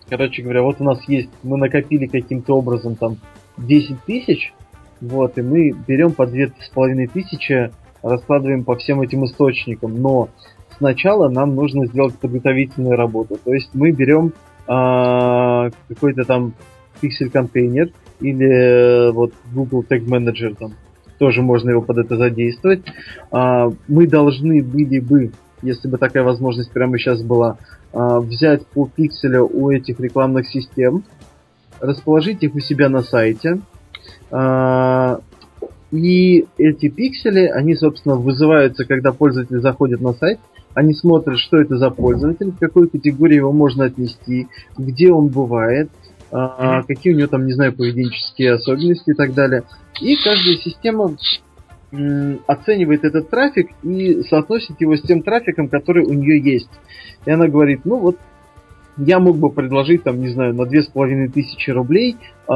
короче 0.10 0.42
говоря, 0.42 0.64
вот 0.64 0.78
у 0.80 0.84
нас 0.84 1.08
есть, 1.08 1.30
мы 1.44 1.58
накопили 1.58 2.08
каким-то 2.08 2.58
образом 2.58 2.96
там 2.96 3.18
10 3.58 4.04
тысяч, 4.06 4.54
вот, 5.00 5.38
и 5.38 5.42
мы 5.44 5.72
берем 5.88 6.12
по 6.14 6.26
две 6.26 6.48
с 6.48 6.70
половиной 6.74 7.08
тысячи, 7.08 7.72
раскладываем 8.02 8.64
по 8.64 8.76
всем 8.76 9.02
этим 9.02 9.26
источникам, 9.26 10.02
но 10.02 10.30
сначала 10.78 11.30
нам 11.30 11.54
нужно 11.54 11.86
сделать 11.86 12.16
подготовительную 12.16 12.96
работу. 12.96 13.38
То 13.44 13.54
есть 13.54 13.70
мы 13.74 13.92
берем 13.92 14.34
а, 14.68 15.70
какой-то 15.88 16.24
там 16.24 16.54
пиксель-контейнер 17.00 17.92
или 18.22 19.12
вот 19.12 19.34
Google 19.54 19.84
Tag 19.88 20.06
Manager 20.06 20.56
там 20.56 20.74
тоже 21.18 21.42
можно 21.42 21.72
его 21.72 21.82
под 21.82 22.00
это 22.00 22.18
задействовать. 22.18 22.82
А, 23.32 23.72
мы 23.88 24.08
должны 24.08 24.64
были 24.64 25.00
бы, 25.00 25.32
если 25.62 25.88
бы 25.88 25.98
такая 25.98 26.24
возможность 26.24 26.72
прямо 26.72 26.98
сейчас 26.98 27.22
была, 27.22 27.58
а, 27.94 28.20
взять 28.20 28.66
по 28.68 28.88
пикселю 28.88 29.50
у 29.52 29.72
этих 29.72 30.00
рекламных 30.00 30.48
систем, 30.48 31.04
расположить 31.80 32.44
их 32.44 32.56
у 32.56 32.60
себя 32.60 32.90
на 32.90 33.02
сайте. 33.02 33.60
А, 34.32 35.20
и 35.92 36.46
эти 36.58 36.90
пиксели, 36.90 37.46
они, 37.46 37.76
собственно, 37.76 38.16
вызываются, 38.16 38.86
когда 38.86 39.12
пользователь 39.14 39.62
заходит 39.62 40.02
на 40.02 40.14
сайт, 40.14 40.40
они 40.74 40.94
смотрят, 40.94 41.40
что 41.40 41.58
это 41.58 41.78
за 41.78 41.90
пользователь, 41.90 42.52
в 42.52 42.60
какой 42.60 42.88
категории 42.88 43.38
его 43.38 43.52
можно 43.52 43.86
отнести, 43.86 44.48
где 44.78 45.12
он 45.12 45.30
бывает, 45.30 45.90
какие 46.30 47.14
у 47.14 47.18
него 47.18 47.28
там, 47.28 47.48
не 47.48 47.54
знаю, 47.54 47.74
поведенческие 47.74 48.54
особенности 48.54 49.12
и 49.12 49.14
так 49.14 49.34
далее. 49.34 49.64
И 50.02 50.16
каждая 50.16 50.56
система 50.58 51.16
оценивает 52.48 53.06
этот 53.06 53.30
трафик 53.30 53.70
и 53.84 54.24
соотносит 54.24 54.80
его 54.82 54.98
с 54.98 55.02
тем 55.02 55.22
трафиком, 55.22 55.70
который 55.70 56.06
у 56.06 56.14
нее 56.14 56.40
есть. 56.40 56.70
И 57.26 57.32
она 57.32 57.48
говорит, 57.48 57.82
ну 57.86 57.98
вот 57.98 58.18
я 58.98 59.20
мог 59.20 59.38
бы 59.38 59.50
предложить 59.52 60.04
там, 60.04 60.20
не 60.20 60.30
знаю, 60.30 60.54
на 60.54 60.66
две 60.66 60.84
с 60.84 60.88
половиной 60.88 61.30
тысячи 61.30 61.70
рублей 61.70 62.18
э, 62.48 62.54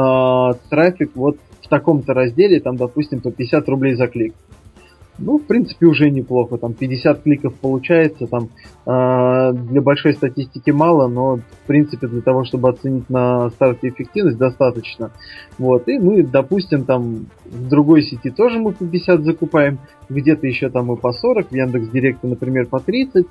трафик 0.69 1.11
вот 1.15 1.37
в 1.61 1.67
таком-то 1.69 2.13
разделе, 2.13 2.59
там, 2.59 2.75
допустим, 2.75 3.21
по 3.21 3.31
50 3.31 3.69
рублей 3.69 3.93
за 3.93 4.07
клик. 4.07 4.33
Ну, 5.23 5.37
в 5.37 5.43
принципе, 5.43 5.85
уже 5.85 6.09
неплохо. 6.09 6.57
Там 6.57 6.73
50 6.73 7.21
кликов 7.21 7.53
получается. 7.55 8.25
Там 8.25 8.49
э, 8.85 9.53
для 9.53 9.81
большой 9.81 10.13
статистики 10.13 10.71
мало, 10.71 11.07
но 11.07 11.37
в 11.37 11.67
принципе 11.67 12.07
для 12.07 12.21
того, 12.21 12.43
чтобы 12.43 12.69
оценить 12.69 13.09
на 13.09 13.49
старте 13.51 13.89
эффективность, 13.89 14.37
достаточно. 14.37 15.11
Вот. 15.59 15.87
И 15.87 15.99
мы, 15.99 16.23
допустим, 16.23 16.85
там 16.85 17.27
в 17.45 17.69
другой 17.69 18.01
сети 18.01 18.31
тоже 18.31 18.59
мы 18.59 18.71
по 18.71 18.85
50 18.85 19.23
закупаем, 19.23 19.79
где-то 20.09 20.47
еще 20.47 20.69
там 20.69 20.87
мы 20.87 20.97
по 20.97 21.13
40, 21.13 21.49
в 21.49 21.55
Яндекс 21.55 21.89
Директе, 21.89 22.27
например, 22.27 22.65
по 22.65 22.79
30. 22.79 23.27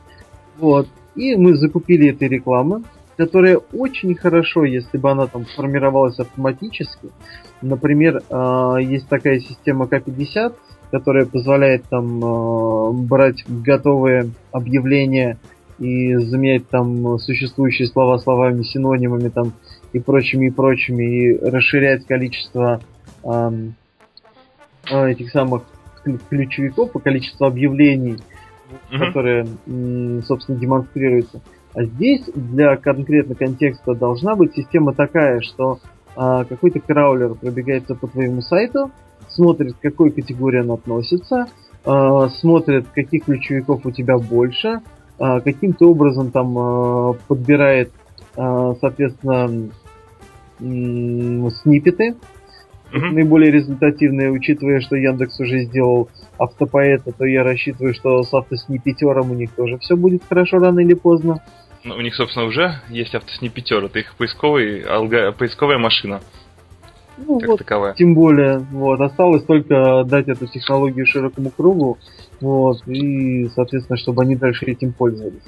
Вот. 0.58 0.86
И 1.16 1.34
мы 1.34 1.56
закупили 1.56 2.10
этой 2.10 2.28
рекламы, 2.28 2.82
которая 3.16 3.58
очень 3.72 4.14
хорошо, 4.14 4.64
если 4.64 4.96
бы 4.96 5.10
она 5.10 5.26
там 5.26 5.44
формировалась 5.44 6.18
автоматически. 6.20 7.10
Например, 7.62 8.22
э, 8.30 8.76
есть 8.82 9.08
такая 9.08 9.40
система 9.40 9.86
К50, 9.86 10.54
которая 10.90 11.26
позволяет 11.26 11.84
там 11.84 12.24
э, 12.24 12.92
брать 12.92 13.44
готовые 13.46 14.30
объявления 14.52 15.38
и 15.78 16.14
заменять 16.16 16.68
там 16.68 17.18
существующие 17.18 17.88
слова 17.88 18.18
словами, 18.18 18.62
синонимами 18.62 19.28
там 19.28 19.52
и 19.92 19.98
прочими 19.98 20.46
и 20.46 20.50
прочими, 20.50 21.04
и 21.04 21.38
расширять 21.38 22.06
количество 22.06 22.80
э, 23.24 23.50
этих 24.90 25.30
самых 25.30 25.62
ключевиков 26.28 26.94
и 26.94 26.98
количество 26.98 27.46
объявлений, 27.46 28.16
mm-hmm. 28.90 29.06
которые, 29.06 30.22
собственно, 30.22 30.58
демонстрируются. 30.58 31.40
А 31.74 31.84
здесь 31.84 32.22
для 32.34 32.76
конкретно 32.76 33.34
контекста 33.34 33.94
должна 33.94 34.34
быть 34.34 34.54
система 34.54 34.92
такая, 34.92 35.40
что 35.40 35.78
э, 36.16 36.44
какой-то 36.48 36.80
краулер 36.80 37.34
пробегается 37.34 37.94
по 37.94 38.08
твоему 38.08 38.42
сайту, 38.42 38.90
смотрит, 39.40 39.74
к 39.74 39.80
какой 39.80 40.10
категории 40.10 40.60
он 40.60 40.72
относится, 40.72 41.46
э, 41.84 42.28
смотрит, 42.40 42.86
каких 42.94 43.24
ключевиков 43.24 43.86
у 43.86 43.90
тебя 43.90 44.18
больше, 44.18 44.80
э, 45.18 45.40
каким-то 45.40 45.90
образом 45.90 46.30
там 46.30 46.58
э, 46.58 47.14
подбирает, 47.26 47.90
э, 48.36 48.74
соответственно, 48.80 49.70
э, 50.60 51.50
снипеты, 51.62 52.16
mm-hmm. 52.92 53.12
наиболее 53.12 53.50
результативные, 53.50 54.30
учитывая, 54.30 54.80
что 54.80 54.96
Яндекс 54.96 55.40
уже 55.40 55.60
сделал 55.60 56.10
автопоэта, 56.38 57.12
то 57.12 57.24
я 57.24 57.42
рассчитываю, 57.42 57.94
что 57.94 58.22
с 58.22 58.34
автоснипетером 58.34 59.30
у 59.30 59.34
них 59.34 59.52
тоже 59.52 59.78
все 59.78 59.96
будет 59.96 60.22
хорошо 60.28 60.58
рано 60.58 60.80
или 60.80 60.94
поздно. 60.94 61.42
Ну, 61.82 61.94
у 61.94 62.00
них, 62.02 62.14
собственно, 62.14 62.44
уже 62.44 62.74
есть 62.90 63.14
автоснипетер, 63.14 63.82
это 63.82 64.00
их 64.00 64.14
поисковый, 64.16 64.82
алга... 64.82 65.32
поисковая 65.32 65.78
машина. 65.78 66.20
Ну, 67.26 67.38
как 67.38 67.48
вот, 67.48 67.58
таковая. 67.58 67.94
Тем 67.94 68.14
более, 68.14 68.58
вот, 68.70 69.00
осталось 69.00 69.44
только 69.44 70.04
дать 70.04 70.28
эту 70.28 70.46
технологию 70.46 71.06
широкому 71.06 71.50
кругу, 71.50 71.98
вот, 72.40 72.86
и, 72.86 73.48
соответственно, 73.54 73.96
чтобы 73.96 74.22
они 74.22 74.36
дальше 74.36 74.66
этим 74.66 74.92
пользовались. 74.92 75.42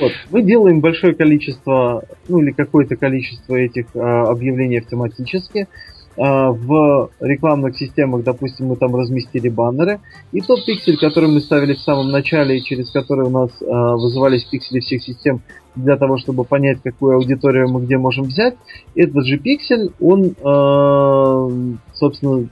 Вот. 0.00 0.12
Мы 0.30 0.42
делаем 0.42 0.80
большое 0.80 1.14
количество, 1.14 2.02
ну 2.28 2.40
или 2.40 2.50
какое-то 2.50 2.96
количество 2.96 3.54
этих 3.54 3.86
а, 3.94 4.28
объявлений 4.28 4.78
автоматически. 4.78 5.68
А, 6.16 6.50
в 6.50 7.10
рекламных 7.20 7.76
системах, 7.76 8.22
допустим, 8.24 8.66
мы 8.66 8.76
там 8.76 8.94
разместили 8.94 9.48
баннеры, 9.48 10.00
и 10.32 10.40
тот 10.40 10.64
пиксель, 10.64 10.98
который 10.98 11.28
мы 11.28 11.40
ставили 11.40 11.74
в 11.74 11.80
самом 11.80 12.10
начале, 12.10 12.58
и 12.58 12.62
через 12.62 12.90
который 12.90 13.26
у 13.26 13.30
нас 13.30 13.50
а, 13.62 13.96
вызывались 13.96 14.44
пиксели 14.44 14.80
всех 14.80 15.02
систем 15.02 15.42
для 15.74 15.96
того, 15.96 16.18
чтобы 16.18 16.44
понять, 16.44 16.78
какую 16.82 17.16
аудиторию 17.16 17.68
мы 17.68 17.82
где 17.82 17.98
можем 17.98 18.24
взять, 18.24 18.56
этот 18.94 19.24
же 19.26 19.38
пиксель, 19.38 19.92
он, 20.00 20.34
а, 20.42 21.48
собственно, 21.94 22.48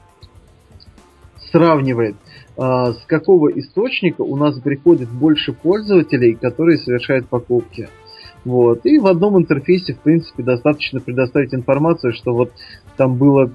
сравнивает 1.51 2.16
с 2.55 3.05
какого 3.07 3.49
источника 3.59 4.20
у 4.20 4.37
нас 4.37 4.59
приходит 4.61 5.09
больше 5.09 5.55
пользователей, 5.55 6.35
которые 6.35 6.77
совершают 6.77 7.27
покупки. 7.27 7.89
Вот. 8.45 8.85
И 8.85 8.99
в 8.99 9.07
одном 9.07 9.39
интерфейсе, 9.39 9.95
в 9.95 10.01
принципе, 10.01 10.43
достаточно 10.43 11.01
предоставить 11.01 11.55
информацию, 11.55 12.12
что 12.12 12.35
вот 12.35 12.53
там 12.97 13.16
было 13.16 13.51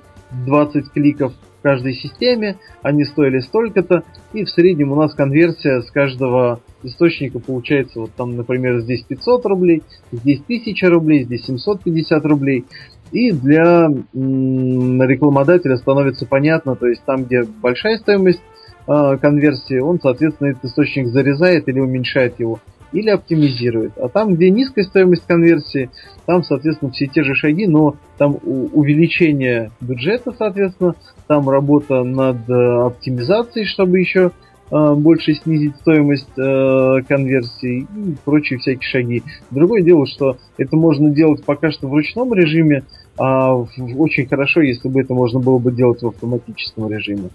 20 0.46 0.90
кликов 0.92 1.34
каждой 1.68 1.96
системе, 1.96 2.56
они 2.82 3.04
стоили 3.04 3.40
столько-то, 3.40 4.04
и 4.32 4.46
в 4.46 4.50
среднем 4.50 4.94
у 4.94 4.96
нас 4.96 5.14
конверсия 5.14 5.82
с 5.82 5.92
каждого 5.92 6.62
источника 6.82 7.40
получается, 7.40 8.00
вот 8.00 8.12
там, 8.16 8.38
например, 8.38 8.80
здесь 8.80 9.04
500 9.04 9.46
рублей, 9.48 9.84
здесь 10.14 10.40
1000 10.40 10.90
рублей, 10.90 11.24
здесь 11.26 11.46
750 11.46 12.26
рублей. 12.26 12.64
И 13.12 13.34
для 13.34 13.90
рекламодателя 14.14 15.76
становится 15.76 16.26
понятно, 16.26 16.78
то 16.78 16.88
есть 16.88 17.04
там, 17.04 17.26
где 17.26 17.44
большая 17.44 17.98
стоимость 17.98 18.42
э, 18.88 19.18
конверсии, 19.20 19.80
он, 19.80 20.00
соответственно, 20.00 20.52
этот 20.52 20.64
источник 20.64 21.08
зарезает 21.08 21.68
или 21.68 21.82
уменьшает 21.82 22.40
его 22.40 22.62
или 22.92 23.10
оптимизирует. 23.10 23.94
А 23.98 24.10
там, 24.10 24.36
где 24.36 24.50
низкая 24.50 24.86
стоимость 24.86 25.26
конверсии, 25.26 25.90
там, 26.26 26.44
соответственно, 26.44 26.92
все 26.92 27.08
те 27.08 27.24
же 27.24 27.36
шаги, 27.36 27.68
но 27.68 27.96
там 28.18 28.38
увеличение 28.44 29.72
бюджета, 29.82 30.34
соответственно, 30.38 30.96
там 31.28 31.50
работа 31.50 32.04
над 32.04 32.50
э, 32.50 32.54
оптимизацией, 32.54 33.66
чтобы 33.66 34.00
еще 34.00 34.32
э, 34.72 34.94
больше 34.94 35.34
снизить 35.34 35.76
стоимость 35.78 36.38
э, 36.38 37.02
конверсии 37.08 37.82
и 37.82 38.16
прочие 38.24 38.60
всякие 38.60 38.90
шаги. 38.90 39.24
Другое 39.52 39.82
дело, 39.82 40.06
что 40.08 40.38
это 40.58 40.76
можно 40.76 41.10
делать 41.10 41.44
пока 41.44 41.72
что 41.72 41.88
в 41.88 41.94
ручном 41.94 42.34
режиме, 42.34 42.84
а 43.20 43.56
очень 43.56 44.28
хорошо, 44.28 44.62
если 44.62 44.88
бы 44.88 45.02
это 45.02 45.14
можно 45.14 45.40
было 45.40 45.58
бы 45.58 45.72
делать 45.72 46.02
в 46.02 46.08
автоматическом 46.08 46.90
режиме. 46.90 47.30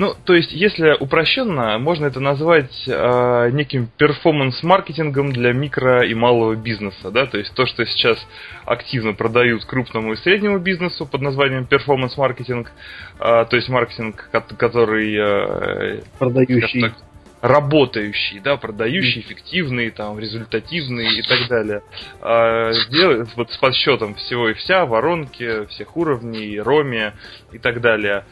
Ну, 0.00 0.14
то 0.24 0.32
есть, 0.34 0.50
если 0.52 0.96
упрощенно, 0.98 1.78
можно 1.78 2.06
это 2.06 2.20
назвать 2.20 2.72
э, 2.86 3.50
неким 3.52 3.90
перформанс-маркетингом 3.98 5.30
для 5.30 5.52
микро 5.52 6.06
и 6.06 6.14
малого 6.14 6.54
бизнеса, 6.54 7.10
да, 7.10 7.26
то 7.26 7.36
есть 7.36 7.52
то, 7.52 7.66
что 7.66 7.84
сейчас 7.84 8.16
активно 8.64 9.12
продают 9.12 9.66
крупному 9.66 10.14
и 10.14 10.16
среднему 10.16 10.58
бизнесу 10.58 11.04
под 11.04 11.20
названием 11.20 11.66
перформанс-маркетинг, 11.66 12.72
э, 13.18 13.44
то 13.44 13.56
есть 13.56 13.68
маркетинг, 13.68 14.30
который... 14.56 15.16
Э, 15.18 16.00
Продающий. 16.18 16.80
Так, 16.80 16.94
работающий, 17.42 18.40
да, 18.40 18.56
продающий, 18.56 19.22
эффективный, 19.22 19.90
там, 19.90 20.18
результативный 20.18 21.18
и 21.18 21.22
так 21.22 21.48
далее. 21.48 21.82
А, 22.20 22.72
сделать 22.72 23.30
вот 23.36 23.50
с 23.50 23.56
подсчетом 23.56 24.14
всего 24.14 24.50
и 24.50 24.54
вся, 24.54 24.84
воронки, 24.84 25.66
всех 25.66 25.96
уровней, 25.96 26.60
роме 26.60 27.14
и 27.52 27.58
так 27.58 27.80
далее. 27.80 28.24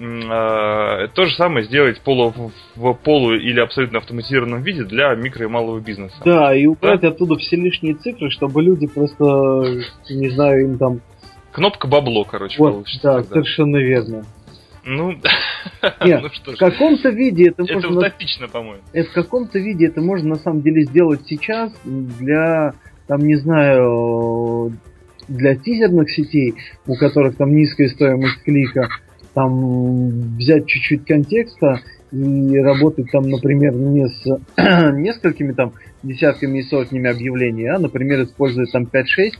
А, 0.00 1.08
то 1.08 1.24
же 1.24 1.34
самое 1.36 1.66
сделать 1.66 2.00
полу, 2.00 2.32
в 2.76 2.94
полу 2.94 3.34
или 3.34 3.60
абсолютно 3.60 3.98
автоматизированном 3.98 4.62
виде 4.62 4.84
для 4.84 5.14
микро 5.14 5.44
и 5.44 5.48
малого 5.48 5.80
бизнеса. 5.80 6.16
Да, 6.24 6.54
и 6.54 6.66
убрать 6.66 7.02
да? 7.02 7.08
оттуда 7.08 7.36
все 7.36 7.56
лишние 7.56 7.94
цифры, 7.94 8.30
чтобы 8.30 8.62
люди 8.62 8.86
просто, 8.86 9.24
не 10.08 10.30
знаю, 10.30 10.62
им 10.62 10.78
там... 10.78 11.00
Кнопка 11.52 11.86
бабло, 11.86 12.24
короче, 12.24 12.58
вот, 12.58 12.72
получится. 12.72 13.02
Да, 13.02 13.14
тогда. 13.16 13.34
совершенно 13.34 13.76
верно. 13.76 14.24
Ну, 14.84 15.12
Нет, 16.04 16.22
ну 16.22 16.28
что 16.30 16.52
в 16.52 16.56
каком-то 16.56 17.10
виде 17.10 17.50
это, 17.50 17.62
это 17.62 17.74
можно... 17.74 17.98
утопично, 17.98 18.48
по-моему. 18.48 18.82
Это 18.92 19.10
в 19.10 19.12
каком-то 19.12 19.58
виде 19.58 19.86
это 19.86 20.00
можно 20.00 20.30
на 20.30 20.36
самом 20.36 20.62
деле 20.62 20.82
сделать 20.82 21.20
сейчас 21.26 21.72
для, 21.84 22.72
там, 23.06 23.20
не 23.20 23.36
знаю, 23.36 24.72
для 25.28 25.54
тизерных 25.54 26.10
сетей, 26.10 26.54
у 26.86 26.96
которых 26.96 27.36
там 27.36 27.54
низкая 27.54 27.88
стоимость 27.90 28.42
клика, 28.42 28.88
там 29.34 30.36
взять 30.36 30.66
чуть-чуть 30.66 31.04
контекста 31.04 31.80
и 32.12 32.58
работать 32.58 33.10
там, 33.10 33.28
например, 33.28 33.74
не 33.74 34.06
с 34.06 34.24
несколькими 34.92 35.52
там 35.52 35.72
десятками 36.02 36.58
и 36.58 36.62
сотнями 36.62 37.10
объявлений, 37.10 37.66
а, 37.68 37.78
например, 37.78 38.22
использовать 38.24 38.70
там 38.72 38.84
5-6, 38.84 39.32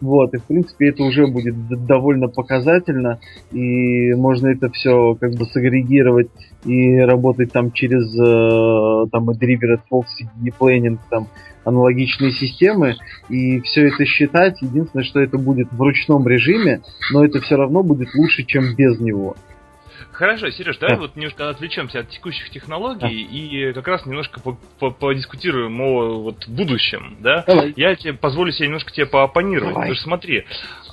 вот, 0.00 0.34
и 0.34 0.38
в 0.38 0.44
принципе 0.44 0.88
это 0.88 1.04
уже 1.04 1.26
будет 1.26 1.54
довольно 1.86 2.28
показательно, 2.28 3.20
и 3.52 4.12
можно 4.14 4.48
это 4.48 4.70
все 4.70 5.14
как 5.14 5.34
бы 5.34 5.46
сагрегировать 5.46 6.28
и 6.64 6.96
работать 6.98 7.52
там 7.52 7.70
через 7.72 8.12
э, 8.18 9.08
там 9.10 9.30
и 9.30 9.34
Driver 9.34 9.78
Fox, 9.90 10.04
и 10.44 10.50
Planning, 10.50 10.98
там 11.08 11.28
аналогичные 11.66 12.30
системы, 12.30 12.96
и 13.28 13.60
все 13.60 13.88
это 13.88 14.06
считать. 14.06 14.62
Единственное, 14.62 15.04
что 15.04 15.20
это 15.20 15.36
будет 15.36 15.70
в 15.70 15.80
ручном 15.80 16.26
режиме, 16.26 16.80
но 17.12 17.24
это 17.24 17.40
все 17.40 17.56
равно 17.56 17.82
будет 17.82 18.14
лучше, 18.14 18.44
чем 18.44 18.74
без 18.74 18.98
него. 19.00 19.36
Хорошо, 20.16 20.48
Сереж, 20.48 20.78
давай 20.78 20.96
да. 20.96 21.02
вот 21.02 21.14
немножко 21.14 21.50
отвлечемся 21.50 21.98
от 21.98 22.08
текущих 22.08 22.48
технологий 22.48 23.20
и 23.20 23.74
как 23.74 23.86
раз 23.86 24.06
немножко 24.06 24.40
подискутируем 24.78 25.78
о 25.78 26.22
вот 26.22 26.48
будущем, 26.48 27.18
да? 27.20 27.44
Давай. 27.46 27.74
Я 27.76 27.94
тебе 27.96 28.14
позволю 28.14 28.50
себе 28.50 28.68
немножко 28.68 28.90
тебе 28.92 29.04
поопонировать. 29.04 29.74
Давай. 29.74 29.88
Потому 29.88 29.94
что 29.94 30.04
смотри, 30.04 30.44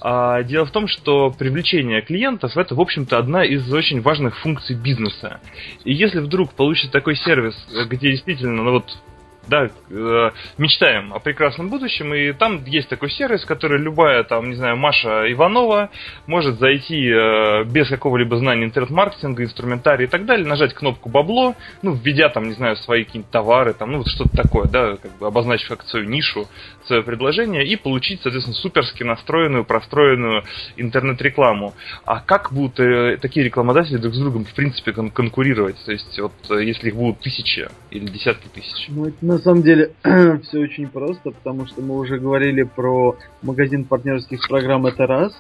а, 0.02 0.44
дело 0.44 0.66
в 0.66 0.72
том, 0.72 0.90
что 0.90 1.32
привлечение 1.32 2.02
клиентов 2.02 2.58
это, 2.58 2.76
в 2.76 2.82
общем-то, 2.82 3.18
одна 3.18 3.46
из 3.46 3.72
очень 3.72 4.02
важных 4.02 4.38
функций 4.40 4.76
бизнеса. 4.76 5.40
И 5.86 5.94
если 5.94 6.20
вдруг 6.20 6.52
получится 6.54 6.92
такой 6.92 7.16
сервис, 7.16 7.56
где 7.88 8.12
действительно, 8.12 8.62
ну 8.62 8.72
вот 8.72 8.98
да, 9.48 9.70
э, 9.90 10.32
мечтаем 10.58 11.14
о 11.14 11.20
прекрасном 11.20 11.70
будущем, 11.70 12.14
и 12.14 12.32
там 12.34 12.64
есть 12.66 12.90
такой 12.90 13.10
сервис, 13.10 13.46
который 13.46 13.80
любая, 13.80 14.24
там, 14.24 14.50
не 14.50 14.56
знаю, 14.56 14.78
Маша 14.78 15.32
Иванова 15.32 15.90
может 16.28 16.60
зайти 16.60 17.10
э, 17.10 17.64
без 17.66 17.90
какого-либо 17.90 18.38
знания 18.38 18.66
интернет-маркетинга, 18.66 19.44
инструментария 19.44 20.08
и 20.08 20.10
так 20.10 20.26
далее, 20.26 20.48
нажать 20.48 20.74
кнопку 20.74 21.10
бабло, 21.10 21.56
ну, 21.82 21.94
введя 21.94 22.30
там, 22.30 22.46
не 22.46 22.54
знаю, 22.54 22.76
свои 22.78 23.04
какие-нибудь 23.04 23.32
товары, 23.32 23.74
там, 23.74 23.92
ну, 23.92 23.98
вот 24.00 24.08
что-то 24.08 24.36
такое, 24.36 24.68
да, 24.68 24.98
как 24.98 25.12
бы 25.18 25.28
обозначив 25.28 25.78
свою 25.88 26.08
нишу, 26.08 26.48
свое 26.88 27.04
предложение, 27.04 27.66
и 27.66 27.76
получить, 27.76 28.22
соответственно, 28.22 28.56
суперски 28.56 29.04
настроенную, 29.04 29.66
простроенную 29.66 30.44
интернет-рекламу. 30.78 31.74
А 32.06 32.20
как 32.20 32.52
будут 32.52 32.80
э, 32.80 33.18
такие 33.22 33.46
рекламодатели 33.46 33.98
друг 33.98 34.14
с 34.14 34.20
другом, 34.20 34.46
в 34.46 34.54
принципе, 34.54 34.94
кон- 34.94 35.12
конкурировать? 35.12 35.78
То 35.86 35.92
есть, 35.92 36.20
вот, 36.20 36.34
э, 36.50 36.64
если 36.64 36.90
их 36.90 36.96
будут 36.96 37.20
тысячи 37.20 37.68
или 37.92 38.06
десятки 38.06 38.48
тысяч? 38.48 38.88
Ну, 38.90 39.06
это 39.08 39.26
на 39.26 39.38
самом 39.40 39.64
деле 39.64 39.92
все 40.44 40.60
очень 40.60 40.88
просто, 40.88 41.32
потому 41.32 41.68
что 41.68 41.82
мы 41.82 41.98
уже 41.98 42.18
говорили 42.18 42.64
про 42.64 43.18
магазин 43.42 43.86
партнерских 43.86 44.48
программ 44.48 44.86
это 44.86 45.08
раз. 45.08 45.34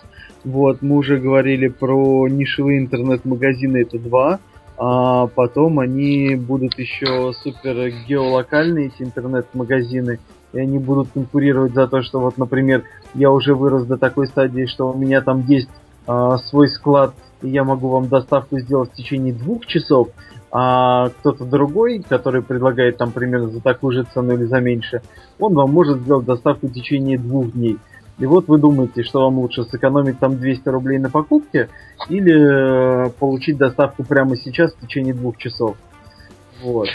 Вот, 0.43 0.81
мы 0.81 0.97
уже 0.97 1.17
говорили 1.17 1.67
про 1.67 2.27
нишевые 2.27 2.79
интернет-магазины 2.79 3.77
это 3.77 3.97
два. 3.97 4.39
А 4.77 5.27
потом 5.27 5.79
они 5.79 6.35
будут 6.35 6.77
еще 6.79 7.31
супер 7.43 7.91
геолокальные, 8.07 8.87
эти 8.87 9.03
интернет-магазины, 9.03 10.19
и 10.53 10.59
они 10.59 10.77
будут 10.77 11.09
конкурировать 11.13 11.73
за 11.73 11.87
то, 11.87 12.01
что 12.01 12.19
вот, 12.19 12.37
например, 12.37 12.83
я 13.13 13.31
уже 13.31 13.55
вырос 13.55 13.85
до 13.85 13.97
такой 13.97 14.27
стадии, 14.27 14.65
что 14.65 14.91
у 14.91 14.97
меня 14.97 15.21
там 15.21 15.41
есть 15.41 15.69
а, 16.07 16.37
свой 16.37 16.69
склад, 16.69 17.13
и 17.41 17.49
я 17.49 17.63
могу 17.63 17.89
вам 17.89 18.07
доставку 18.07 18.59
сделать 18.59 18.91
в 18.91 18.95
течение 18.95 19.33
двух 19.33 19.65
часов, 19.65 20.09
а 20.51 21.09
кто-то 21.09 21.45
другой, 21.45 22.03
который 22.07 22.43
предлагает 22.43 22.97
там 22.97 23.11
примерно 23.11 23.49
за 23.49 23.59
такую 23.59 23.91
же 23.93 24.03
цену 24.13 24.33
или 24.33 24.43
за 24.43 24.59
меньше, 24.59 25.01
он 25.39 25.53
вам 25.53 25.71
может 25.71 26.01
сделать 26.01 26.25
доставку 26.25 26.67
в 26.67 26.73
течение 26.73 27.17
двух 27.17 27.51
дней. 27.51 27.79
И 28.19 28.25
вот 28.27 28.47
вы 28.47 28.59
думаете, 28.59 29.01
что 29.01 29.21
вам 29.21 29.39
лучше 29.39 29.63
сэкономить 29.63 30.19
там 30.19 30.37
200 30.37 30.69
рублей 30.69 30.99
на 30.99 31.09
покупке 31.09 31.69
или 32.09 33.07
э, 33.07 33.09
получить 33.09 33.57
доставку 33.57 34.03
прямо 34.03 34.37
сейчас 34.37 34.73
в 34.73 34.79
течение 34.81 35.15
двух 35.15 35.37
часов. 35.37 35.75
Вот. 36.61 36.87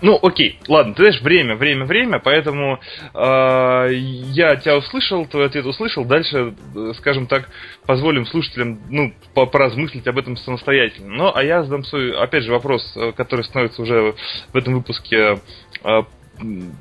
Ну, 0.00 0.18
окей, 0.22 0.58
ладно, 0.68 0.94
ты 0.94 1.04
знаешь, 1.04 1.22
время, 1.22 1.56
время, 1.56 1.84
время, 1.84 2.18
поэтому 2.18 2.80
э, 3.14 3.88
я 3.92 4.56
тебя 4.56 4.76
услышал, 4.76 5.24
твой 5.26 5.46
ответ 5.46 5.64
услышал, 5.64 6.04
дальше, 6.04 6.54
э, 6.74 6.92
скажем 6.98 7.26
так, 7.26 7.48
позволим 7.86 8.26
слушателям, 8.26 8.80
ну, 8.90 9.14
поразмыслить 9.34 10.06
об 10.06 10.18
этом 10.18 10.36
самостоятельно. 10.36 11.14
Ну, 11.14 11.32
а 11.34 11.42
я 11.42 11.62
задам 11.62 11.84
свой, 11.84 12.16
опять 12.16 12.42
же, 12.42 12.52
вопрос, 12.52 12.92
э, 12.96 13.12
который 13.16 13.44
становится 13.44 13.82
уже 13.82 14.14
в 14.52 14.56
этом 14.56 14.74
выпуске 14.74 15.38
э, 15.84 16.02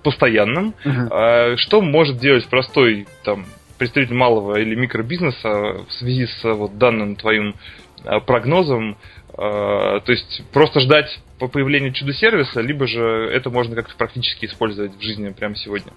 постоянным. 0.03 0.74
Uh-huh. 0.84 1.53
Э, 1.53 1.57
что 1.57 1.82
может 1.82 2.18
делать 2.18 2.47
простой, 2.47 3.07
там, 3.24 3.45
представитель 3.78 4.16
малого 4.16 4.59
или 4.59 4.76
микробизнеса 4.76 5.49
в 5.88 5.91
связи 5.91 6.28
с 6.28 6.43
вот 6.43 6.78
данным 6.78 7.16
твоим 7.16 7.55
э, 8.03 8.20
прогнозом, 8.22 8.97
а, 9.36 9.99
то 9.99 10.11
есть 10.11 10.43
просто 10.51 10.80
ждать 10.80 11.20
по 11.44 11.50
появлению 11.50 11.91
чудо-сервиса, 11.91 12.62
либо 12.62 12.88
же 12.88 13.02
это 13.02 13.50
можно 13.50 13.76
как-то 13.76 13.94
практически 13.98 14.46
использовать 14.46 14.96
в 14.96 15.02
жизни 15.02 15.28
прямо 15.38 15.58
сегодня? 15.58 15.91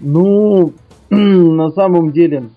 Ну, 0.00 0.74
на 1.10 1.70
самом 1.70 2.12
деле, 2.12 2.50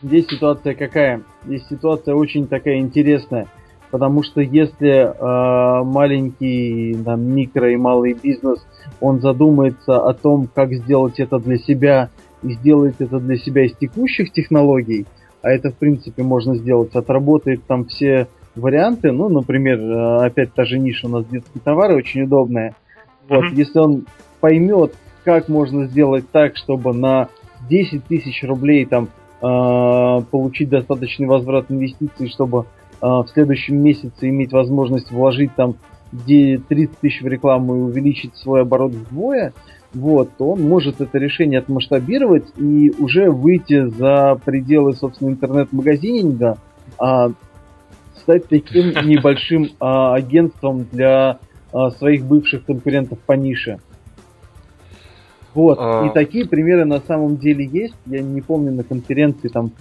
здесь 0.00 0.28
ситуация 0.28 0.74
какая? 0.74 1.24
Здесь 1.44 1.66
ситуация 1.68 2.14
очень 2.14 2.46
такая 2.46 2.78
интересная. 2.78 3.48
Потому 3.90 4.22
что 4.22 4.40
если 4.40 4.90
э, 4.90 5.84
маленький 5.84 6.94
там, 7.04 7.24
микро 7.24 7.72
и 7.72 7.76
малый 7.76 8.12
бизнес, 8.12 8.64
он 9.00 9.20
задумается 9.20 9.96
о 9.96 10.14
том, 10.14 10.48
как 10.54 10.72
сделать 10.72 11.18
это 11.18 11.40
для 11.40 11.58
себя 11.58 12.10
и 12.44 12.52
сделает 12.52 13.00
это 13.00 13.18
для 13.18 13.36
себя 13.38 13.66
из 13.66 13.76
текущих 13.76 14.32
технологий, 14.32 15.04
а 15.42 15.50
это 15.50 15.72
в 15.72 15.78
принципе 15.78 16.22
можно 16.22 16.54
сделать, 16.54 16.94
отработает 16.94 17.64
там 17.64 17.86
все 17.86 18.28
варианты. 18.54 19.12
Ну, 19.12 19.28
например, 19.28 19.78
э, 19.78 20.26
опять 20.26 20.52
та 20.54 20.64
же 20.64 20.78
ниша 20.78 21.06
у 21.06 21.10
нас 21.10 21.26
детские 21.26 21.60
товары 21.62 21.96
очень 21.96 22.22
удобная. 22.22 22.74
Вот, 23.28 23.44
mm-hmm. 23.44 23.54
если 23.54 23.78
он 23.78 24.06
поймет, 24.40 24.94
как 25.24 25.48
можно 25.48 25.86
сделать 25.86 26.24
так, 26.30 26.56
чтобы 26.56 26.92
на 26.92 27.28
10 27.68 28.04
тысяч 28.04 28.42
рублей 28.42 28.84
там 28.86 29.08
э, 29.40 30.22
получить 30.30 30.68
достаточный 30.68 31.26
возврат 31.26 31.66
инвестиций, 31.70 32.28
чтобы 32.28 32.66
в 33.00 33.26
следующем 33.32 33.82
месяце 33.82 34.28
иметь 34.28 34.52
возможность 34.52 35.10
вложить 35.10 35.52
там 35.56 35.74
30 36.24 36.98
тысяч 37.00 37.20
в 37.20 37.26
рекламу 37.26 37.74
и 37.74 37.80
увеличить 37.80 38.36
свой 38.36 38.62
оборот 38.62 38.92
вдвое, 38.92 39.52
вот, 39.94 40.30
то 40.38 40.52
он 40.52 40.62
может 40.62 41.00
это 41.00 41.18
решение 41.18 41.58
отмасштабировать 41.58 42.46
и 42.56 42.92
уже 42.98 43.30
выйти 43.30 43.88
за 43.88 44.38
пределы, 44.42 44.94
собственно, 44.94 45.30
интернет-магазининга, 45.30 46.58
а, 46.98 47.30
стать 48.22 48.48
таким 48.48 48.90
небольшим 49.06 49.70
а, 49.80 50.14
агентством 50.14 50.86
для 50.90 51.38
а, 51.72 51.90
своих 51.90 52.24
бывших 52.24 52.64
конкурентов 52.64 53.18
по 53.20 53.32
нише. 53.32 53.78
Вот, 55.54 55.78
а... 55.80 56.06
и 56.06 56.10
такие 56.10 56.46
примеры 56.46 56.84
на 56.84 57.00
самом 57.00 57.36
деле 57.36 57.64
есть. 57.64 57.94
Я 58.06 58.22
не 58.22 58.40
помню 58.40 58.72
на 58.72 58.84
конференции 58.84 59.48
там 59.48 59.72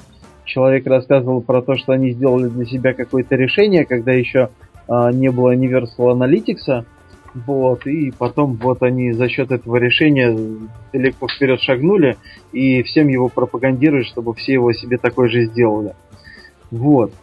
человек 0.44 0.86
рассказывал 0.86 1.42
про 1.42 1.62
то, 1.62 1.76
что 1.76 1.94
они 1.94 2.12
сделали 2.12 2.50
для 2.50 2.66
себя 2.66 2.94
какое-то 2.94 3.36
решение, 3.36 3.86
когда 3.86 4.12
еще 4.12 4.50
а, 4.88 5.12
не 5.12 5.30
было 5.30 5.56
Universal 5.56 6.18
Analytics, 6.18 6.86
вот, 7.34 7.88
и 7.88 8.12
потом 8.12 8.56
вот 8.62 8.84
они 8.84 9.14
за 9.14 9.30
счет 9.30 9.52
этого 9.52 9.78
решения 9.78 10.38
далеко 10.92 11.30
вперед 11.30 11.62
шагнули 11.62 12.18
и 12.52 12.84
всем 12.84 13.08
его 13.08 13.30
пропагандируют, 13.30 14.08
чтобы 14.08 14.34
все 14.34 14.54
его 14.54 14.74
себе 14.74 14.98
такой 14.98 15.30
же 15.30 15.46
сделали. 15.46 15.94
Вот. 16.72 17.14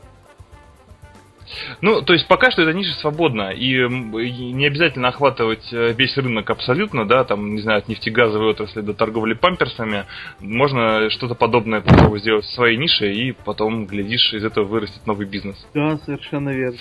Ну, 1.81 2.03
то 2.03 2.13
есть 2.13 2.27
пока 2.27 2.51
что 2.51 2.63
эта 2.63 2.73
ниша 2.73 2.93
свободна, 2.95 3.51
и 3.51 3.77
не 3.89 4.67
обязательно 4.67 5.09
охватывать 5.09 5.73
э, 5.73 5.93
весь 5.93 6.17
рынок 6.17 6.51
абсолютно, 6.51 7.07
да, 7.07 7.25
там, 7.25 7.55
не 7.55 7.61
знаю, 7.61 7.79
от 7.79 7.89
нефтегазовой 7.89 8.51
отрасли 8.51 8.81
до 8.81 8.95
торговли 8.95 9.35
памперсами. 9.35 10.07
Можно 10.41 11.11
что-то 11.11 11.35
подобное 11.35 11.81
попробовать 11.81 12.23
сделать 12.23 12.45
в 12.45 12.55
своей 12.55 12.77
нише, 12.77 13.13
и 13.13 13.33
потом, 13.33 13.87
глядишь, 13.87 14.33
из 14.33 14.45
этого 14.45 14.65
вырастет 14.65 15.07
новый 15.07 15.27
бизнес. 15.27 15.57
Да, 15.75 15.99
совершенно 16.05 16.51
верно. 16.51 16.79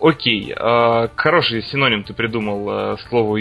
Окей, 0.00 0.54
э, 0.56 1.08
хороший 1.14 1.62
синоним 1.62 2.04
ты 2.04 2.14
придумал 2.14 2.94
э, 2.94 2.96
слову, 3.08 3.38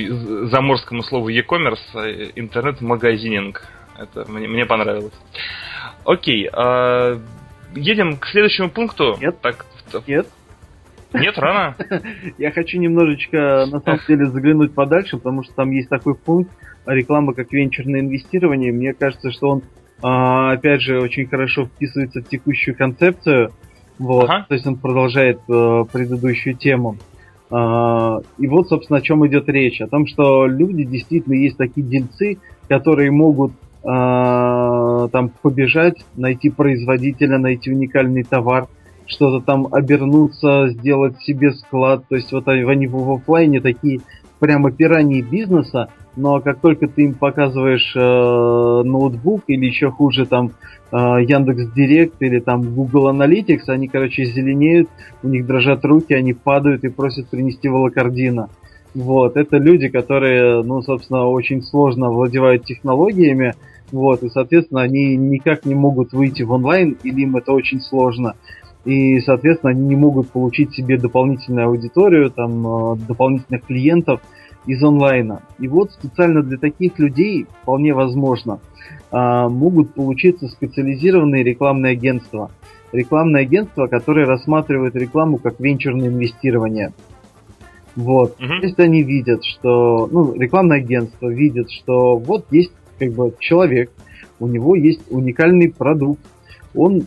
заморскому 0.47 1.03
слову 1.03 1.29
e-commerce, 1.29 1.77
э, 1.95 2.31
интернет-магазининг. 2.35 3.63
Это 3.97 4.29
мне, 4.29 4.47
мне 4.47 4.65
понравилось. 4.65 5.13
Окей, 6.05 6.49
э, 6.51 7.19
едем 7.75 8.17
к 8.17 8.27
следующему 8.27 8.69
пункту. 8.69 9.17
Нет, 9.21 9.39
так, 9.41 9.65
нет. 10.07 10.27
Нет, 11.13 11.37
рано. 11.37 11.75
Я 12.37 12.51
хочу 12.51 12.79
немножечко, 12.79 13.65
на 13.71 13.79
самом 13.79 13.99
деле, 14.07 14.25
заглянуть 14.27 14.73
подальше, 14.73 15.17
потому 15.17 15.43
что 15.43 15.53
там 15.53 15.71
есть 15.71 15.89
такой 15.89 16.15
пункт 16.15 16.51
реклама 16.85 17.33
как 17.33 17.51
венчурное 17.51 18.01
инвестирование. 18.01 18.71
Мне 18.71 18.93
кажется, 18.93 19.31
что 19.31 19.49
он, 19.49 19.63
а, 20.01 20.51
опять 20.51 20.81
же, 20.81 21.01
очень 21.01 21.27
хорошо 21.27 21.65
вписывается 21.65 22.21
в 22.21 22.27
текущую 22.27 22.75
концепцию 22.75 23.51
вот, 23.99 24.29
ага. 24.29 24.45
то 24.47 24.53
есть 24.55 24.65
он 24.65 24.77
продолжает 24.77 25.41
э, 25.49 25.85
предыдущую 25.91 26.55
тему. 26.55 26.95
Э, 27.51 28.21
и 28.37 28.47
вот, 28.47 28.69
собственно, 28.69 28.99
о 28.99 29.01
чем 29.01 29.27
идет 29.27 29.49
речь. 29.49 29.81
О 29.81 29.87
том, 29.87 30.07
что 30.07 30.47
люди 30.47 30.85
действительно 30.85 31.33
есть 31.33 31.57
такие 31.57 31.85
дельцы, 31.85 32.37
которые 32.69 33.11
могут 33.11 33.51
э, 33.51 33.57
там 33.83 35.31
побежать, 35.41 36.05
найти 36.15 36.49
производителя, 36.49 37.37
найти 37.37 37.71
уникальный 37.71 38.23
товар, 38.23 38.67
что-то 39.09 39.43
там 39.43 39.67
обернуться, 39.71 40.69
сделать 40.69 41.19
себе 41.21 41.51
склад. 41.51 42.03
То 42.07 42.15
есть 42.15 42.31
вот 42.31 42.47
они 42.47 42.87
в 42.87 43.11
офлайне 43.11 43.59
такие 43.59 43.99
прямо 44.39 44.71
пираньи 44.71 45.21
бизнеса, 45.21 45.89
но 46.15 46.39
как 46.39 46.59
только 46.59 46.87
ты 46.87 47.03
им 47.03 47.13
показываешь 47.13 47.93
э, 47.95 47.99
ноутбук 47.99 49.43
или 49.47 49.65
еще 49.65 49.89
хуже 49.89 50.25
там 50.25 50.51
э, 50.91 50.95
Яндекс 50.95 51.73
Директ 51.73 52.21
или 52.21 52.39
там 52.39 52.61
Google 52.61 53.09
Analytics, 53.09 53.67
они, 53.67 53.87
короче, 53.87 54.25
зеленеют, 54.25 54.89
у 55.23 55.27
них 55.27 55.45
дрожат 55.45 55.83
руки, 55.83 56.13
они 56.13 56.33
падают 56.33 56.83
и 56.83 56.89
просят 56.89 57.29
принести 57.29 57.67
волокордина. 57.67 58.49
Вот, 58.95 59.37
это 59.37 59.57
люди, 59.57 59.87
которые, 59.87 60.63
ну, 60.63 60.81
собственно, 60.81 61.27
очень 61.27 61.61
сложно 61.61 62.09
владевают 62.09 62.63
технологиями, 62.63 63.53
вот, 63.91 64.23
и, 64.23 64.29
соответственно, 64.29 64.81
они 64.81 65.15
никак 65.15 65.65
не 65.65 65.75
могут 65.75 66.11
выйти 66.11 66.43
в 66.43 66.51
онлайн, 66.51 66.97
или 67.03 67.21
им 67.21 67.35
это 67.35 67.51
очень 67.53 67.81
сложно. 67.81 68.35
И, 68.85 69.19
соответственно, 69.19 69.71
они 69.71 69.87
не 69.87 69.95
могут 69.95 70.29
получить 70.29 70.73
себе 70.73 70.97
дополнительную 70.97 71.67
аудиторию, 71.67 72.31
там, 72.31 72.93
э, 72.93 72.95
дополнительных 73.07 73.65
клиентов– 73.65 74.21
из 74.65 74.83
онлайна. 74.83 75.41
И 75.57 75.67
вот 75.67 75.91
специально 75.91 76.43
для 76.43 76.57
таких 76.57 76.99
людей 76.99 77.47
вполне 77.61 77.93
возможно 77.93 78.59
а, 79.11 79.49
могут 79.49 79.93
получиться 79.93 80.47
специализированные 80.47 81.43
рекламные 81.43 81.93
агентства. 81.93 82.51
Рекламные 82.91 83.43
агентства, 83.43 83.87
которые 83.87 84.27
рассматривают 84.27 84.95
рекламу 84.95 85.37
как 85.37 85.59
венчурное 85.59 86.09
инвестирование. 86.09 86.93
Вот. 87.95 88.37
Uh-huh. 88.39 88.59
То 88.59 88.67
есть 88.67 88.79
они 88.79 89.03
видят, 89.03 89.43
что, 89.43 90.07
ну, 90.11 90.33
рекламное 90.33 90.77
агентство 90.77 91.27
видит, 91.27 91.69
что 91.71 92.17
вот 92.17 92.45
есть 92.51 92.71
как 92.97 93.11
бы 93.13 93.33
человек, 93.39 93.91
у 94.39 94.47
него 94.47 94.75
есть 94.75 95.01
уникальный 95.09 95.71
продукт, 95.71 96.21
он 96.75 97.03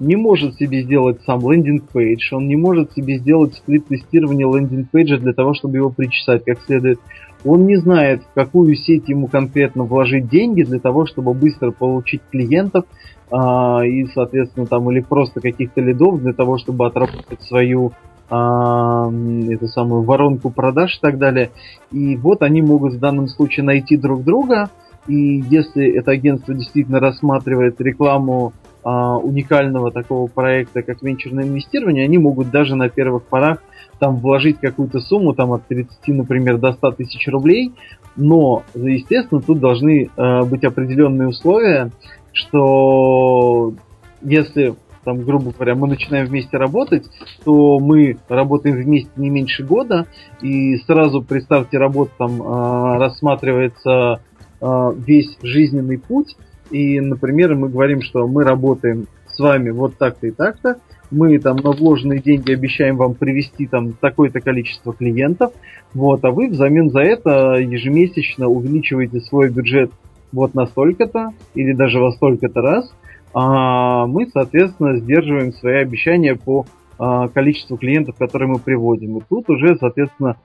не 0.00 0.16
может 0.16 0.56
себе 0.56 0.82
сделать 0.82 1.20
сам 1.24 1.40
landing 1.40 1.94
page, 1.94 2.32
он 2.34 2.48
не 2.48 2.56
может 2.56 2.92
себе 2.92 3.18
сделать 3.18 3.54
сплит-тестирование 3.54 4.46
landing 4.46 4.88
page 4.88 5.12
а 5.12 5.18
для 5.18 5.34
того, 5.34 5.54
чтобы 5.54 5.76
его 5.76 5.90
причесать 5.90 6.42
как 6.44 6.60
следует. 6.62 6.98
Он 7.44 7.66
не 7.66 7.76
знает, 7.76 8.22
в 8.22 8.34
какую 8.34 8.74
сеть 8.74 9.08
ему 9.08 9.28
конкретно 9.28 9.84
вложить 9.84 10.28
деньги 10.28 10.62
для 10.62 10.78
того, 10.78 11.06
чтобы 11.06 11.34
быстро 11.34 11.70
получить 11.70 12.22
клиентов 12.30 12.84
а, 13.30 13.84
и, 13.84 14.06
соответственно, 14.06 14.66
там 14.66 14.90
или 14.90 15.00
просто 15.00 15.40
каких-то 15.40 15.80
лидов 15.80 16.20
для 16.20 16.32
того, 16.32 16.58
чтобы 16.58 16.86
отработать 16.86 17.42
свою 17.42 17.92
а, 18.30 19.10
эту 19.48 19.66
самую 19.68 20.02
воронку 20.02 20.50
продаж 20.50 20.96
и 20.96 21.00
так 21.00 21.18
далее. 21.18 21.50
И 21.92 22.16
вот 22.16 22.42
они 22.42 22.62
могут 22.62 22.94
в 22.94 22.98
данном 22.98 23.28
случае 23.28 23.64
найти 23.64 23.96
друг 23.96 24.24
друга, 24.24 24.70
и 25.06 25.42
если 25.48 25.90
это 25.96 26.12
агентство 26.12 26.54
действительно 26.54 27.00
рассматривает 27.00 27.80
рекламу 27.80 28.52
а, 28.82 29.16
уникального 29.18 29.90
такого 29.90 30.26
проекта, 30.26 30.82
как 30.82 31.02
венчурное 31.02 31.44
инвестирование, 31.44 32.04
они 32.04 32.18
могут 32.18 32.50
даже 32.50 32.76
на 32.76 32.88
первых 32.88 33.24
порах 33.24 33.58
там 33.98 34.16
вложить 34.16 34.58
какую-то 34.58 35.00
сумму, 35.00 35.34
там 35.34 35.52
от 35.52 35.66
30, 35.66 36.08
например, 36.08 36.58
до 36.58 36.72
100 36.72 36.92
тысяч 36.92 37.28
рублей, 37.28 37.72
но, 38.16 38.62
естественно, 38.74 39.42
тут 39.42 39.60
должны 39.60 40.08
э, 40.16 40.42
быть 40.44 40.64
определенные 40.64 41.28
условия, 41.28 41.90
что 42.32 43.74
если 44.22 44.74
там, 45.04 45.22
грубо 45.22 45.52
говоря, 45.52 45.74
мы 45.74 45.88
начинаем 45.88 46.26
вместе 46.26 46.56
работать, 46.56 47.06
то 47.44 47.78
мы 47.78 48.18
работаем 48.28 48.76
вместе 48.76 49.10
не 49.16 49.30
меньше 49.30 49.64
года, 49.64 50.06
и 50.42 50.76
сразу, 50.78 51.22
представьте, 51.22 51.78
работа 51.78 52.12
там 52.18 52.42
э, 52.42 52.98
рассматривается 52.98 54.20
э, 54.60 54.92
весь 54.96 55.38
жизненный 55.42 55.98
путь, 55.98 56.36
и, 56.70 57.00
например, 57.00 57.54
мы 57.54 57.68
говорим, 57.68 58.02
что 58.02 58.26
мы 58.26 58.44
работаем 58.44 59.06
с 59.28 59.38
вами 59.38 59.70
вот 59.70 59.96
так-то 59.96 60.26
и 60.26 60.30
так-то, 60.30 60.76
мы 61.10 61.38
там 61.38 61.56
на 61.56 61.72
вложенные 61.72 62.20
деньги 62.20 62.52
обещаем 62.52 62.96
вам 62.96 63.14
привести 63.14 63.66
там 63.66 63.92
такое-то 63.92 64.40
количество 64.40 64.92
клиентов, 64.92 65.52
вот, 65.92 66.24
а 66.24 66.30
вы 66.30 66.48
взамен 66.48 66.90
за 66.90 67.00
это 67.00 67.54
ежемесячно 67.54 68.48
увеличиваете 68.48 69.20
свой 69.20 69.50
бюджет 69.50 69.90
вот 70.32 70.54
на 70.54 70.66
столько-то 70.66 71.30
или 71.54 71.72
даже 71.72 71.98
во 71.98 72.12
столько-то 72.12 72.60
раз, 72.60 72.94
а 73.34 74.06
мы, 74.06 74.28
соответственно, 74.32 74.98
сдерживаем 74.98 75.52
свои 75.52 75.76
обещания 75.76 76.36
по 76.36 76.66
а, 76.98 77.28
количеству 77.28 77.76
клиентов, 77.76 78.16
которые 78.18 78.48
мы 78.48 78.58
приводим. 78.58 79.18
И 79.18 79.22
тут 79.28 79.48
уже, 79.48 79.76
соответственно, 79.78 80.36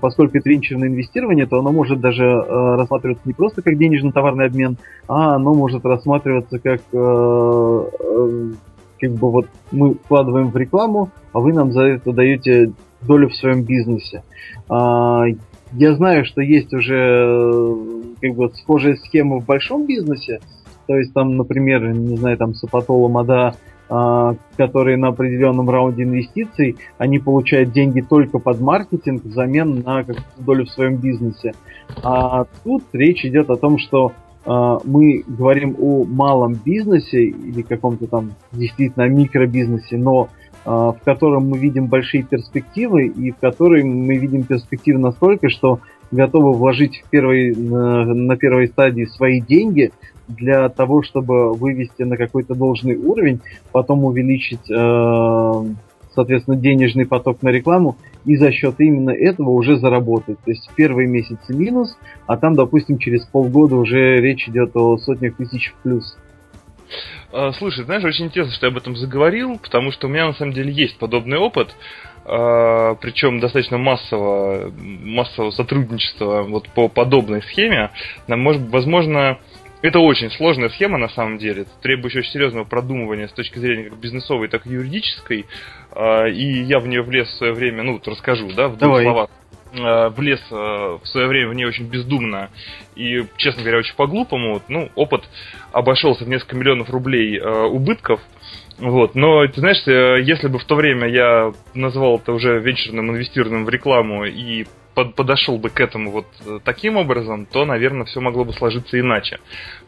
поскольку 0.00 0.38
это 0.38 0.48
венчурное 0.48 0.88
инвестирование, 0.88 1.46
то 1.46 1.58
оно 1.58 1.72
может 1.72 2.00
даже 2.00 2.24
э, 2.24 2.76
рассматриваться 2.76 3.22
не 3.26 3.32
просто 3.32 3.62
как 3.62 3.76
денежно-товарный 3.76 4.46
обмен, 4.46 4.76
а 5.08 5.34
оно 5.34 5.54
может 5.54 5.84
рассматриваться 5.84 6.58
как 6.58 6.80
э, 6.92 7.84
э, 8.00 8.52
как 9.00 9.10
бы 9.10 9.30
вот 9.30 9.46
мы 9.72 9.94
вкладываем 9.94 10.50
в 10.50 10.56
рекламу, 10.56 11.10
а 11.32 11.40
вы 11.40 11.52
нам 11.52 11.72
за 11.72 11.82
это 11.82 12.12
даете 12.12 12.72
долю 13.00 13.28
в 13.28 13.34
своем 13.34 13.64
бизнесе. 13.64 14.22
А, 14.68 15.24
я 15.72 15.94
знаю, 15.96 16.24
что 16.24 16.40
есть 16.40 16.72
уже 16.72 17.76
как 18.20 18.34
бы 18.34 18.50
схожая 18.54 18.94
схема 18.96 19.40
в 19.40 19.44
большом 19.44 19.86
бизнесе, 19.86 20.40
то 20.86 20.96
есть 20.96 21.12
там, 21.12 21.36
например, 21.36 21.92
не 21.92 22.16
знаю, 22.16 22.36
там 22.36 22.54
Сапатола, 22.54 23.08
Мада, 23.08 23.48
а, 23.48 23.54
которые 24.56 24.96
на 24.96 25.08
определенном 25.08 25.68
раунде 25.68 26.04
инвестиций, 26.04 26.76
они 26.98 27.18
получают 27.18 27.72
деньги 27.72 28.00
только 28.00 28.38
под 28.38 28.60
маркетинг 28.60 29.22
взамен 29.24 29.82
на 29.84 30.04
долю 30.38 30.64
в 30.64 30.70
своем 30.70 30.96
бизнесе. 30.96 31.52
А 32.02 32.46
тут 32.64 32.84
речь 32.92 33.24
идет 33.24 33.50
о 33.50 33.56
том, 33.56 33.78
что 33.78 34.12
а, 34.44 34.78
мы 34.84 35.24
говорим 35.26 35.76
о 35.78 36.04
малом 36.04 36.54
бизнесе 36.54 37.24
или 37.24 37.62
каком-то 37.62 38.06
там 38.06 38.32
действительно 38.52 39.08
микробизнесе, 39.08 39.96
но 39.96 40.28
а, 40.64 40.92
в 40.92 41.00
котором 41.04 41.48
мы 41.48 41.58
видим 41.58 41.86
большие 41.86 42.24
перспективы 42.24 43.06
и 43.06 43.30
в 43.30 43.36
которой 43.36 43.84
мы 43.84 44.16
видим 44.16 44.42
перспективы 44.44 44.98
настолько, 44.98 45.48
что 45.48 45.80
готовы 46.10 46.52
вложить 46.52 47.02
в 47.06 47.10
первой, 47.10 47.54
на 47.54 48.36
первой 48.36 48.68
стадии 48.68 49.04
свои 49.04 49.40
деньги 49.40 49.92
для 50.28 50.68
того, 50.68 51.02
чтобы 51.02 51.52
вывести 51.52 52.02
на 52.02 52.16
какой-то 52.16 52.54
должный 52.54 52.96
уровень, 52.96 53.40
потом 53.72 54.04
увеличить, 54.04 54.70
э, 54.70 55.64
соответственно, 56.14 56.56
денежный 56.56 57.06
поток 57.06 57.42
на 57.42 57.48
рекламу 57.48 57.96
и 58.24 58.36
за 58.36 58.52
счет 58.52 58.76
именно 58.78 59.10
этого 59.10 59.50
уже 59.50 59.76
заработать. 59.76 60.38
То 60.44 60.50
есть 60.50 60.70
первые 60.76 61.08
месяцы 61.08 61.54
минус, 61.54 61.96
а 62.26 62.36
там, 62.36 62.54
допустим, 62.54 62.98
через 62.98 63.24
полгода 63.26 63.76
уже 63.76 64.16
речь 64.16 64.48
идет 64.48 64.76
о 64.76 64.96
сотнях 64.98 65.36
тысяч 65.36 65.72
в 65.72 65.82
плюс. 65.82 66.16
А, 67.32 67.52
слушай, 67.52 67.84
знаешь, 67.84 68.04
очень 68.04 68.26
интересно, 68.26 68.52
что 68.52 68.66
я 68.66 68.72
об 68.72 68.78
этом 68.78 68.96
заговорил, 68.96 69.58
потому 69.58 69.90
что 69.90 70.06
у 70.06 70.10
меня 70.10 70.26
на 70.26 70.34
самом 70.34 70.52
деле 70.52 70.70
есть 70.70 70.98
подобный 70.98 71.38
опыт, 71.38 71.74
а, 72.24 72.94
причем 72.96 73.40
достаточно 73.40 73.78
массового, 73.78 74.70
массового 74.70 75.50
сотрудничества 75.50 76.42
вот 76.42 76.68
по 76.68 76.88
подобной 76.88 77.42
схеме. 77.42 77.90
Может, 78.28 78.62
возможно, 78.68 79.38
это 79.82 79.98
очень 79.98 80.30
сложная 80.30 80.68
схема 80.70 80.96
на 80.96 81.08
самом 81.08 81.38
деле, 81.38 81.66
требующая 81.82 82.20
очень 82.20 82.32
серьезного 82.32 82.64
продумывания 82.64 83.28
с 83.28 83.32
точки 83.32 83.58
зрения 83.58 83.90
как 83.90 83.98
бизнесовой, 83.98 84.48
так 84.48 84.66
и 84.66 84.70
юридической. 84.70 85.46
А, 85.90 86.26
и 86.26 86.62
я 86.62 86.78
в 86.78 86.86
нее 86.86 87.02
влез 87.02 87.28
в 87.28 87.36
свое 87.38 87.52
время, 87.52 87.82
ну, 87.82 87.94
вот 87.94 88.06
расскажу, 88.06 88.48
да, 88.54 88.68
в 88.68 88.78
двух 88.78 88.80
Давай. 88.80 89.04
словах. 89.04 89.30
А, 89.74 90.10
влез 90.10 90.40
а, 90.52 90.98
в 90.98 91.06
свое 91.08 91.26
время 91.26 91.50
в 91.50 91.54
нее 91.54 91.66
очень 91.66 91.86
бездумно 91.86 92.50
и, 92.94 93.24
честно 93.36 93.62
говоря, 93.62 93.78
очень 93.78 93.96
по-глупому. 93.96 94.62
Ну, 94.68 94.88
опыт 94.94 95.24
обошелся 95.72 96.24
в 96.24 96.28
несколько 96.28 96.56
миллионов 96.56 96.88
рублей 96.90 97.40
убытков. 97.40 98.20
Вот, 98.78 99.14
но 99.14 99.46
ты 99.46 99.60
знаешь, 99.60 99.86
э, 99.86 100.22
если 100.22 100.48
бы 100.48 100.58
в 100.58 100.64
то 100.64 100.74
время 100.74 101.06
я 101.06 101.52
назвал 101.74 102.18
это 102.18 102.32
уже 102.32 102.58
венчурным 102.58 103.10
инвестированием 103.10 103.64
в 103.64 103.68
рекламу 103.68 104.24
и 104.24 104.66
под, 104.94 105.14
подошел 105.14 105.58
бы 105.58 105.70
к 105.70 105.80
этому 105.80 106.10
вот 106.10 106.26
э, 106.44 106.58
таким 106.64 106.96
образом, 106.96 107.46
то, 107.46 107.64
наверное, 107.64 108.04
все 108.04 108.20
могло 108.20 108.44
бы 108.44 108.52
сложиться 108.52 108.98
иначе. 108.98 109.38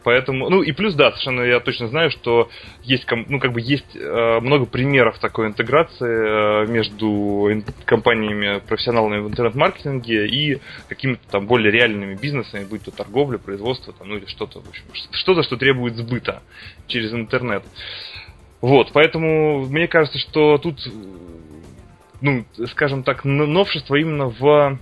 Поэтому, 0.02 0.48
ну 0.48 0.62
и 0.62 0.72
плюс, 0.72 0.94
да, 0.94 1.10
совершенно 1.10 1.42
я 1.42 1.60
точно 1.60 1.88
знаю, 1.88 2.10
что 2.10 2.48
есть, 2.82 3.06
ну 3.28 3.38
как 3.38 3.52
бы 3.52 3.60
есть 3.60 3.94
э, 3.94 4.40
много 4.40 4.66
примеров 4.66 5.18
такой 5.18 5.48
интеграции 5.48 6.64
э, 6.64 6.66
между 6.66 7.62
компаниями 7.84 8.60
профессионалами 8.60 9.20
в 9.20 9.28
интернет-маркетинге 9.28 10.26
и 10.26 10.60
какими-то 10.88 11.22
там 11.30 11.46
более 11.46 11.70
реальными 11.70 12.14
бизнесами, 12.14 12.64
будь 12.64 12.84
то 12.84 12.90
торговля, 12.90 13.38
производство, 13.38 13.92
там, 13.92 14.08
ну 14.08 14.16
или 14.16 14.26
что-то, 14.26 14.60
в 14.60 14.68
общем, 14.68 14.84
что-то, 15.12 15.42
что 15.42 15.56
требует 15.56 15.96
сбыта 15.96 16.42
через 16.86 17.12
интернет. 17.12 17.62
Вот, 18.60 18.92
поэтому 18.92 19.66
мне 19.66 19.88
кажется, 19.88 20.18
что 20.18 20.56
тут 20.56 20.78
ну, 22.24 22.44
скажем 22.70 23.02
так, 23.02 23.24
новшество 23.24 23.96
именно 23.96 24.26
в 24.28 24.78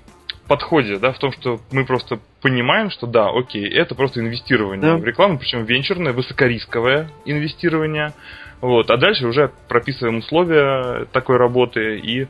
подходе, 0.48 0.98
да, 0.98 1.12
в 1.12 1.18
том, 1.18 1.32
что 1.32 1.60
мы 1.70 1.84
просто 1.84 2.18
понимаем, 2.40 2.90
что 2.90 3.06
да, 3.06 3.28
окей, 3.30 3.68
это 3.68 3.94
просто 3.94 4.20
инвестирование 4.20 4.92
да. 4.92 4.96
в 4.96 5.04
рекламу, 5.04 5.38
причем 5.38 5.64
венчурное, 5.64 6.12
высокорисковое 6.12 7.10
инвестирование. 7.24 8.12
Вот, 8.60 8.90
а 8.90 8.96
дальше 8.96 9.26
уже 9.26 9.50
прописываем 9.68 10.18
условия 10.18 11.06
такой 11.12 11.36
работы 11.36 11.98
и 11.98 12.28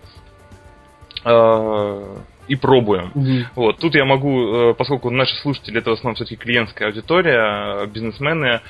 э, 1.25 2.17
и 2.49 2.57
пробуем. 2.57 3.11
Угу. 3.15 3.47
Вот. 3.55 3.79
Тут 3.79 3.95
я 3.95 4.05
могу, 4.05 4.71
э, 4.71 4.75
поскольку 4.75 5.11
наши 5.11 5.35
слушатели 5.37 5.79
это 5.79 5.91
в 5.91 5.93
основном 5.95 6.17
все-таки 6.17 6.37
клиентская 6.37 6.89
аудитория, 6.89 7.87
бизнесмены, 7.87 8.61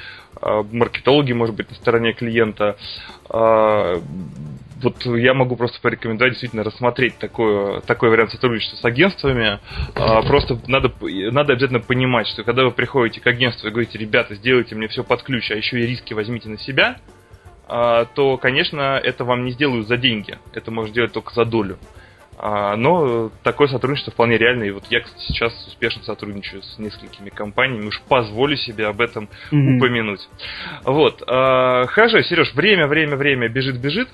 э, 0.40 0.62
маркетологи, 0.70 1.32
может 1.32 1.56
быть, 1.56 1.70
на 1.70 1.76
стороне 1.76 2.12
клиента, 2.12 2.76
э, 3.30 4.00
вот 4.82 5.04
я 5.06 5.34
могу 5.34 5.56
просто 5.56 5.80
порекомендовать 5.80 6.32
действительно 6.32 6.64
рассмотреть 6.64 7.18
такой, 7.18 7.80
такой 7.82 8.10
вариант 8.10 8.32
сотрудничества 8.32 8.76
с 8.76 8.84
агентствами. 8.84 9.60
А, 9.94 10.22
просто 10.22 10.58
надо, 10.66 10.92
надо 11.00 11.52
обязательно 11.52 11.80
понимать, 11.80 12.26
что 12.28 12.44
когда 12.44 12.64
вы 12.64 12.70
приходите 12.70 13.20
к 13.20 13.26
агентству 13.26 13.68
и 13.68 13.70
говорите, 13.70 13.98
ребята, 13.98 14.34
сделайте 14.34 14.74
мне 14.74 14.88
все 14.88 15.04
под 15.04 15.22
ключ, 15.22 15.50
а 15.50 15.54
еще 15.54 15.78
и 15.80 15.86
риски 15.86 16.14
возьмите 16.14 16.48
на 16.48 16.58
себя, 16.58 16.98
а, 17.68 18.04
то, 18.04 18.36
конечно, 18.36 19.00
это 19.02 19.24
вам 19.24 19.44
не 19.44 19.52
сделают 19.52 19.88
за 19.88 19.96
деньги. 19.96 20.38
Это 20.52 20.70
можно 20.70 20.90
сделать 20.90 21.12
только 21.12 21.32
за 21.34 21.44
долю. 21.44 21.78
А, 22.38 22.76
но 22.76 23.30
такое 23.42 23.68
сотрудничество 23.68 24.12
вполне 24.12 24.36
реально. 24.36 24.64
И 24.64 24.70
вот 24.70 24.84
я, 24.90 25.00
кстати, 25.00 25.22
сейчас 25.26 25.52
успешно 25.68 26.02
сотрудничаю 26.02 26.62
с 26.62 26.78
несколькими 26.78 27.30
компаниями. 27.30 27.86
Уж 27.86 28.00
позволю 28.02 28.56
себе 28.56 28.86
об 28.86 29.00
этом 29.00 29.28
mm-hmm. 29.52 29.76
упомянуть. 29.76 30.28
Вот. 30.84 31.22
Хорошо, 31.26 32.20
Сереж, 32.22 32.52
время, 32.54 32.88
время, 32.88 33.16
время 33.16 33.48
бежит, 33.48 33.78
бежит. 33.78 34.08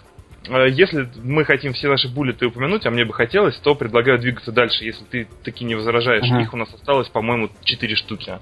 Э, 0.46 0.68
если 0.68 1.08
мы 1.22 1.44
хотим 1.44 1.72
все 1.72 1.88
наши 1.88 2.08
буллеты 2.08 2.46
упомянуть, 2.46 2.86
а 2.86 2.90
мне 2.90 3.04
бы 3.04 3.12
хотелось, 3.12 3.56
то 3.58 3.74
предлагаю 3.74 4.18
двигаться 4.18 4.52
дальше, 4.52 4.84
если 4.84 5.04
ты 5.04 5.28
таки 5.42 5.64
не 5.64 5.74
возражаешь. 5.74 6.24
Ага. 6.30 6.40
Их 6.42 6.54
у 6.54 6.56
нас 6.56 6.72
осталось, 6.72 7.08
по-моему, 7.08 7.50
4 7.64 7.96
штуки. 7.96 8.38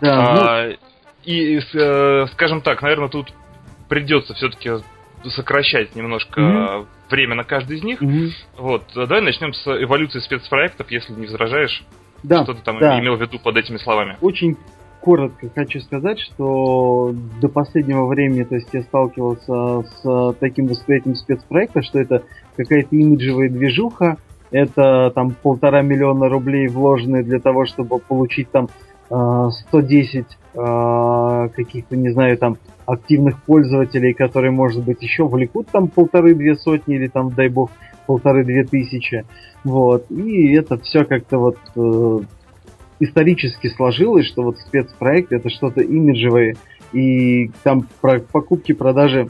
Да, 0.00 0.10
а, 0.10 0.68
ну... 0.68 0.76
И, 1.24 1.58
э, 1.58 2.26
скажем 2.32 2.60
так, 2.60 2.82
наверное, 2.82 3.08
тут 3.08 3.32
придется 3.88 4.34
все-таки 4.34 4.70
сокращать 5.30 5.94
немножко 5.94 6.40
mm 6.40 6.86
время 7.08 7.36
на 7.36 7.44
каждый 7.44 7.76
из 7.76 7.84
них. 7.84 8.02
mm 8.02 8.30
Вот, 8.58 8.82
давай 8.94 9.20
начнем 9.20 9.52
с 9.54 9.64
эволюции 9.66 10.18
спецпроектов, 10.18 10.90
если 10.90 11.12
не 11.12 11.26
возражаешь. 11.26 11.84
Да, 12.24 12.42
что 12.42 12.54
ты 12.54 12.62
там 12.62 12.80
да. 12.80 12.98
имел 12.98 13.14
в 13.14 13.20
виду 13.20 13.38
под 13.38 13.56
этими 13.56 13.76
словами? 13.76 14.16
Очень 14.20 14.56
коротко 15.06 15.48
хочу 15.54 15.78
сказать, 15.78 16.18
что 16.18 17.14
до 17.40 17.48
последнего 17.48 18.06
времени, 18.06 18.42
то 18.42 18.56
есть 18.56 18.66
я 18.72 18.82
сталкивался 18.82 19.84
с 20.02 20.34
таким 20.40 20.66
восприятием 20.66 21.14
спецпроекта, 21.14 21.80
что 21.80 22.00
это 22.00 22.24
какая-то 22.56 22.96
имиджевая 22.96 23.48
движуха, 23.48 24.16
это 24.50 25.12
там 25.14 25.36
полтора 25.40 25.82
миллиона 25.82 26.28
рублей 26.28 26.66
вложенные 26.66 27.22
для 27.22 27.38
того, 27.38 27.66
чтобы 27.66 28.00
получить 28.00 28.50
там 28.50 28.68
110 29.06 30.24
э, 30.24 30.58
э, 30.58 31.48
каких-то, 31.54 31.96
не 31.96 32.10
знаю, 32.10 32.36
там 32.36 32.56
активных 32.84 33.40
пользователей, 33.44 34.12
которые, 34.12 34.50
может 34.50 34.82
быть, 34.82 35.00
еще 35.02 35.28
влекут 35.28 35.68
там 35.68 35.86
полторы-две 35.86 36.56
сотни 36.56 36.96
или 36.96 37.06
там, 37.06 37.30
дай 37.30 37.48
бог, 37.48 37.70
полторы-две 38.08 38.64
тысячи. 38.64 39.24
Вот. 39.62 40.10
И 40.10 40.52
это 40.54 40.78
все 40.78 41.04
как-то 41.04 41.38
вот 41.38 41.58
э, 41.76 42.18
исторически 43.00 43.68
сложилось, 43.68 44.26
что 44.26 44.42
вот 44.42 44.58
спецпроект 44.58 45.32
это 45.32 45.50
что-то 45.50 45.82
имиджевое, 45.82 46.56
и 46.92 47.50
там 47.62 47.86
про 48.00 48.20
покупки, 48.20 48.72
продажи 48.72 49.28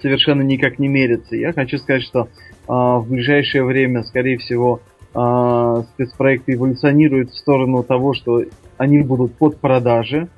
совершенно 0.00 0.42
никак 0.42 0.78
не 0.78 0.88
мерятся. 0.88 1.36
Я 1.36 1.52
хочу 1.52 1.78
сказать, 1.78 2.02
что 2.02 2.20
э, 2.20 2.26
в 2.68 3.06
ближайшее 3.08 3.64
время, 3.64 4.02
скорее 4.04 4.38
всего, 4.38 4.80
э, 5.14 5.82
спецпроекты 5.94 6.54
эволюционируют 6.54 7.30
в 7.30 7.36
сторону 7.36 7.82
того, 7.82 8.14
что 8.14 8.44
они 8.78 9.00
будут 9.00 9.34
под 9.34 9.58
продажи, 9.58 10.28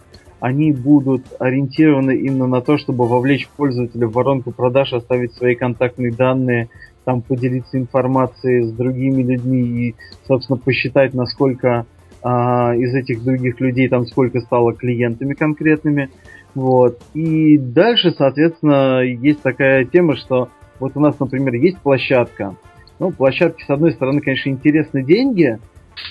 они 0.41 0.73
будут 0.73 1.25
ориентированы 1.39 2.17
именно 2.17 2.49
на 2.49 2.61
то, 2.61 2.77
чтобы 2.77 3.07
вовлечь 3.07 3.49
пользователя 3.57 4.09
в 4.09 4.13
воронку 4.13 4.51
продаж, 4.51 4.93
оставить 4.93 5.35
свои 5.35 5.55
контактные 5.55 6.11
данные, 6.11 6.69
там 7.05 7.23
поделиться 7.23 7.79
информацией 7.79 8.65
с 8.65 8.73
другими 8.73 9.23
людьми 9.23 9.61
и, 9.61 9.95
собственно, 10.27 10.57
посчитать, 10.57 11.15
насколько 11.15 11.87
а, 12.23 12.75
из 12.75 12.95
этих 12.95 13.25
других 13.25 13.61
людей 13.61 13.89
там 13.89 14.07
сколько 14.07 14.41
стало 14.41 14.75
клиентами 14.75 15.35
конкретными. 15.35 16.11
Вот. 16.55 17.01
И 17.15 17.59
дальше, 17.59 18.13
соответственно, 18.17 19.01
есть 19.01 19.43
такая 19.43 19.85
тема, 19.85 20.17
что 20.17 20.49
вот 20.79 20.93
у 20.95 21.01
нас, 21.01 21.19
например, 21.19 21.55
есть 21.55 21.79
площадка. 21.79 22.55
Ну, 22.99 23.11
площадки, 23.11 23.65
с 23.65 23.71
одной 23.71 23.93
стороны, 23.93 24.21
конечно, 24.21 24.51
интересны 24.51 25.03
деньги, 25.03 25.59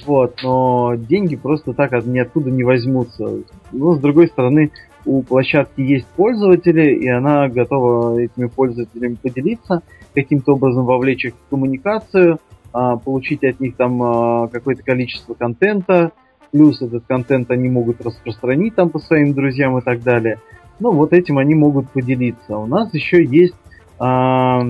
вот, 0.05 0.39
но 0.43 0.95
деньги 0.95 1.35
просто 1.35 1.73
так 1.73 1.93
от, 1.93 2.05
ниоткуда 2.05 2.51
не 2.51 2.63
возьмутся. 2.63 3.43
Но, 3.71 3.95
с 3.95 3.99
другой 3.99 4.27
стороны, 4.27 4.71
у 5.05 5.21
площадки 5.21 5.81
есть 5.81 6.07
пользователи, 6.15 6.95
и 6.95 7.07
она 7.07 7.47
готова 7.47 8.19
этими 8.19 8.47
пользователями 8.47 9.15
поделиться, 9.21 9.83
каким-то 10.13 10.53
образом 10.55 10.85
вовлечь 10.85 11.25
их 11.25 11.33
в 11.35 11.49
коммуникацию– 11.49 12.39
получить 12.71 13.43
от 13.43 13.59
них 13.59 13.75
там 13.75 14.01
а, 14.01 14.47
какое-то 14.47 14.83
количество 14.83 15.33
контента, 15.33 16.11
плюс 16.51 16.81
этот 16.81 17.05
контент 17.05 17.51
они 17.51 17.69
могут 17.69 18.01
распространить 18.01 18.75
там 18.75 18.89
по 18.89 18.99
своим 18.99 19.33
друзьям 19.33 19.77
и 19.77 19.81
так 19.81 20.03
далее. 20.03 20.39
Ну, 20.79 20.91
вот 20.91 21.13
этим 21.13 21.37
они 21.37 21.53
могут 21.53 21.89
поделиться. 21.89 22.57
У 22.57 22.65
нас 22.65 22.93
еще 22.93 23.23
есть... 23.23 23.55
А, 23.99 24.61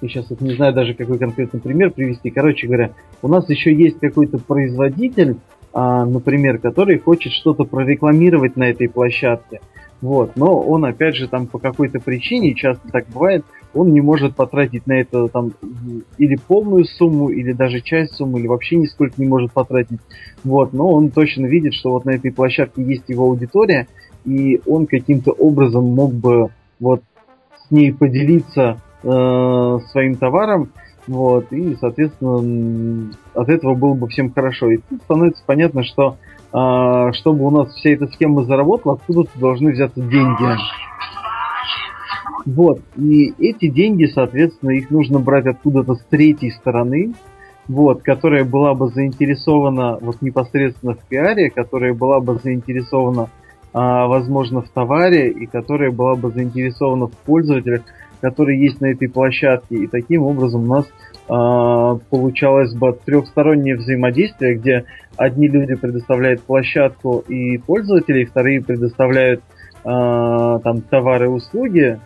я 0.00 0.08
сейчас 0.08 0.30
вот 0.30 0.40
не 0.40 0.54
знаю 0.54 0.74
даже 0.74 0.94
какой 0.94 1.18
конкретный 1.18 1.60
пример 1.60 1.90
привести. 1.92 2.30
Короче 2.30 2.66
говоря, 2.66 2.90
у 3.22 3.28
нас 3.28 3.48
еще 3.48 3.72
есть 3.72 4.00
какой-то 4.00 4.38
производитель, 4.38 5.36
а, 5.72 6.04
например, 6.04 6.58
который 6.58 6.98
хочет 6.98 7.32
что-то 7.32 7.64
прорекламировать 7.64 8.56
на 8.56 8.70
этой 8.70 8.88
площадке. 8.88 9.60
Вот, 10.00 10.36
но 10.36 10.60
он 10.60 10.84
опять 10.84 11.14
же 11.14 11.28
там 11.28 11.46
по 11.46 11.60
какой-то 11.60 12.00
причине, 12.00 12.54
часто 12.54 12.88
так 12.88 13.06
бывает, 13.08 13.44
он 13.74 13.92
не 13.92 14.00
может 14.00 14.34
потратить 14.36 14.86
на 14.86 14.92
это 14.92 15.28
там 15.28 15.52
или 16.18 16.36
полную 16.36 16.84
сумму, 16.84 17.30
или 17.30 17.52
даже 17.52 17.80
часть 17.80 18.14
суммы, 18.14 18.40
или 18.40 18.46
вообще 18.46 18.76
нисколько 18.76 19.14
не 19.18 19.26
может 19.26 19.52
потратить. 19.52 20.00
Вот, 20.44 20.72
но 20.72 20.90
он 20.90 21.10
точно 21.10 21.46
видит, 21.46 21.74
что 21.74 21.90
вот 21.90 22.04
на 22.04 22.10
этой 22.10 22.32
площадке 22.32 22.82
есть 22.82 23.08
его 23.08 23.24
аудитория, 23.24 23.86
и 24.24 24.60
он 24.66 24.86
каким-то 24.86 25.32
образом 25.32 25.84
мог 25.94 26.12
бы 26.12 26.50
вот 26.80 27.02
с 27.66 27.70
ней 27.70 27.92
поделиться 27.92 28.78
э, 29.02 29.78
своим 29.90 30.16
товаром, 30.16 30.70
вот, 31.06 31.52
и, 31.52 31.76
соответственно, 31.80 33.10
от 33.34 33.48
этого 33.48 33.74
было 33.74 33.94
бы 33.94 34.08
всем 34.08 34.32
хорошо. 34.32 34.70
И 34.70 34.76
тут 34.76 35.02
становится 35.02 35.42
понятно, 35.44 35.82
что 35.82 36.16
а, 36.52 37.12
чтобы 37.12 37.46
у 37.46 37.50
нас 37.50 37.72
вся 37.74 37.90
эта 37.90 38.06
схема 38.08 38.44
заработала, 38.44 38.94
откуда-то 38.94 39.38
должны 39.38 39.72
взяться 39.72 40.00
деньги. 40.00 40.44
Вот, 42.44 42.80
и 42.96 43.32
эти 43.38 43.68
деньги, 43.68 44.06
соответственно, 44.06 44.70
их 44.70 44.90
нужно 44.90 45.18
брать 45.20 45.46
откуда-то 45.46 45.94
с 45.94 46.04
третьей 46.10 46.50
стороны, 46.50 47.14
вот, 47.68 48.02
которая 48.02 48.44
была 48.44 48.74
бы 48.74 48.88
заинтересована 48.88 49.98
вот 50.00 50.20
непосредственно 50.22 50.94
в 50.94 51.08
пиаре, 51.08 51.50
которая 51.50 51.94
была 51.94 52.20
бы 52.20 52.38
заинтересована, 52.42 53.28
а, 53.72 54.06
возможно, 54.06 54.62
в 54.62 54.68
товаре, 54.70 55.30
и 55.30 55.46
которая 55.46 55.90
была 55.90 56.16
бы 56.16 56.30
заинтересована 56.30 57.06
в 57.06 57.16
пользователях, 57.18 57.82
которые 58.20 58.60
есть 58.60 58.80
на 58.80 58.86
этой 58.86 59.08
площадке. 59.08 59.76
И 59.76 59.86
таким 59.86 60.22
образом 60.22 60.64
у 60.64 60.66
нас 60.66 60.86
а, 61.28 61.96
получалось 62.10 62.74
бы 62.74 62.92
трехстороннее 62.92 63.76
взаимодействие, 63.76 64.56
где 64.56 64.84
одни 65.16 65.48
люди 65.48 65.74
предоставляют 65.74 66.42
площадку 66.42 67.24
и 67.28 67.58
пользователи, 67.58 68.24
вторые 68.24 68.62
предоставляют 68.62 69.42
а, 69.84 70.58
там 70.60 70.80
товары 70.82 71.26
и 71.26 71.28
услуги, 71.28 71.98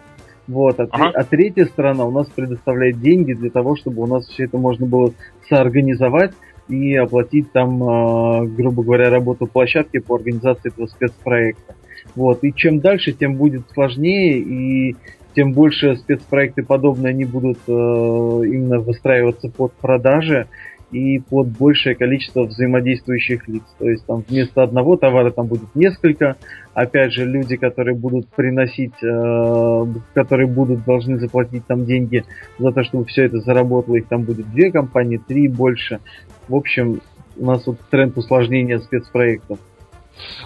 вот, 0.46 0.78
а, 0.78 0.86
ага. 0.90 1.12
а 1.14 1.24
третья 1.24 1.64
сторона 1.66 2.04
у 2.04 2.10
нас 2.10 2.28
предоставляет 2.28 3.00
деньги 3.00 3.32
для 3.32 3.50
того, 3.50 3.76
чтобы 3.76 4.02
у 4.02 4.06
нас 4.06 4.26
все 4.28 4.44
это 4.44 4.58
можно 4.58 4.86
было 4.86 5.12
соорганизовать 5.48 6.32
и 6.68 6.94
оплатить 6.94 7.50
там, 7.52 7.82
э, 7.82 8.46
грубо 8.46 8.82
говоря, 8.82 9.10
работу 9.10 9.46
площадки 9.46 9.98
по 9.98 10.16
организации 10.16 10.68
этого 10.68 10.86
спецпроекта. 10.86 11.74
Вот, 12.14 12.44
и 12.44 12.52
чем 12.54 12.80
дальше, 12.80 13.12
тем 13.12 13.34
будет 13.34 13.68
сложнее, 13.72 14.38
и 14.38 14.96
тем 15.34 15.52
больше 15.52 15.96
спецпроекты 15.96 16.62
подобные 16.62 17.10
они 17.10 17.24
будут 17.24 17.58
э, 17.68 17.70
именно 17.70 18.80
выстраиваться 18.80 19.48
под 19.48 19.72
продажи 19.74 20.46
и 20.92 21.18
под 21.18 21.48
большее 21.48 21.96
количество 21.96 22.44
взаимодействующих 22.44 23.48
лиц. 23.48 23.64
То 23.78 23.88
есть 23.88 24.06
там 24.06 24.24
вместо 24.28 24.62
одного 24.62 24.96
товара 24.96 25.30
там 25.30 25.46
будет 25.46 25.74
несколько. 25.74 26.36
Опять 26.74 27.12
же, 27.12 27.24
люди, 27.24 27.56
которые 27.56 27.96
будут 27.96 28.28
приносить, 28.28 28.94
э, 29.02 29.86
которые 30.14 30.46
будут 30.46 30.84
должны 30.84 31.18
заплатить 31.18 31.66
там 31.66 31.86
деньги 31.86 32.24
за 32.58 32.72
то, 32.72 32.84
чтобы 32.84 33.06
все 33.06 33.24
это 33.24 33.40
заработало, 33.40 33.96
их 33.96 34.06
там 34.06 34.22
будет 34.22 34.50
две 34.50 34.70
компании, 34.70 35.16
три 35.18 35.48
больше. 35.48 36.00
В 36.48 36.54
общем, 36.54 37.00
у 37.36 37.46
нас 37.46 37.66
вот 37.66 37.78
тренд 37.90 38.16
усложнения 38.16 38.78
спецпроектов. 38.78 39.58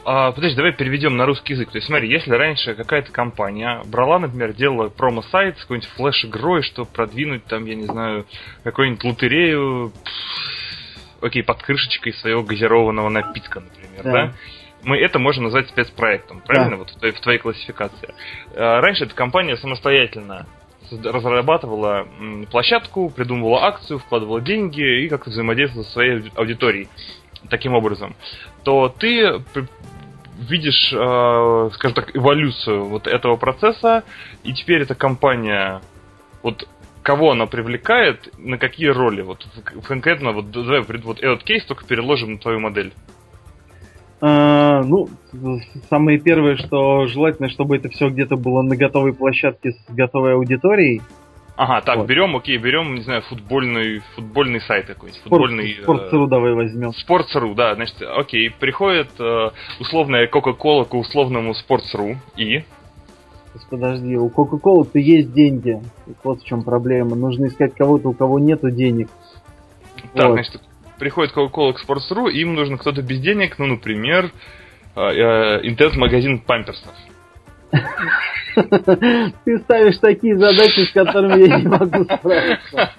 А, 0.04 0.32
подожди, 0.32 0.56
давай 0.56 0.72
переведем 0.72 1.16
на 1.16 1.26
русский 1.26 1.54
язык. 1.54 1.70
То 1.70 1.78
есть, 1.78 1.86
смотри, 1.86 2.10
если 2.10 2.32
раньше 2.32 2.74
какая-то 2.74 3.12
компания 3.12 3.82
брала, 3.86 4.18
например, 4.18 4.52
делала 4.52 4.88
промо-сайт 4.88 5.58
с 5.58 5.62
какой-нибудь 5.62 5.90
флеш-игрой, 5.96 6.62
чтобы 6.62 6.90
продвинуть 6.90 7.44
там, 7.44 7.64
я 7.66 7.74
не 7.74 7.86
знаю, 7.86 8.26
какую-нибудь 8.64 9.04
лотерею, 9.04 9.92
окей, 11.20 11.42
под 11.42 11.62
крышечкой 11.62 12.12
своего 12.14 12.42
газированного 12.42 13.08
напитка, 13.08 13.60
например, 13.60 14.02
да? 14.02 14.12
да? 14.12 14.32
Мы 14.82 14.96
это 14.96 15.18
можем 15.18 15.44
назвать 15.44 15.68
спецпроектом, 15.68 16.40
правильно? 16.40 16.70
Да. 16.70 16.76
Вот 16.76 16.90
в 16.90 16.98
твоей, 16.98 17.14
в 17.14 17.20
твоей 17.20 17.38
классификации. 17.38 18.14
А, 18.54 18.80
раньше 18.80 19.04
эта 19.04 19.14
компания 19.14 19.56
самостоятельно 19.56 20.46
разрабатывала 20.90 22.08
площадку, 22.50 23.10
придумывала 23.10 23.64
акцию, 23.64 23.98
вкладывала 23.98 24.40
деньги 24.40 25.04
и 25.04 25.08
как-то 25.08 25.30
взаимодействовала 25.30 25.84
со 25.84 25.92
своей 25.92 26.30
аудиторией 26.34 26.88
таким 27.48 27.74
образом, 27.74 28.14
то 28.64 28.88
ты 28.88 29.42
видишь, 30.48 30.92
э, 30.92 31.70
скажем 31.74 31.94
так, 31.94 32.16
эволюцию 32.16 32.84
вот 32.84 33.06
этого 33.06 33.36
процесса, 33.36 34.04
и 34.42 34.52
теперь 34.52 34.82
эта 34.82 34.94
компания, 34.94 35.80
вот 36.42 36.66
кого 37.02 37.32
она 37.32 37.46
привлекает, 37.46 38.28
на 38.38 38.58
какие 38.58 38.88
роли, 38.88 39.22
вот 39.22 39.46
конкретно, 39.84 40.32
вот 40.32 40.50
давай 40.50 40.82
вот 40.82 41.20
этот 41.20 41.42
кейс 41.44 41.64
только 41.64 41.84
переложим 41.86 42.32
на 42.32 42.38
твою 42.38 42.60
модель. 42.60 42.92
А, 44.22 44.82
ну, 44.82 45.08
самое 45.88 46.18
первое, 46.18 46.56
что 46.56 47.06
желательно, 47.06 47.48
чтобы 47.48 47.76
это 47.76 47.88
все 47.88 48.08
где-то 48.10 48.36
было 48.36 48.60
на 48.62 48.76
готовой 48.76 49.14
площадке 49.14 49.72
с 49.72 49.92
готовой 49.92 50.34
аудиторией. 50.34 51.00
Ага, 51.60 51.82
так, 51.82 51.98
вот. 51.98 52.06
берем, 52.06 52.34
окей, 52.34 52.56
берем, 52.56 52.94
не 52.94 53.02
знаю, 53.02 53.20
футбольный, 53.20 54.00
футбольный 54.14 54.62
сайт 54.62 54.86
какой-нибудь. 54.86 55.20
Футбольный... 55.24 55.78
Спортсру 55.82 56.24
э, 56.24 56.30
давай 56.30 56.54
возьмем. 56.54 56.94
Спортсру, 56.94 57.54
да, 57.54 57.74
значит, 57.74 58.00
окей, 58.00 58.48
приходит 58.48 59.10
э, 59.18 59.50
условная 59.78 60.26
Кока-Кола 60.26 60.84
к 60.84 60.94
условному 60.94 61.52
Спортсру 61.52 62.16
и... 62.34 62.64
Подожди, 63.68 64.16
у 64.16 64.30
Кока-Колы-то 64.30 64.98
есть 64.98 65.34
деньги. 65.34 65.82
Вот 66.24 66.40
в 66.40 66.46
чем 66.46 66.62
проблема. 66.62 67.14
Нужно 67.14 67.48
искать 67.48 67.74
кого-то, 67.74 68.08
у 68.08 68.14
кого 68.14 68.38
нету 68.38 68.70
денег. 68.70 69.10
Так, 70.14 70.28
вот. 70.28 70.32
значит, 70.32 70.62
приходит 70.98 71.36
Coca-Cola 71.36 71.74
к 71.74 71.86
Sports.ru, 71.86 72.30
им 72.30 72.54
нужен 72.54 72.78
кто-то 72.78 73.02
без 73.02 73.20
денег, 73.20 73.58
ну, 73.58 73.66
например, 73.66 74.30
э, 74.96 75.00
э, 75.02 75.60
интернет-магазин 75.64 76.38
памперсов. 76.38 76.94
Ты 79.44 79.58
ставишь 79.58 79.98
такие 79.98 80.36
задачи, 80.36 80.86
с 80.88 80.92
которыми 80.92 81.46
я 81.46 81.58
не 81.58 81.68
могу 81.68 82.04
справиться. 82.04 82.90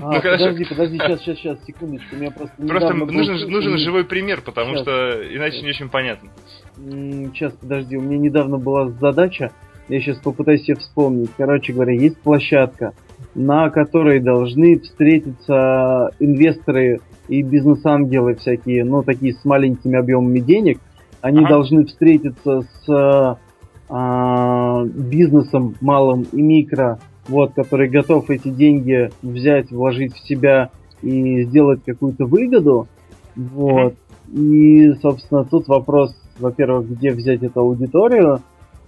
А, 0.00 0.12
ну, 0.12 0.22
подожди, 0.22 0.64
подожди, 0.64 0.98
сейчас, 0.98 1.20
сейчас, 1.20 1.36
сейчас, 1.38 1.64
секундочку, 1.64 2.14
у 2.14 2.18
меня 2.18 2.30
просто... 2.30 2.54
Просто 2.66 2.94
нужен, 2.94 3.50
нужен 3.50 3.78
живой 3.78 4.04
пример, 4.04 4.42
потому 4.42 4.74
сейчас. 4.74 4.82
что 4.82 5.36
иначе 5.36 5.62
не 5.62 5.70
очень 5.70 5.88
понятно. 5.88 6.30
Сейчас, 6.76 7.52
подожди, 7.52 7.96
у 7.96 8.00
меня 8.00 8.18
недавно 8.18 8.58
была 8.58 8.88
задача, 8.90 9.50
я 9.88 10.00
сейчас 10.00 10.18
попытаюсь 10.18 10.62
себе 10.64 10.76
вспомнить. 10.76 11.30
Короче 11.36 11.72
говоря, 11.72 11.94
есть 11.94 12.20
площадка, 12.20 12.92
на 13.34 13.70
которой 13.70 14.20
должны 14.20 14.78
встретиться 14.78 16.10
инвесторы 16.20 17.00
и 17.28 17.42
бизнес-ангелы 17.42 18.34
всякие, 18.36 18.84
ну, 18.84 19.02
такие 19.02 19.32
с 19.32 19.44
маленькими 19.44 19.98
объемами 19.98 20.40
денег. 20.40 20.78
Они 21.20 21.40
ага. 21.40 21.48
должны 21.48 21.84
встретиться 21.84 22.62
с 22.62 23.38
а, 23.88 24.84
бизнесом 24.84 25.74
малым 25.80 26.26
и 26.32 26.42
микро, 26.42 26.98
вот, 27.26 27.52
который 27.54 27.88
готов 27.88 28.30
эти 28.30 28.48
деньги 28.48 29.10
взять, 29.22 29.70
вложить 29.70 30.14
в 30.14 30.26
себя 30.26 30.70
и 31.02 31.44
сделать 31.44 31.80
какую-то 31.84 32.26
выгоду. 32.26 32.86
Вот. 33.34 33.94
И, 34.32 34.92
собственно, 35.00 35.44
тут 35.44 35.68
вопрос, 35.68 36.14
во-первых, 36.38 36.88
где 36.90 37.12
взять 37.12 37.42
эту 37.42 37.60
аудиторию, 37.60 38.40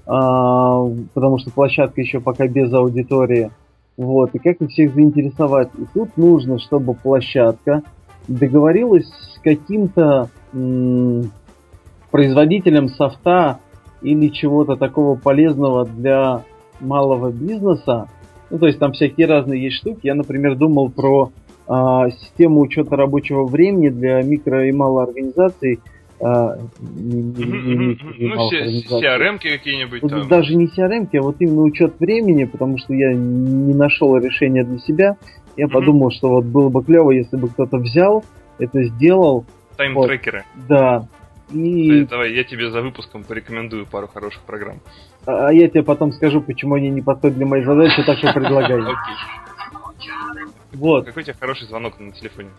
а, 0.07 0.85
потому 1.15 1.39
что 1.39 1.51
площадка 1.51 2.01
еще 2.01 2.21
пока 2.21 2.47
без 2.47 2.73
аудитории. 2.73 3.51
Вот, 3.97 4.35
и 4.35 4.39
как 4.39 4.61
их 4.61 4.71
всех 4.71 4.95
заинтересовать. 4.95 5.69
И 5.79 5.85
тут 5.93 6.17
нужно, 6.17 6.59
чтобы 6.59 6.95
площадка 6.95 7.83
договорилась 8.29 9.07
с 9.07 9.39
каким-то 9.43 10.31
м- 10.53 11.31
производителем 12.11 12.89
софта 12.89 13.61
или 14.03 14.29
чего-то 14.29 14.77
такого 14.77 15.17
полезного 15.17 15.85
для 15.87 16.43
малого 16.81 17.31
бизнеса. 17.31 18.09
Ну, 18.51 18.59
то 18.59 18.67
есть 18.67 18.79
там 18.79 18.93
всякие 18.93 19.27
разные 19.27 19.63
есть 19.63 19.77
штуки. 19.77 20.01
Я, 20.03 20.15
например, 20.15 20.57
думал 20.57 20.91
про 20.91 21.31
э, 21.69 22.11
систему 22.21 22.61
учета 22.61 22.97
рабочего 22.97 23.47
времени 23.47 23.89
для 23.89 24.23
микро 24.23 24.67
и 24.67 24.73
малой 24.73 25.05
организаций. 25.05 25.81
Э, 26.21 26.57
не, 26.81 27.23
не, 27.23 27.99
не, 28.19 28.35
ну, 28.35 28.51
CRM 28.51 29.39
какие-нибудь. 29.39 30.03
Вот 30.03 30.29
Даже 30.29 30.57
не 30.57 30.67
CRM, 30.67 31.09
а 31.17 31.23
вот 31.23 31.37
именно 31.39 31.63
учет 31.63 31.95
времени, 32.01 32.45
потому 32.45 32.79
что 32.79 32.93
я 32.93 33.13
не 33.13 33.75
нашел 33.75 34.17
решения 34.17 34.65
для 34.65 34.79
себя. 34.79 35.17
Я 35.57 35.67
mm-hmm. 35.67 35.71
подумал, 35.71 36.11
что 36.11 36.29
вот 36.29 36.45
было 36.45 36.71
бы 36.71 36.83
клево, 36.83 37.11
если 37.13 37.37
бы 37.37 37.49
кто-то 37.49 37.79
взял, 37.79 38.25
это 38.59 38.83
сделал. 38.83 39.45
Тайм-трекеры. 39.77 40.45
Вот, 40.57 40.67
да, 40.69 41.09
и... 41.53 42.05
Давай, 42.05 42.33
я 42.33 42.45
тебе 42.45 42.71
за 42.71 42.83
выпуском 42.83 43.25
порекомендую 43.25 43.87
пару 43.87 44.09
хороших 44.09 44.43
программ. 44.43 44.81
А, 45.27 45.49
а 45.49 45.53
я 45.53 45.69
тебе 45.69 45.83
потом 45.83 46.13
скажу, 46.13 46.41
почему 46.41 46.75
они 46.75 46.91
не 46.91 47.03
подходят 47.03 47.37
для 47.37 47.47
моей 47.47 47.65
задачи, 47.65 48.03
так 48.05 48.19
что 48.19 48.33
предлагаю. 48.33 48.87
Вот. 50.73 51.05
Какой 51.05 51.23
у 51.23 51.27
тебя 51.27 51.35
хороший 51.39 51.67
звонок 51.67 51.99
на 51.99 52.13
телефоне? 52.13 52.51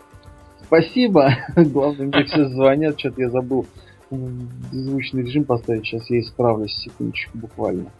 Спасибо. 0.64 1.34
Главное, 1.56 2.08
мне 2.08 2.24
все 2.26 2.46
звонят, 2.50 3.00
что-то 3.00 3.22
я 3.22 3.30
забыл 3.30 3.66
звучный 4.72 5.24
режим 5.24 5.46
поставить. 5.46 5.86
Сейчас 5.86 6.10
я 6.10 6.20
исправлюсь, 6.20 6.74
секундочку, 6.74 7.38
буквально. 7.38 7.92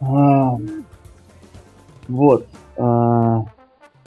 А, 0.00 0.56
вот. 2.08 2.46
А, 2.76 3.44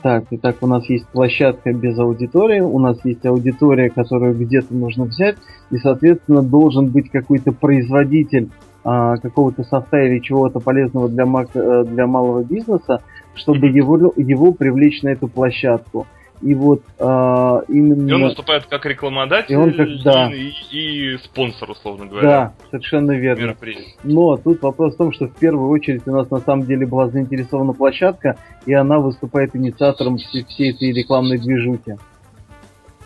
так, 0.03 0.25
итак, 0.31 0.57
у 0.61 0.67
нас 0.67 0.87
есть 0.89 1.07
площадка 1.07 1.71
без 1.71 1.97
аудитории, 1.97 2.59
у 2.59 2.77
нас 2.77 2.97
есть 3.05 3.25
аудитория, 3.25 3.89
которую 3.89 4.35
где-то 4.35 4.75
нужно 4.75 5.05
взять, 5.05 5.37
и, 5.71 5.77
соответственно, 5.77 6.43
должен 6.43 6.87
быть 6.87 7.09
какой-то 7.09 7.53
производитель 7.53 8.49
а, 8.83 9.15
какого-то 9.15 9.63
софта 9.63 10.01
или 10.01 10.19
чего-то 10.19 10.59
полезного 10.59 11.07
для, 11.07 11.23
мак- 11.25 11.55
э, 11.55 11.85
для 11.85 12.05
малого 12.05 12.43
бизнеса, 12.43 13.01
чтобы 13.33 13.67
его, 13.67 14.13
его 14.17 14.51
привлечь 14.51 15.01
на 15.03 15.09
эту 15.09 15.29
площадку. 15.29 16.05
И 16.43 16.55
вот 16.55 16.83
а, 16.99 17.61
именно... 17.69 18.09
И 18.09 18.11
он 18.11 18.23
выступает 18.23 18.65
как 18.65 18.85
рекламодатель 18.85 19.53
и, 19.53 19.55
он 19.55 19.73
как, 19.73 19.87
да. 20.03 20.29
и, 20.33 20.51
и 20.71 21.17
спонсор, 21.23 21.71
условно 21.71 22.05
говоря. 22.05 22.27
Да, 22.27 22.53
совершенно 22.69 23.11
верно. 23.11 23.55
Но 24.03 24.35
тут 24.35 24.61
вопрос 24.61 24.95
в 24.95 24.97
том, 24.97 25.13
что 25.13 25.27
в 25.27 25.35
первую 25.35 25.69
очередь 25.69 26.05
у 26.05 26.11
нас 26.11 26.29
на 26.29 26.39
самом 26.39 26.65
деле 26.65 26.85
была 26.85 27.07
заинтересована 27.07 27.71
площадка, 27.73 28.37
и 28.65 28.73
она 28.73 28.99
выступает 28.99 29.55
инициатором 29.55 30.17
всей, 30.17 30.43
всей 30.43 30.73
этой 30.73 30.91
рекламной 30.91 31.37
движухи. 31.37 31.95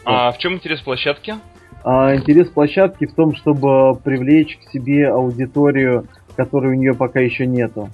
А 0.03 0.31
в 0.31 0.39
чем 0.39 0.55
интерес 0.55 0.81
площадки? 0.81 1.35
А 1.83 2.15
интерес 2.15 2.49
площадки 2.49 3.05
в 3.05 3.13
том, 3.13 3.35
чтобы 3.35 3.95
привлечь 4.03 4.57
к 4.57 4.71
себе 4.71 5.09
аудиторию, 5.09 6.07
которой 6.35 6.73
у 6.73 6.75
нее 6.75 6.95
пока 6.95 7.19
еще 7.19 7.45
нету. 7.45 7.89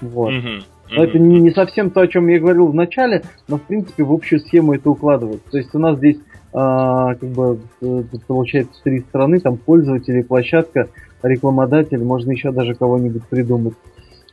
Вот. 0.00 0.32
Мгм. 0.32 0.64
Но 0.96 1.04
это 1.04 1.18
не, 1.18 1.40
не 1.40 1.50
совсем 1.50 1.90
то, 1.90 2.00
о 2.00 2.08
чем 2.08 2.28
я 2.28 2.38
говорил 2.38 2.66
в 2.66 2.74
начале, 2.74 3.22
но 3.48 3.56
в 3.56 3.62
принципе 3.62 4.04
в 4.04 4.12
общую 4.12 4.40
схему 4.40 4.74
это 4.74 4.90
укладывается. 4.90 5.50
То 5.50 5.58
есть 5.58 5.74
у 5.74 5.78
нас 5.78 5.98
здесь 5.98 6.18
а, 6.52 7.14
как 7.14 7.28
бы 7.30 7.60
э, 7.80 8.02
получается 8.26 8.80
три 8.84 9.00
стороны, 9.00 9.40
там 9.40 9.56
пользователи, 9.56 10.22
площадка, 10.22 10.88
рекламодатель, 11.22 12.02
можно 12.02 12.32
еще 12.32 12.52
даже 12.52 12.74
кого-нибудь 12.74 13.24
придумать. 13.28 13.74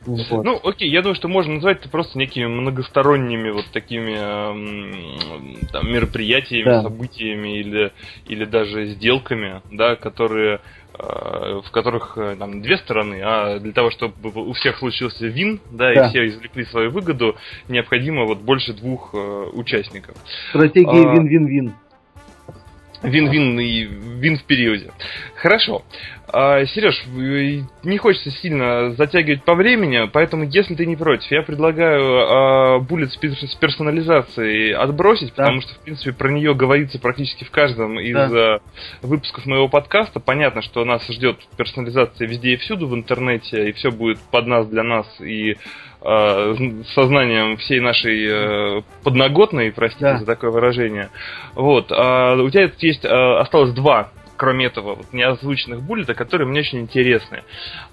Вот. 0.06 0.44
Ну, 0.44 0.58
окей, 0.64 0.90
я 0.90 1.02
думаю, 1.02 1.14
что 1.14 1.28
можно 1.28 1.54
назвать 1.54 1.80
это 1.80 1.90
просто 1.90 2.18
некими 2.18 2.46
многосторонними 2.46 3.50
вот 3.50 3.66
такими 3.70 4.16
эм, 4.16 5.56
там, 5.72 5.92
мероприятиями, 5.92 6.64
Да. 6.64 6.82
событиями 6.82 7.58
или, 7.58 7.92
или 8.26 8.46
даже 8.46 8.86
сделками, 8.86 9.60
да, 9.70 9.96
которые 9.96 10.60
в 11.00 11.70
которых 11.70 12.16
э, 12.16 12.36
там 12.38 12.62
две 12.62 12.76
стороны, 12.78 13.20
а 13.22 13.58
для 13.58 13.72
того, 13.72 13.90
чтобы 13.90 14.12
у 14.34 14.52
всех 14.52 14.78
случился 14.78 15.26
вин, 15.26 15.60
да, 15.70 15.94
Да. 15.94 16.06
и 16.06 16.08
все 16.10 16.26
извлекли 16.26 16.64
свою 16.64 16.90
выгоду, 16.90 17.36
необходимо 17.68 18.24
вот 18.26 18.38
больше 18.38 18.72
двух 18.72 19.10
э, 19.14 19.16
участников. 19.52 20.16
Стратегия 20.50 21.08
а- 21.08 21.14
вин-вин-вин. 21.14 21.74
Вин-вин 23.02 23.58
и 23.58 23.84
вин 23.84 24.36
в 24.36 24.44
периоде. 24.44 24.90
Хорошо. 25.36 25.82
А, 26.32 26.64
Сереж, 26.66 27.02
э, 27.06 27.62
не 27.82 27.98
хочется 27.98 28.30
сильно 28.30 28.92
затягивать 28.92 29.42
по 29.42 29.54
времени, 29.54 30.08
поэтому, 30.12 30.44
если 30.44 30.74
ты 30.74 30.86
не 30.86 30.94
против, 30.96 31.30
я 31.32 31.42
предлагаю 31.42 32.04
а, 32.04 32.78
буллет 32.78 33.12
с 33.12 33.18
пер- 33.18 33.34
с 33.34 33.54
персонализацией 33.56 34.72
отбросить, 34.74 35.30
Да. 35.34 35.44
потому 35.44 35.60
что, 35.62 35.74
в 35.74 35.78
принципе, 35.78 36.12
про 36.12 36.30
нее 36.30 36.54
говорится 36.54 36.98
практически 37.00 37.44
в 37.44 37.50
каждом 37.50 37.98
из 37.98 38.14
Да. 38.14 38.28
а, 38.30 38.58
выпусков 39.02 39.46
моего 39.46 39.68
подкаста. 39.68 40.20
Понятно, 40.20 40.62
что 40.62 40.84
нас 40.84 41.04
ждет 41.08 41.38
персонализация 41.56 42.28
везде 42.28 42.52
и 42.52 42.56
всюду 42.56 42.86
в 42.86 42.94
интернете, 42.94 43.68
и 43.70 43.72
все 43.72 43.90
будет 43.90 44.18
под 44.30 44.46
нас, 44.46 44.68
для 44.68 44.82
нас, 44.84 45.06
и 45.20 45.52
а, 45.52 45.56
сознанием 46.94 47.56
всей 47.58 47.80
нашей 47.80 48.26
э, 48.26 48.82
подноготной, 49.04 49.72
простите 49.72 50.04
Да. 50.04 50.18
за 50.18 50.26
такое 50.26 50.50
выражение. 50.50 51.10
Вот. 51.54 51.90
а 51.90 52.34
у 52.36 52.48
тебя 52.50 52.68
тут 52.68 52.82
есть 52.82 53.04
а, 53.04 53.40
осталось 53.40 53.72
два, 53.72 54.10
кроме 54.36 54.66
этого, 54.66 54.94
вот, 54.94 55.12
неозвученных 55.12 55.82
буллета, 55.82 56.14
которые 56.14 56.48
мне 56.48 56.60
очень 56.60 56.80
интересны. 56.80 57.42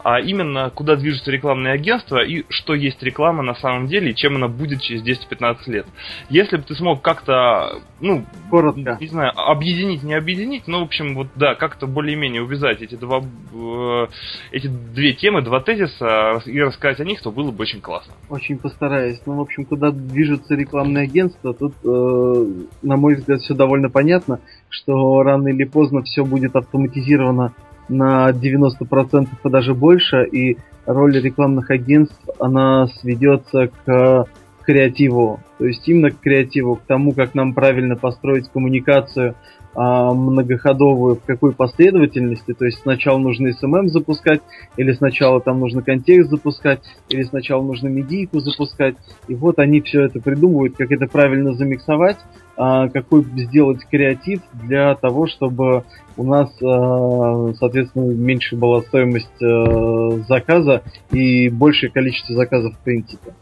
А 0.09 0.21
именно, 0.21 0.69
куда 0.69 0.95
движутся 0.95 1.31
рекламные 1.31 1.73
агентства 1.73 2.23
и 2.23 2.45
что 2.47 2.73
есть 2.75 3.03
реклама 3.03 3.43
на 3.43 3.55
самом 3.55 3.87
деле, 3.87 4.11
и 4.11 4.15
чем 4.15 4.37
она 4.37 4.47
будет 4.47 4.79
через 4.79 5.03
10-15 5.03 5.57
лет. 5.65 5.85
Если 6.29 6.55
бы 6.55 6.63
ты 6.63 6.75
смог 6.75 7.01
как-то, 7.01 7.81
ну, 7.99 8.23
Коротко. 8.49 8.97
не 9.01 9.07
знаю, 9.07 9.33
объединить, 9.35 10.03
не 10.03 10.13
объединить, 10.13 10.65
но, 10.65 10.79
в 10.79 10.83
общем, 10.83 11.13
вот 11.13 11.27
да, 11.35 11.55
как-то 11.55 11.87
более-менее 11.87 12.41
увязать 12.41 12.81
эти 12.81 12.95
два, 12.95 13.19
э, 13.19 14.07
эти 14.53 14.67
две 14.67 15.11
темы, 15.11 15.41
два 15.41 15.59
тезиса 15.59 16.41
и 16.45 16.57
рассказать 16.61 17.01
о 17.01 17.03
них, 17.03 17.21
то 17.21 17.29
было 17.29 17.51
бы 17.51 17.63
очень 17.63 17.81
классно. 17.81 18.13
Очень 18.29 18.59
постараюсь. 18.59 19.19
Ну, 19.25 19.35
в 19.35 19.41
общем, 19.41 19.65
куда 19.65 19.91
движется 19.91 20.55
рекламное 20.55 21.03
агентство, 21.03 21.53
тут, 21.53 21.73
э, 21.83 22.45
на 22.81 22.95
мой 22.95 23.15
взгляд, 23.15 23.41
все 23.41 23.53
довольно 23.53 23.89
понятно, 23.89 24.39
что 24.69 25.21
рано 25.21 25.49
или 25.49 25.65
поздно 25.65 26.01
все 26.03 26.23
будет 26.23 26.55
автоматизировано 26.55 27.53
на 27.89 28.29
90% 28.31 29.27
и 29.43 29.49
даже 29.49 29.73
больше, 29.73 30.25
и 30.25 30.57
роль 30.85 31.19
рекламных 31.19 31.71
агентств, 31.71 32.19
она 32.39 32.87
сведется 32.87 33.69
к 33.85 34.27
креативу, 34.67 35.39
то 35.57 35.65
есть 35.65 35.87
именно 35.87 36.11
к 36.11 36.19
креативу, 36.19 36.75
к 36.75 36.81
тому, 36.81 37.13
как 37.13 37.33
нам 37.33 37.53
правильно 37.53 37.95
построить 37.95 38.49
коммуникацию 38.49 39.33
а, 39.73 40.11
многоходовую, 40.11 41.15
в 41.15 41.23
какой 41.23 41.53
последовательности, 41.53 42.53
то 42.53 42.65
есть 42.65 42.79
сначала 42.79 43.17
нужно 43.17 43.49
SMM 43.49 43.87
запускать, 43.87 44.41
или 44.75 44.91
сначала 44.91 45.39
там 45.39 45.61
нужно 45.61 45.83
контекст 45.83 46.29
запускать, 46.29 46.81
или 47.07 47.23
сначала 47.23 47.63
нужно 47.63 47.87
медийку 47.87 48.39
запускать, 48.41 48.95
и 49.29 49.35
вот 49.35 49.59
они 49.59 49.79
все 49.79 50.01
это 50.01 50.19
придумывают, 50.19 50.75
как 50.75 50.91
это 50.91 51.07
правильно 51.07 51.53
замиксовать, 51.53 52.17
какой 52.57 53.23
сделать 53.23 53.85
креатив 53.89 54.41
для 54.53 54.95
того, 54.95 55.27
чтобы 55.27 55.83
у 56.17 56.23
нас, 56.23 56.49
а, 56.63 57.53
соответственно, 57.53 58.11
меньше 58.13 58.55
была 58.55 58.81
стоимость 58.81 59.41
э, 59.41 60.23
заказа 60.27 60.81
и 61.11 61.49
большее 61.49 61.91
количество 61.91 62.35
заказов 62.35 62.73
в 62.75 62.83
принципе. 62.83 63.33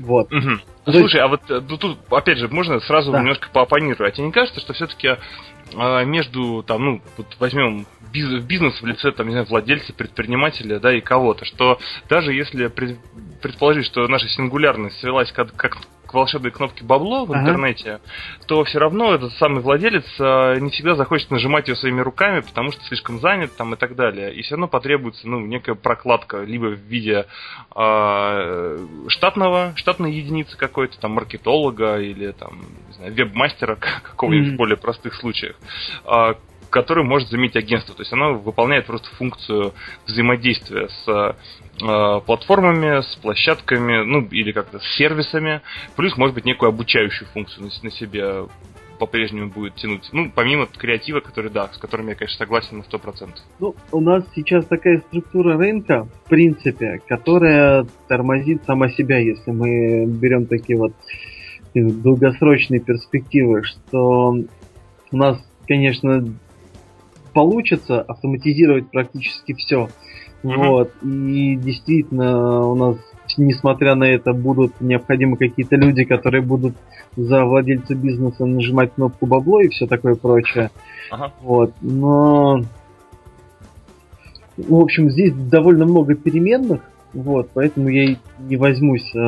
Вот. 0.00 0.30
Мгм. 0.32 0.60
То 0.84 0.90
есть- 0.90 0.98
Слушай, 0.98 1.20
а 1.20 1.28
вот 1.28 1.42
э, 1.48 1.60
ну, 1.68 1.76
тут, 1.76 1.98
опять 2.10 2.38
же, 2.38 2.48
можно 2.48 2.80
сразу 2.80 3.12
Да. 3.12 3.20
немножко 3.20 3.48
поопонирую. 3.52 4.08
А 4.08 4.10
тебе 4.10 4.26
не 4.26 4.32
кажется, 4.32 4.60
что 4.60 4.72
все-таки 4.72 5.10
между, 6.04 6.62
там, 6.64 6.84
ну, 6.84 7.00
вот 7.16 7.26
возьмем 7.40 7.86
биз- 8.12 8.40
бизнес 8.40 8.82
в 8.82 8.84
лице, 8.86 9.10
там, 9.12 9.26
не 9.28 9.32
знаю, 9.32 9.46
владельца, 9.48 9.94
предпринимателя, 9.94 10.78
да, 10.80 10.92
и 10.94 11.00
кого-то, 11.00 11.44
что 11.46 11.78
даже 12.10 12.34
если 12.34 12.66
пред- 12.66 12.98
предположить, 13.40 13.86
что 13.86 14.06
наша 14.08 14.28
сингулярность 14.28 14.98
свелась 15.00 15.32
как, 15.32 15.54
как 15.54 15.78
к 16.12 16.14
волшебной 16.14 16.50
кнопке 16.50 16.84
бабло 16.84 17.24
в 17.24 17.32
Ага. 17.32 17.40
интернете, 17.40 18.00
то 18.46 18.62
все 18.64 18.78
равно 18.78 19.14
этот 19.14 19.32
самый 19.34 19.62
владелец 19.62 20.04
э, 20.20 20.58
не 20.60 20.70
всегда 20.70 20.94
захочет 20.94 21.30
нажимать 21.30 21.68
ее 21.68 21.74
своими 21.74 22.02
руками, 22.02 22.40
потому 22.40 22.70
что 22.70 22.84
слишком 22.84 23.18
занят 23.18 23.56
там 23.56 23.72
и 23.72 23.78
так 23.78 23.96
далее. 23.96 24.34
И 24.34 24.42
все 24.42 24.56
равно 24.56 24.68
потребуется, 24.68 25.26
ну, 25.26 25.40
некая 25.40 25.74
прокладка, 25.74 26.42
либо 26.42 26.66
в 26.66 26.80
виде 26.80 27.24
э, 27.74 28.86
штатного, 29.08 29.72
штатной 29.76 30.12
единицы 30.12 30.56
какой-то, 30.58 31.00
там, 31.00 31.12
маркетолога 31.12 31.98
или 31.98 32.32
там, 32.32 32.60
не 32.88 32.92
знаю, 32.94 33.14
веб-мастера 33.14 33.76
какого-нибудь 34.02 34.48
Мгм. 34.48 34.54
в 34.54 34.58
более 34.58 34.76
простых 34.76 35.14
случаях, 35.14 35.56
а, 36.04 36.34
который 36.72 37.04
может 37.04 37.28
заменить 37.28 37.54
агентство. 37.54 37.94
То 37.94 38.02
есть 38.02 38.12
оно 38.12 38.34
выполняет 38.34 38.86
просто 38.86 39.08
функцию 39.16 39.74
взаимодействия 40.06 40.88
с 40.88 41.36
э, 41.80 42.20
платформами, 42.26 43.02
с 43.02 43.14
площадками, 43.16 44.04
ну, 44.04 44.26
или 44.30 44.52
как-то 44.52 44.80
с 44.80 44.96
сервисами, 44.96 45.60
плюс, 45.96 46.16
может 46.16 46.34
быть, 46.34 46.46
некую 46.46 46.70
обучающую 46.70 47.28
функцию 47.28 47.66
на, 47.66 47.70
на 47.82 47.90
себе 47.90 48.46
по-прежнему 48.98 49.50
будет 49.50 49.74
тянуть. 49.74 50.08
Ну, 50.12 50.30
помимо 50.34 50.66
креатива, 50.66 51.20
который, 51.20 51.50
да, 51.50 51.68
с 51.72 51.76
которым 51.76 52.08
я, 52.08 52.14
конечно, 52.14 52.38
согласен 52.38 52.78
на 52.78 52.82
100%. 52.82 53.30
Ну, 53.58 53.74
у 53.90 54.00
нас 54.00 54.24
сейчас 54.34 54.64
такая 54.66 54.98
структура 55.08 55.58
рынка, 55.58 56.08
в 56.24 56.28
принципе, 56.28 57.00
которая 57.06 57.84
тормозит 58.08 58.64
сама 58.64 58.88
себя, 58.88 59.18
если 59.18 59.50
мы 59.50 60.06
берем 60.06 60.46
такие 60.46 60.78
вот 60.78 60.92
э, 61.74 61.80
долгосрочные 61.82 62.80
перспективы, 62.80 63.64
что 63.64 64.36
у 65.10 65.16
нас, 65.16 65.38
конечно, 65.66 66.24
получится 67.32 68.00
автоматизировать 68.00 68.90
практически 68.90 69.54
все. 69.54 69.88
Мгм. 70.42 70.62
Вот. 70.62 70.92
И 71.02 71.56
действительно, 71.56 72.66
у 72.66 72.74
нас, 72.74 72.96
несмотря 73.36 73.94
на 73.94 74.04
это, 74.04 74.32
будут 74.32 74.80
необходимы 74.80 75.36
какие-то 75.36 75.76
люди, 75.76 76.04
которые 76.04 76.42
будут 76.42 76.74
за 77.16 77.44
владельца 77.44 77.94
бизнеса 77.94 78.44
нажимать 78.44 78.94
кнопку 78.94 79.26
бабло 79.26 79.60
и 79.60 79.68
все 79.68 79.86
такое 79.86 80.14
прочее. 80.14 80.70
Ага. 81.10 81.32
Вот, 81.42 81.74
но... 81.80 82.62
ну, 84.56 84.78
В 84.78 84.80
общем, 84.80 85.10
здесь 85.10 85.32
довольно 85.32 85.84
много 85.84 86.14
переменных, 86.14 86.80
вот, 87.12 87.50
поэтому 87.52 87.88
я 87.88 88.04
и 88.04 88.16
не 88.40 88.56
возьмусь 88.56 89.14
э, 89.14 89.18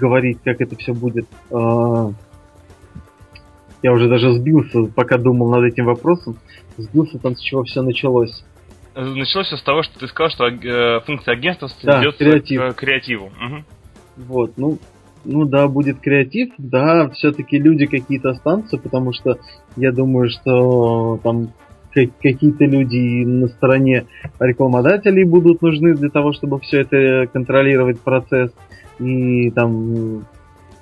говорить, 0.00 0.38
как 0.42 0.60
это 0.60 0.76
все 0.76 0.94
будет. 0.94 1.26
Э, 1.50 2.12
я 3.82 3.92
уже 3.92 4.08
даже 4.08 4.32
сбился, 4.34 4.84
пока 4.94 5.18
думал 5.18 5.50
над 5.50 5.64
этим 5.72 5.86
вопросом. 5.86 6.36
Сбился 6.76 7.18
там, 7.18 7.36
с 7.36 7.40
чего 7.40 7.62
все 7.64 7.82
началось. 7.82 8.44
Э, 8.94 9.04
Началось 9.04 9.46
всё 9.48 9.56
с 9.56 9.62
того, 9.62 9.82
что 9.82 9.98
ты 9.98 10.08
сказал, 10.08 10.30
что 10.30 10.46
э, 10.48 11.00
функция 11.06 11.32
агентства 11.32 11.68
Да, 11.82 12.00
сведется 12.00 12.24
креатив. 12.24 12.74
к 12.74 12.78
креативу. 12.78 13.30
Мгм. 13.40 13.64
Вот, 14.16 14.52
ну, 14.56 14.78
ну 15.24 15.44
да, 15.44 15.68
будет 15.68 16.00
креатив, 16.00 16.50
да, 16.58 17.08
все-таки 17.10 17.58
люди 17.58 17.86
какие-то 17.86 18.30
останутся, 18.30 18.78
потому 18.78 19.12
что 19.12 19.38
я 19.76 19.92
думаю, 19.92 20.28
что 20.30 21.18
там 21.22 21.52
ка- 21.94 22.10
какие-то 22.22 22.64
люди 22.64 23.24
на 23.24 23.48
стороне 23.48 24.06
рекламодателей 24.38 25.24
будут 25.24 25.62
нужны 25.62 25.94
для 25.94 26.08
того, 26.10 26.32
чтобы 26.32 26.58
все 26.60 26.80
это 26.80 27.26
контролировать 27.32 28.00
процесс 28.00 28.50
и 28.98 29.50
там 29.52 30.24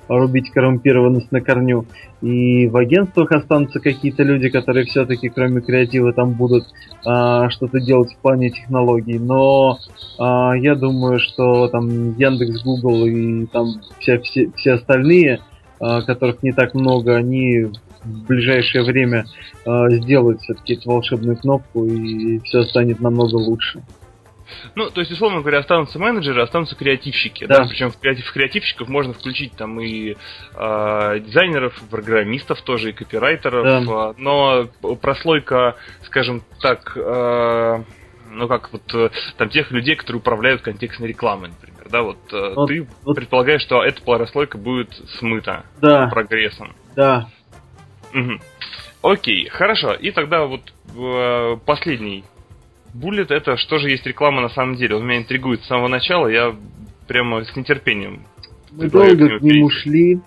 рубить 0.09 0.51
коррумпированность 0.51 1.31
на 1.33 1.41
корню. 1.41 1.87
И 2.23 2.67
в 2.67 2.77
агентствах 2.77 3.33
останутся 3.33 3.81
какие-то 3.81 4.23
люди, 4.23 4.49
которые 4.49 4.87
все-таки 4.87 5.29
кроме 5.29 5.61
креатива 5.61 6.13
там 6.13 6.33
будут 6.33 6.65
а, 7.05 7.49
что-то 7.51 7.81
делать 7.81 8.13
в 8.13 8.19
плане 8.19 8.51
технологий. 8.51 9.19
Но 9.19 9.79
а, 10.19 10.55
я 10.57 10.75
думаю, 10.75 11.19
что 11.19 11.69
там 11.69 12.17
Яндекс, 12.17 12.63
Google 12.63 13.07
и 13.07 13.47
там 13.47 13.67
все, 14.01 14.19
все, 14.21 14.51
все 14.57 14.73
остальные, 14.73 15.41
а, 15.81 16.03
которых 16.03 16.43
не 16.43 16.53
так 16.53 16.75
много, 16.75 17.15
они 17.15 17.67
в 18.05 18.27
ближайшее 18.27 18.85
время 18.85 19.27
а, 19.65 19.91
сделают 19.91 20.41
все-таки 20.41 20.75
эту 20.75 20.91
волшебную 20.91 21.37
кнопку 21.37 21.85
и 21.85 22.39
все 22.41 22.65
станет 22.65 23.01
намного 23.01 23.37
лучше. 23.37 23.83
Ну, 24.75 24.91
то 24.91 25.01
есть, 25.01 25.13
условно 25.13 25.41
говоря, 25.41 25.59
останутся 25.59 25.99
менеджеры, 25.99 26.43
останутся 26.43 26.77
креативщики. 26.77 27.47
Да. 27.47 27.59
да? 27.59 27.69
Причем 27.69 27.91
в, 27.91 27.99
креатив, 27.99 28.27
в 28.27 28.33
креативщиков 28.33 28.89
можно 28.89 29.13
включить 29.13 29.53
там 29.57 29.81
и 29.81 30.17
э, 30.55 31.21
дизайнеров, 31.21 31.81
программистов 31.91 32.63
тоже, 32.63 32.91
и 32.91 32.93
копирайтеров. 32.93 33.87
Да. 33.87 34.15
Но 34.17 34.69
прослойка, 35.01 35.77
скажем 36.05 36.43
так, 36.61 36.93
э, 36.97 37.83
ну 38.31 38.49
как 38.49 38.73
вот 38.73 38.95
э, 38.95 39.11
там 39.37 39.49
тех 39.49 39.71
людей, 39.71 39.97
которые 39.97 40.21
управляют 40.21 40.63
контекстной 40.63 41.09
рекламой, 41.09 41.51
например, 41.51 41.87
да, 41.91 42.03
вот, 42.03 42.19
э, 42.33 42.55
вот 42.55 42.69
ты 42.69 42.87
вот. 43.05 43.15
предполагаешь, 43.15 43.63
что 43.63 43.83
эта 43.83 44.03
прослойка 44.03 44.59
будет 44.59 44.93
смыта 45.19 45.65
да. 45.81 46.09
прогрессом. 46.09 46.75
Да. 46.95 47.29
Угу. 48.15 49.13
Окей, 49.13 49.49
хорошо. 49.49 49.95
И 49.95 50.11
тогда 50.11 50.45
вот 50.45 50.73
э, 50.97 51.57
последний 51.65 52.25
буллет 52.95 53.31
это 53.31 53.57
что 53.57 53.79
же 53.79 53.91
есть 53.91 54.07
реклама 54.07 54.41
на 54.41 54.49
самом 54.49 54.77
деле. 54.77 54.97
Он 54.97 55.07
меня 55.07 55.19
интригует 55.19 55.63
с 55.63 55.67
самого 55.67 55.89
начала, 55.89 56.29
я 56.29 56.55
прямо 57.07 57.45
с 57.45 57.57
нетерпением. 57.57 58.25
Мы 58.73 58.89
долго 58.89 59.39
к 59.39 59.43
нему 59.43 59.71
шли. 59.71 60.21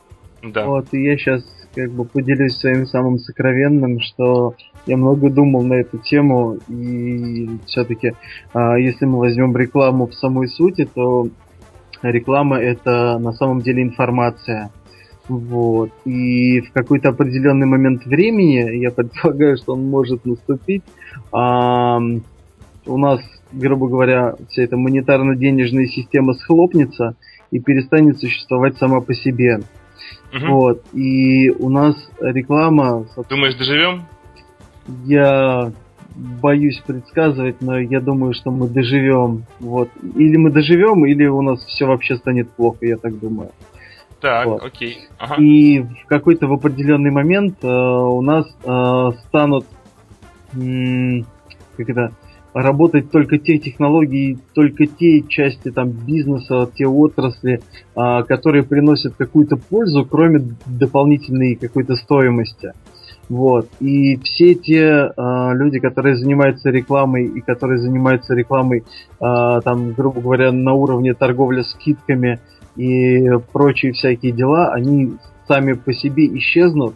Да. 0.43 0.65
Вот, 0.65 0.87
и 0.91 1.03
я 1.03 1.17
сейчас 1.17 1.43
как 1.75 1.91
бы 1.91 2.03
поделюсь 2.03 2.57
своим 2.57 2.85
самым 2.85 3.19
сокровенным, 3.19 3.99
что 3.99 4.55
я 4.87 4.97
много 4.97 5.29
думал 5.29 5.63
на 5.63 5.75
эту 5.75 5.99
тему, 5.99 6.57
и 6.67 7.49
все-таки, 7.67 8.13
а, 8.53 8.77
если 8.77 9.05
мы 9.05 9.19
возьмем 9.19 9.55
рекламу 9.55 10.07
в 10.07 10.13
самой 10.15 10.47
сути, 10.47 10.89
то 10.91 11.27
реклама 12.01 12.57
это 12.57 13.19
на 13.19 13.31
самом 13.33 13.61
деле 13.61 13.83
информация. 13.83 14.71
Вот. 15.27 15.91
И 16.03 16.61
в 16.61 16.73
какой-то 16.73 17.09
определенный 17.09 17.67
момент 17.67 18.05
времени, 18.05 18.77
я 18.77 18.91
предполагаю, 18.91 19.55
что 19.61 19.73
он 19.73 19.89
может 19.89 20.25
наступить, 20.25 20.83
а, 21.31 21.99
у 22.85 22.97
нас, 22.97 23.21
грубо 23.51 23.87
говоря, 23.87 24.35
вся 24.49 24.63
эта 24.63 24.77
монетарно-денежная 24.77 25.87
система 25.87 26.33
схлопнется 26.33 27.15
и 27.51 27.59
перестанет 27.59 28.19
существовать 28.19 28.77
сама 28.77 29.01
по 29.01 29.13
себе. 29.13 29.61
Угу. 30.33 30.45
Вот. 30.47 30.85
И 30.93 31.49
у 31.49 31.69
нас 31.69 31.95
реклама... 32.19 33.05
Думаешь, 33.29 33.55
доживем? 33.55 34.03
Я 35.05 35.71
боюсь 36.15 36.81
предсказывать, 36.85 37.61
но 37.61 37.79
я 37.79 38.01
думаю, 38.01 38.33
что 38.33 38.51
мы 38.51 38.67
доживем. 38.67 39.45
Вот. 39.59 39.89
Или 40.15 40.37
мы 40.37 40.51
доживем, 40.51 41.05
или 41.05 41.25
у 41.27 41.41
нас 41.41 41.63
все 41.65 41.85
вообще 41.85 42.15
станет 42.17 42.49
плохо, 42.51 42.85
я 42.85 42.97
так 42.97 43.17
думаю. 43.19 43.51
Так, 44.19 44.45
вот. 44.45 44.63
окей. 44.63 44.99
Ага. 45.17 45.41
И 45.41 45.79
в 45.79 46.05
какой-то 46.07 46.47
в 46.47 46.53
определенный 46.53 47.11
момент 47.11 47.55
э, 47.63 47.67
у 47.67 48.21
нас 48.21 48.45
э, 48.63 49.11
станут 49.27 49.65
м- 50.53 51.25
как 51.75 51.89
это 51.89 52.11
работать 52.53 53.11
только 53.11 53.37
те 53.37 53.57
технологии, 53.57 54.37
только 54.53 54.85
те 54.85 55.21
части 55.21 55.71
там 55.71 55.91
бизнеса, 55.91 56.69
те 56.75 56.87
отрасли, 56.87 57.61
э, 57.95 58.23
которые 58.23 58.63
приносят 58.63 59.15
какую-то 59.17 59.57
пользу, 59.57 60.05
кроме 60.05 60.55
дополнительной 60.65 61.55
какой-то 61.55 61.95
стоимости. 61.95 62.73
Вот. 63.29 63.69
И 63.79 64.17
все 64.17 64.55
те 64.55 64.81
э, 64.81 65.11
люди, 65.53 65.79
которые 65.79 66.17
занимаются 66.17 66.69
рекламой 66.69 67.27
и 67.27 67.39
которые 67.39 67.79
занимаются 67.79 68.33
рекламой, 68.33 68.79
э, 68.79 68.83
там, 69.63 69.93
грубо 69.93 70.19
говоря, 70.21 70.51
на 70.51 70.73
уровне 70.73 71.13
торговли 71.13 71.61
скидками 71.61 72.39
и 72.75 73.29
прочие 73.53 73.93
всякие 73.93 74.33
дела, 74.33 74.73
они 74.73 75.13
сами 75.47 75.73
по 75.73 75.93
себе 75.93 76.27
исчезнут, 76.37 76.95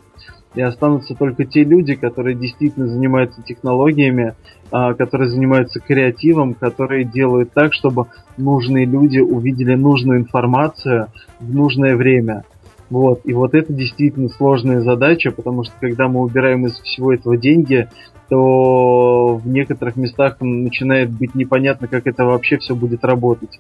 и 0.56 0.62
останутся 0.62 1.16
только 1.16 1.45
те 1.45 1.64
люди, 1.64 1.95
которые 1.95 2.36
действительно 2.36 2.88
занимаются 2.88 3.41
технологиями, 3.41 4.34
э, 4.72 4.93
которые 4.97 5.30
занимаются 5.30 5.80
креативом, 5.80 6.53
которые 6.53 7.03
делают 7.03 7.51
так, 7.53 7.74
чтобы 7.74 8.08
нужные 8.38 8.86
люди 8.86 9.20
увидели 9.20 9.76
нужную 9.76 10.20
информацию 10.20 11.08
в 11.39 11.53
нужное 11.53 11.95
время. 11.95 12.43
Вот. 12.89 13.22
И 13.26 13.34
вот 13.34 13.56
это 13.56 13.74
действительно 13.74 14.30
сложная 14.30 14.82
задача, 14.82 15.32
потому 15.32 15.64
что 15.64 15.74
когда 15.80 16.08
мы 16.08 16.22
убираем 16.22 16.68
из 16.68 16.80
всего 16.80 17.14
этого 17.14 17.36
деньги, 17.36 17.89
то 18.30 19.36
в 19.36 19.47
некоторых 19.47 19.95
местах 19.95 20.38
начинает 20.39 21.12
быть 21.12 21.36
непонятно, 21.36 21.88
как 21.88 22.08
это 22.08 22.26
вообще 22.26 22.58
все 22.58 22.76
будет 22.76 23.03
работать. 23.03 23.60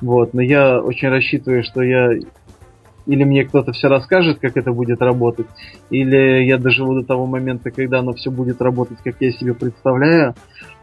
Вот. 0.00 0.34
Но 0.34 0.42
я 0.42 0.80
очень 0.80 1.08
рассчитываю, 1.08 1.62
что 1.62 1.82
я 1.82 2.12
или 3.08 3.24
мне 3.24 3.44
кто-то 3.44 3.72
все 3.72 3.88
расскажет, 3.88 4.38
как 4.38 4.56
это 4.56 4.70
будет 4.70 5.00
работать, 5.00 5.46
или 5.90 6.44
я 6.44 6.58
доживу 6.58 6.94
до 6.94 7.04
того 7.04 7.26
момента, 7.26 7.70
когда 7.70 7.98
оно 7.98 8.12
все 8.12 8.30
будет 8.30 8.60
работать, 8.60 8.98
как 9.02 9.16
я 9.20 9.32
себе 9.32 9.54
представляю, 9.54 10.34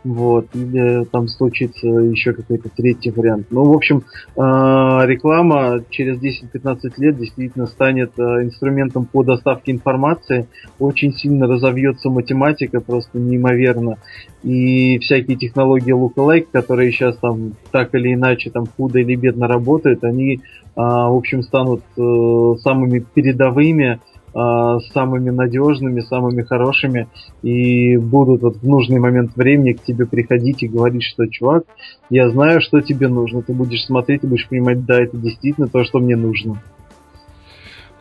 вот, 0.03 0.47
или 0.53 1.03
там 1.05 1.27
случится 1.27 1.87
еще 1.87 2.33
какой-то 2.33 2.69
третий 2.69 3.11
вариант. 3.11 3.47
Ну, 3.49 3.63
в 3.63 3.73
общем, 3.73 4.03
э, 4.35 4.39
реклама 4.39 5.83
через 5.89 6.19
10-15 6.19 6.93
лет 6.97 7.17
действительно 7.17 7.65
станет 7.65 8.11
э, 8.17 8.21
инструментом 8.43 9.05
по 9.05 9.23
доставке 9.23 9.71
информации, 9.71 10.47
очень 10.79 11.13
сильно 11.13 11.47
разовьется 11.47 12.09
математика, 12.09 12.81
просто 12.81 13.17
неимоверно, 13.17 13.97
и 14.43 14.99
всякие 14.99 15.37
технологии 15.37 15.93
lookalike, 15.93 16.47
которые 16.51 16.91
сейчас 16.91 17.17
там 17.17 17.53
так 17.71 17.93
или 17.95 18.13
иначе 18.13 18.51
там 18.51 18.65
худо 18.67 18.99
или 18.99 19.15
бедно 19.15 19.47
работают, 19.47 20.03
они, 20.03 20.41
в 20.75 21.17
общем, 21.17 21.41
станут 21.41 21.81
самыми 21.95 22.99
передовыми, 22.99 23.99
э, 24.35 24.79
самыми 24.93 25.29
надежными, 25.29 26.01
самыми 26.01 26.41
хорошими 26.41 27.07
и 27.41 27.97
будут 27.97 28.41
вот 28.41 28.57
в 28.57 28.67
нужный 28.67 28.99
момент 28.99 29.35
времени 29.35 29.73
к 29.73 29.83
тебе 29.83 30.05
приходить 30.05 30.61
и 30.61 30.67
говорить, 30.67 31.03
что 31.03 31.25
чувак, 31.27 31.63
я 32.09 32.29
знаю, 32.29 32.59
что 32.61 32.81
тебе 32.81 33.07
нужно. 33.07 33.41
Ты 33.41 33.53
будешь 33.53 33.85
смотреть 33.85 34.23
и 34.23 34.27
будешь 34.27 34.47
понимать, 34.47 34.85
да, 34.85 35.01
это 35.01 35.17
действительно 35.17 35.67
то, 35.67 35.83
что 35.85 35.99
мне 35.99 36.17
нужно. 36.17 36.61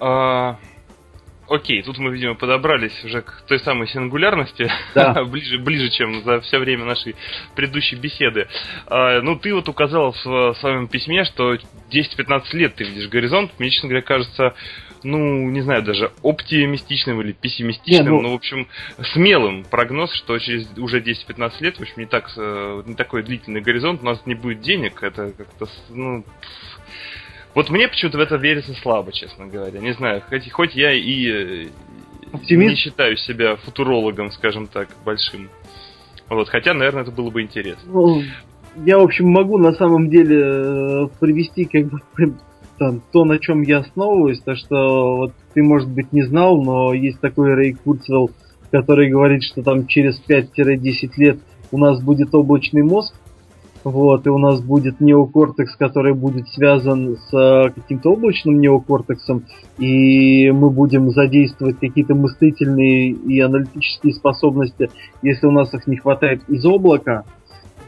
А, 0.00 0.58
окей, 1.54 1.82
тут 1.82 1.98
мы, 1.98 2.12
видимо, 2.12 2.34
подобрались 2.34 3.04
уже 3.04 3.22
к 3.22 3.42
той 3.46 3.58
самой 3.58 3.88
сингулярности, 3.88 4.70
да. 4.94 5.24
ближе, 5.24 5.58
ближе, 5.58 5.90
чем 5.90 6.22
за 6.22 6.40
все 6.40 6.58
время 6.58 6.84
нашей 6.84 7.16
предыдущей 7.54 7.96
беседы. 7.96 8.48
А, 8.86 9.20
ну, 9.20 9.36
ты 9.36 9.54
вот 9.54 9.68
указал 9.68 10.12
в, 10.12 10.54
своем 10.60 10.88
письме, 10.88 11.24
что 11.24 11.54
10-15 11.54 12.42
лет 12.52 12.74
ты 12.74 12.84
видишь 12.84 13.08
горизонт. 13.08 13.52
Мне, 13.58 13.70
честно 13.70 13.88
говоря, 13.88 14.04
кажется, 14.04 14.54
ну, 15.02 15.50
не 15.50 15.60
знаю, 15.60 15.82
даже 15.82 16.12
оптимистичным 16.22 17.20
или 17.20 17.32
пессимистичным, 17.32 18.04
Нет, 18.04 18.06
ну... 18.06 18.20
ну, 18.22 18.32
в 18.32 18.34
общем, 18.34 18.66
смелым 19.12 19.64
прогноз, 19.64 20.12
что 20.12 20.38
через 20.38 20.66
уже 20.76 21.00
10-15 21.00 21.52
лет, 21.60 21.78
в 21.78 21.82
общем, 21.82 21.94
не, 21.98 22.06
так, 22.06 22.30
э, 22.36 22.82
не 22.86 22.94
такой 22.94 23.22
длительный 23.22 23.60
горизонт, 23.60 24.02
у 24.02 24.06
нас 24.06 24.24
не 24.26 24.34
будет 24.34 24.60
денег, 24.60 25.02
это 25.02 25.32
как-то, 25.36 25.66
ну... 25.90 26.24
Вот 27.54 27.70
мне 27.70 27.88
почему-то 27.88 28.18
в 28.18 28.20
это 28.20 28.36
верится 28.36 28.74
слабо, 28.74 29.12
честно 29.12 29.46
говоря. 29.46 29.80
Не 29.80 29.92
знаю, 29.92 30.22
хоть, 30.28 30.50
хоть 30.50 30.74
я 30.74 30.92
и 30.92 31.26
э, 31.28 31.66
Оптимист? 32.32 32.70
не 32.70 32.76
считаю 32.76 33.16
себя 33.16 33.56
футурологом, 33.56 34.32
скажем 34.32 34.66
так, 34.66 34.88
большим. 35.04 35.50
Вот, 36.28 36.48
хотя, 36.48 36.74
наверное, 36.74 37.02
это 37.02 37.12
было 37.12 37.30
бы 37.30 37.42
интересно. 37.42 37.92
Ну, 37.92 38.22
я, 38.84 38.98
в 38.98 39.02
общем, 39.02 39.28
могу 39.28 39.58
на 39.58 39.72
самом 39.72 40.10
деле 40.10 40.40
э, 40.40 41.08
привести 41.20 41.64
как 41.64 41.84
бы 41.86 42.00
там, 42.78 43.02
то, 43.12 43.24
на 43.24 43.38
чем 43.38 43.62
я 43.62 43.78
основываюсь, 43.78 44.40
то 44.40 44.56
что 44.56 45.16
вот 45.16 45.32
ты, 45.52 45.62
может 45.62 45.88
быть, 45.88 46.12
не 46.12 46.22
знал, 46.22 46.60
но 46.60 46.92
есть 46.92 47.20
такой 47.20 47.54
Рэй 47.54 47.74
Курцвелл, 47.74 48.32
который 48.72 49.10
говорит, 49.10 49.44
что 49.44 49.62
там 49.62 49.86
через 49.86 50.20
5-10 50.28 51.12
лет 51.18 51.38
у 51.70 51.78
нас 51.78 52.02
будет 52.02 52.34
облачный 52.34 52.82
мозг, 52.82 53.14
вот, 53.84 54.26
и 54.26 54.30
у 54.30 54.38
нас 54.38 54.62
будет 54.62 55.00
неокортекс, 55.00 55.76
который 55.76 56.14
будет 56.14 56.48
связан 56.48 57.16
с 57.16 57.34
э, 57.34 57.70
каким-то 57.70 58.12
облачным 58.12 58.58
неокортексом, 58.58 59.44
и 59.78 60.50
мы 60.50 60.70
будем 60.70 61.10
задействовать 61.10 61.78
какие-то 61.78 62.14
мыслительные 62.14 63.10
и 63.10 63.40
аналитические 63.40 64.14
способности, 64.14 64.90
если 65.22 65.46
у 65.46 65.50
нас 65.50 65.72
их 65.74 65.86
не 65.86 65.96
хватает 65.96 66.42
из 66.48 66.64
облака, 66.64 67.24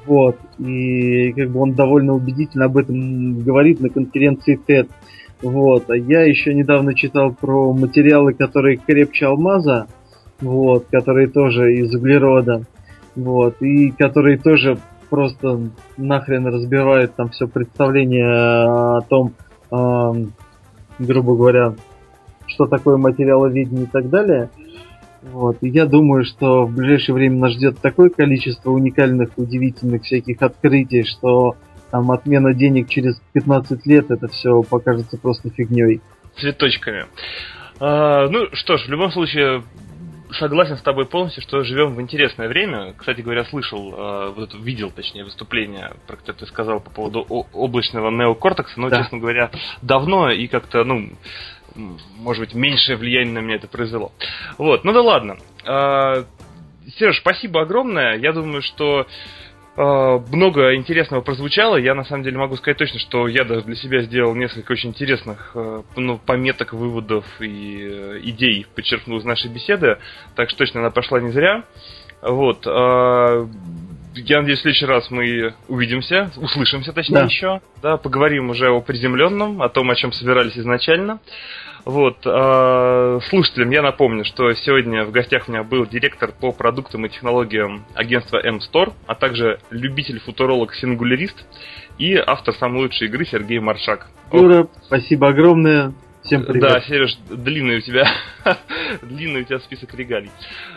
вот. 0.06 0.36
И 0.59 1.32
как 1.32 1.51
бы 1.51 1.60
он 1.60 1.73
довольно 1.73 2.14
убедительно 2.14 2.66
об 2.66 2.77
этом 2.77 3.40
говорит 3.40 3.81
на 3.81 3.89
конференции 3.89 4.59
TED. 4.66 4.89
Вот. 5.43 5.90
А 5.90 5.97
я 5.97 6.23
еще 6.23 6.55
недавно 6.55 6.94
читал 6.94 7.32
про 7.32 7.73
материалы, 7.73 8.32
которые 8.32 8.77
крепче 8.77 9.27
алмаза, 9.27 9.86
вот, 10.40 10.86
которые 10.90 11.28
тоже 11.28 11.74
из 11.77 11.94
углерода, 11.94 12.62
вот, 13.14 13.60
и 13.60 13.90
которые 13.90 14.39
тоже 14.39 14.78
просто 15.09 15.70
нахрен 15.97 16.47
разбивают 16.47 17.15
там 17.15 17.31
все 17.31 17.47
представление 17.47 18.27
о 18.27 19.01
том, 19.03 19.35
э, 19.70 20.27
грубо 20.99 21.37
говоря, 21.37 21.74
что 22.47 22.66
такое 22.66 22.97
материаловедение 22.97 23.85
и 23.85 23.89
так 23.89 24.09
далее. 24.09 24.51
Вот. 25.33 25.59
И 25.61 25.69
я 25.69 25.87
думаю, 25.87 26.24
что 26.24 26.65
в 26.65 26.74
ближайшее 26.74 27.15
время 27.15 27.39
нас 27.39 27.53
ждет 27.53 27.78
такое 27.81 28.11
количество 28.11 28.70
уникальных, 28.70 29.31
удивительных 29.37 30.03
всяких 30.03 30.41
открытий, 30.43 31.03
что 31.03 31.57
там 31.91 32.11
отмена 32.11 32.55
денег 32.55 32.89
через 32.89 33.20
15 33.33 33.87
лет 33.87 34.11
это 34.11 34.28
все 34.28 34.62
покажется 34.62 35.19
просто 35.19 35.51
фигней. 35.51 36.01
Цветочками. 36.37 37.07
А, 37.81 38.28
ну 38.28 38.47
что 38.53 38.77
ж, 38.77 38.87
в 38.87 38.89
любом 38.89 39.11
случае, 39.11 39.62
согласен 40.32 40.77
с 40.77 40.82
тобой 40.82 41.07
полностью, 41.07 41.43
что 41.43 41.62
живем 41.62 41.94
в 41.94 42.01
интересное 42.01 42.48
время. 42.48 42.94
Кстати 42.97 43.20
говоря, 43.20 43.44
слышал, 43.44 43.93
э, 43.93 44.32
вот 44.35 44.48
это, 44.48 44.59
видел, 44.59 44.90
точнее, 44.90 45.24
выступление, 45.24 45.94
про 46.07 46.16
которое 46.16 46.39
ты 46.39 46.47
сказал 46.47 46.81
по 46.81 46.90
поводу 46.90 47.20
облачного 47.20 48.11
неокортекса, 48.11 48.81
но, 48.81 48.89
да. 48.89 49.03
честно 49.03 49.19
говоря, 49.19 49.51
давно 49.82 50.31
и 50.31 50.47
как-то, 50.47 50.85
ну, 50.85 51.11
может 52.19 52.40
быть, 52.40 52.55
меньшее 52.55 52.97
влияние 52.97 53.35
на 53.35 53.39
меня 53.40 53.57
это 53.57 53.69
произвело. 53.69 54.12
Вот, 54.59 54.85
ну 54.85 54.93
да 54.93 55.03
ладно. 55.03 55.36
Э, 55.65 56.24
Сереж, 56.98 57.19
спасибо 57.19 57.62
огромное. 57.62 58.16
Я 58.16 58.32
думаю, 58.32 58.62
что 58.62 59.07
много 59.77 60.74
интересного 60.74 61.20
прозвучало. 61.20 61.77
Я 61.77 61.94
на 61.94 62.05
самом 62.05 62.23
деле 62.23 62.39
могу 62.39 62.57
сказать 62.57 62.78
точно, 62.78 62.98
что 62.98 63.28
я 63.28 63.44
даже 63.44 63.62
для 63.62 63.77
себя 63.77 64.01
сделал 64.03 64.35
несколько 64.35 64.73
очень 64.73 64.90
интересных 64.90 65.53
э, 65.55 65.82
ну, 65.97 66.19
пометок, 66.19 66.73
выводов 66.73 67.24
и 67.40 67.86
э, 67.90 68.20
идей, 68.23 68.66
подчеркнул 68.74 69.19
из 69.19 69.24
нашей 69.24 69.51
беседы. 69.51 69.98
Так 70.35 70.48
что 70.48 70.61
точно 70.61 70.81
она 70.81 70.90
пошла 70.90 71.20
не 71.20 71.31
зря. 71.31 71.65
Вот. 72.23 72.66
Э, 72.66 73.47
я 74.15 74.40
надеюсь, 74.40 74.61
в 74.61 74.62
следующий 74.62 74.86
раз 74.86 75.11
мы 75.11 75.55
увидимся, 75.69 76.31
услышимся, 76.36 76.93
точнее, 76.94 77.16
да. 77.16 77.24
еще. 77.24 77.61
Да, 77.82 77.97
поговорим 77.98 78.48
уже 78.48 78.70
о 78.70 78.81
приземленном, 78.81 79.61
о 79.61 79.69
том, 79.69 79.90
о 79.90 79.94
чем 79.94 80.12
собирались 80.12 80.57
изначально. 80.57 81.20
Вот, 81.87 82.27
э, 82.27 83.21
слушателям 83.29 83.71
я 83.71 83.81
напомню, 83.81 84.25
что 84.25 84.53
сегодня 84.55 85.05
в 85.05 85.13
гостях 85.13 85.45
у 85.47 85.53
меня 85.53 85.63
был 85.63 85.87
директор 85.87 86.33
по 86.33 86.51
продуктам 86.51 87.07
и 87.07 87.09
технологиям 87.09 87.85
агентства 87.95 88.45
M-Store, 88.45 88.93
а 89.07 89.15
также 89.15 89.61
любитель-футуролог-сингулярист 89.71 91.47
и 91.99 92.17
автор 92.17 92.55
самой 92.55 92.83
лучшей 92.83 93.07
игры 93.07 93.25
Сергей 93.25 93.61
Маршак. 93.61 94.09
Юра, 94.33 94.67
спасибо 94.83 95.29
огромное. 95.29 95.95
Всем 96.27 96.44
привет. 96.44 96.61
Да, 96.61 96.81
Сереж, 96.81 97.16
длинный 97.31 97.77
у 97.77 97.81
тебя, 97.81 98.05
длинный 99.03 99.43
у 99.43 99.44
тебя 99.44 99.61
список 99.61 99.94
регалий. 99.94 100.32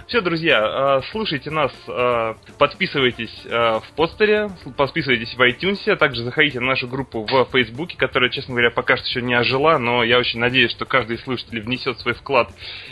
Все, 0.05 0.21
друзья, 0.21 0.59
а, 0.61 1.01
слушайте 1.11 1.49
нас, 1.49 1.71
а, 1.87 2.35
подписывайтесь 2.59 3.33
а, 3.49 3.79
в 3.79 3.91
постере, 3.95 4.51
подписывайтесь 4.77 5.33
в 5.35 5.41
iTunes, 5.41 5.89
а 5.91 5.95
также 5.95 6.23
заходите 6.23 6.59
на 6.59 6.67
нашу 6.67 6.87
группу 6.87 7.25
в 7.25 7.45
Фейсбуке, 7.51 7.97
которая, 7.97 8.29
честно 8.29 8.53
говоря, 8.53 8.69
пока 8.69 8.95
что 8.95 9.07
еще 9.07 9.23
не 9.23 9.33
ожила, 9.33 9.79
но 9.79 10.03
я 10.03 10.19
очень 10.19 10.39
надеюсь, 10.39 10.69
что 10.69 10.85
каждый 10.85 11.15
из 11.15 11.23
слушателей 11.23 11.61
внесет 11.61 11.99
свой 11.99 12.13
вклад, 12.13 12.51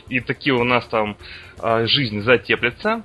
и 0.10 0.20
такие 0.20 0.56
у 0.56 0.64
нас 0.64 0.84
там 0.88 1.16
жизнь 1.62 2.22
затеплится. 2.22 3.04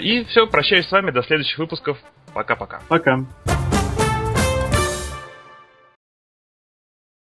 И 0.00 0.24
все, 0.28 0.46
прощаюсь 0.46 0.86
с 0.86 0.92
вами, 0.92 1.10
до 1.10 1.22
следующих 1.22 1.58
выпусков. 1.58 1.98
Пока-пока. 2.32 2.80
Пока. 2.88 3.16
-пока. 3.16 3.26
Пока. 3.44 3.53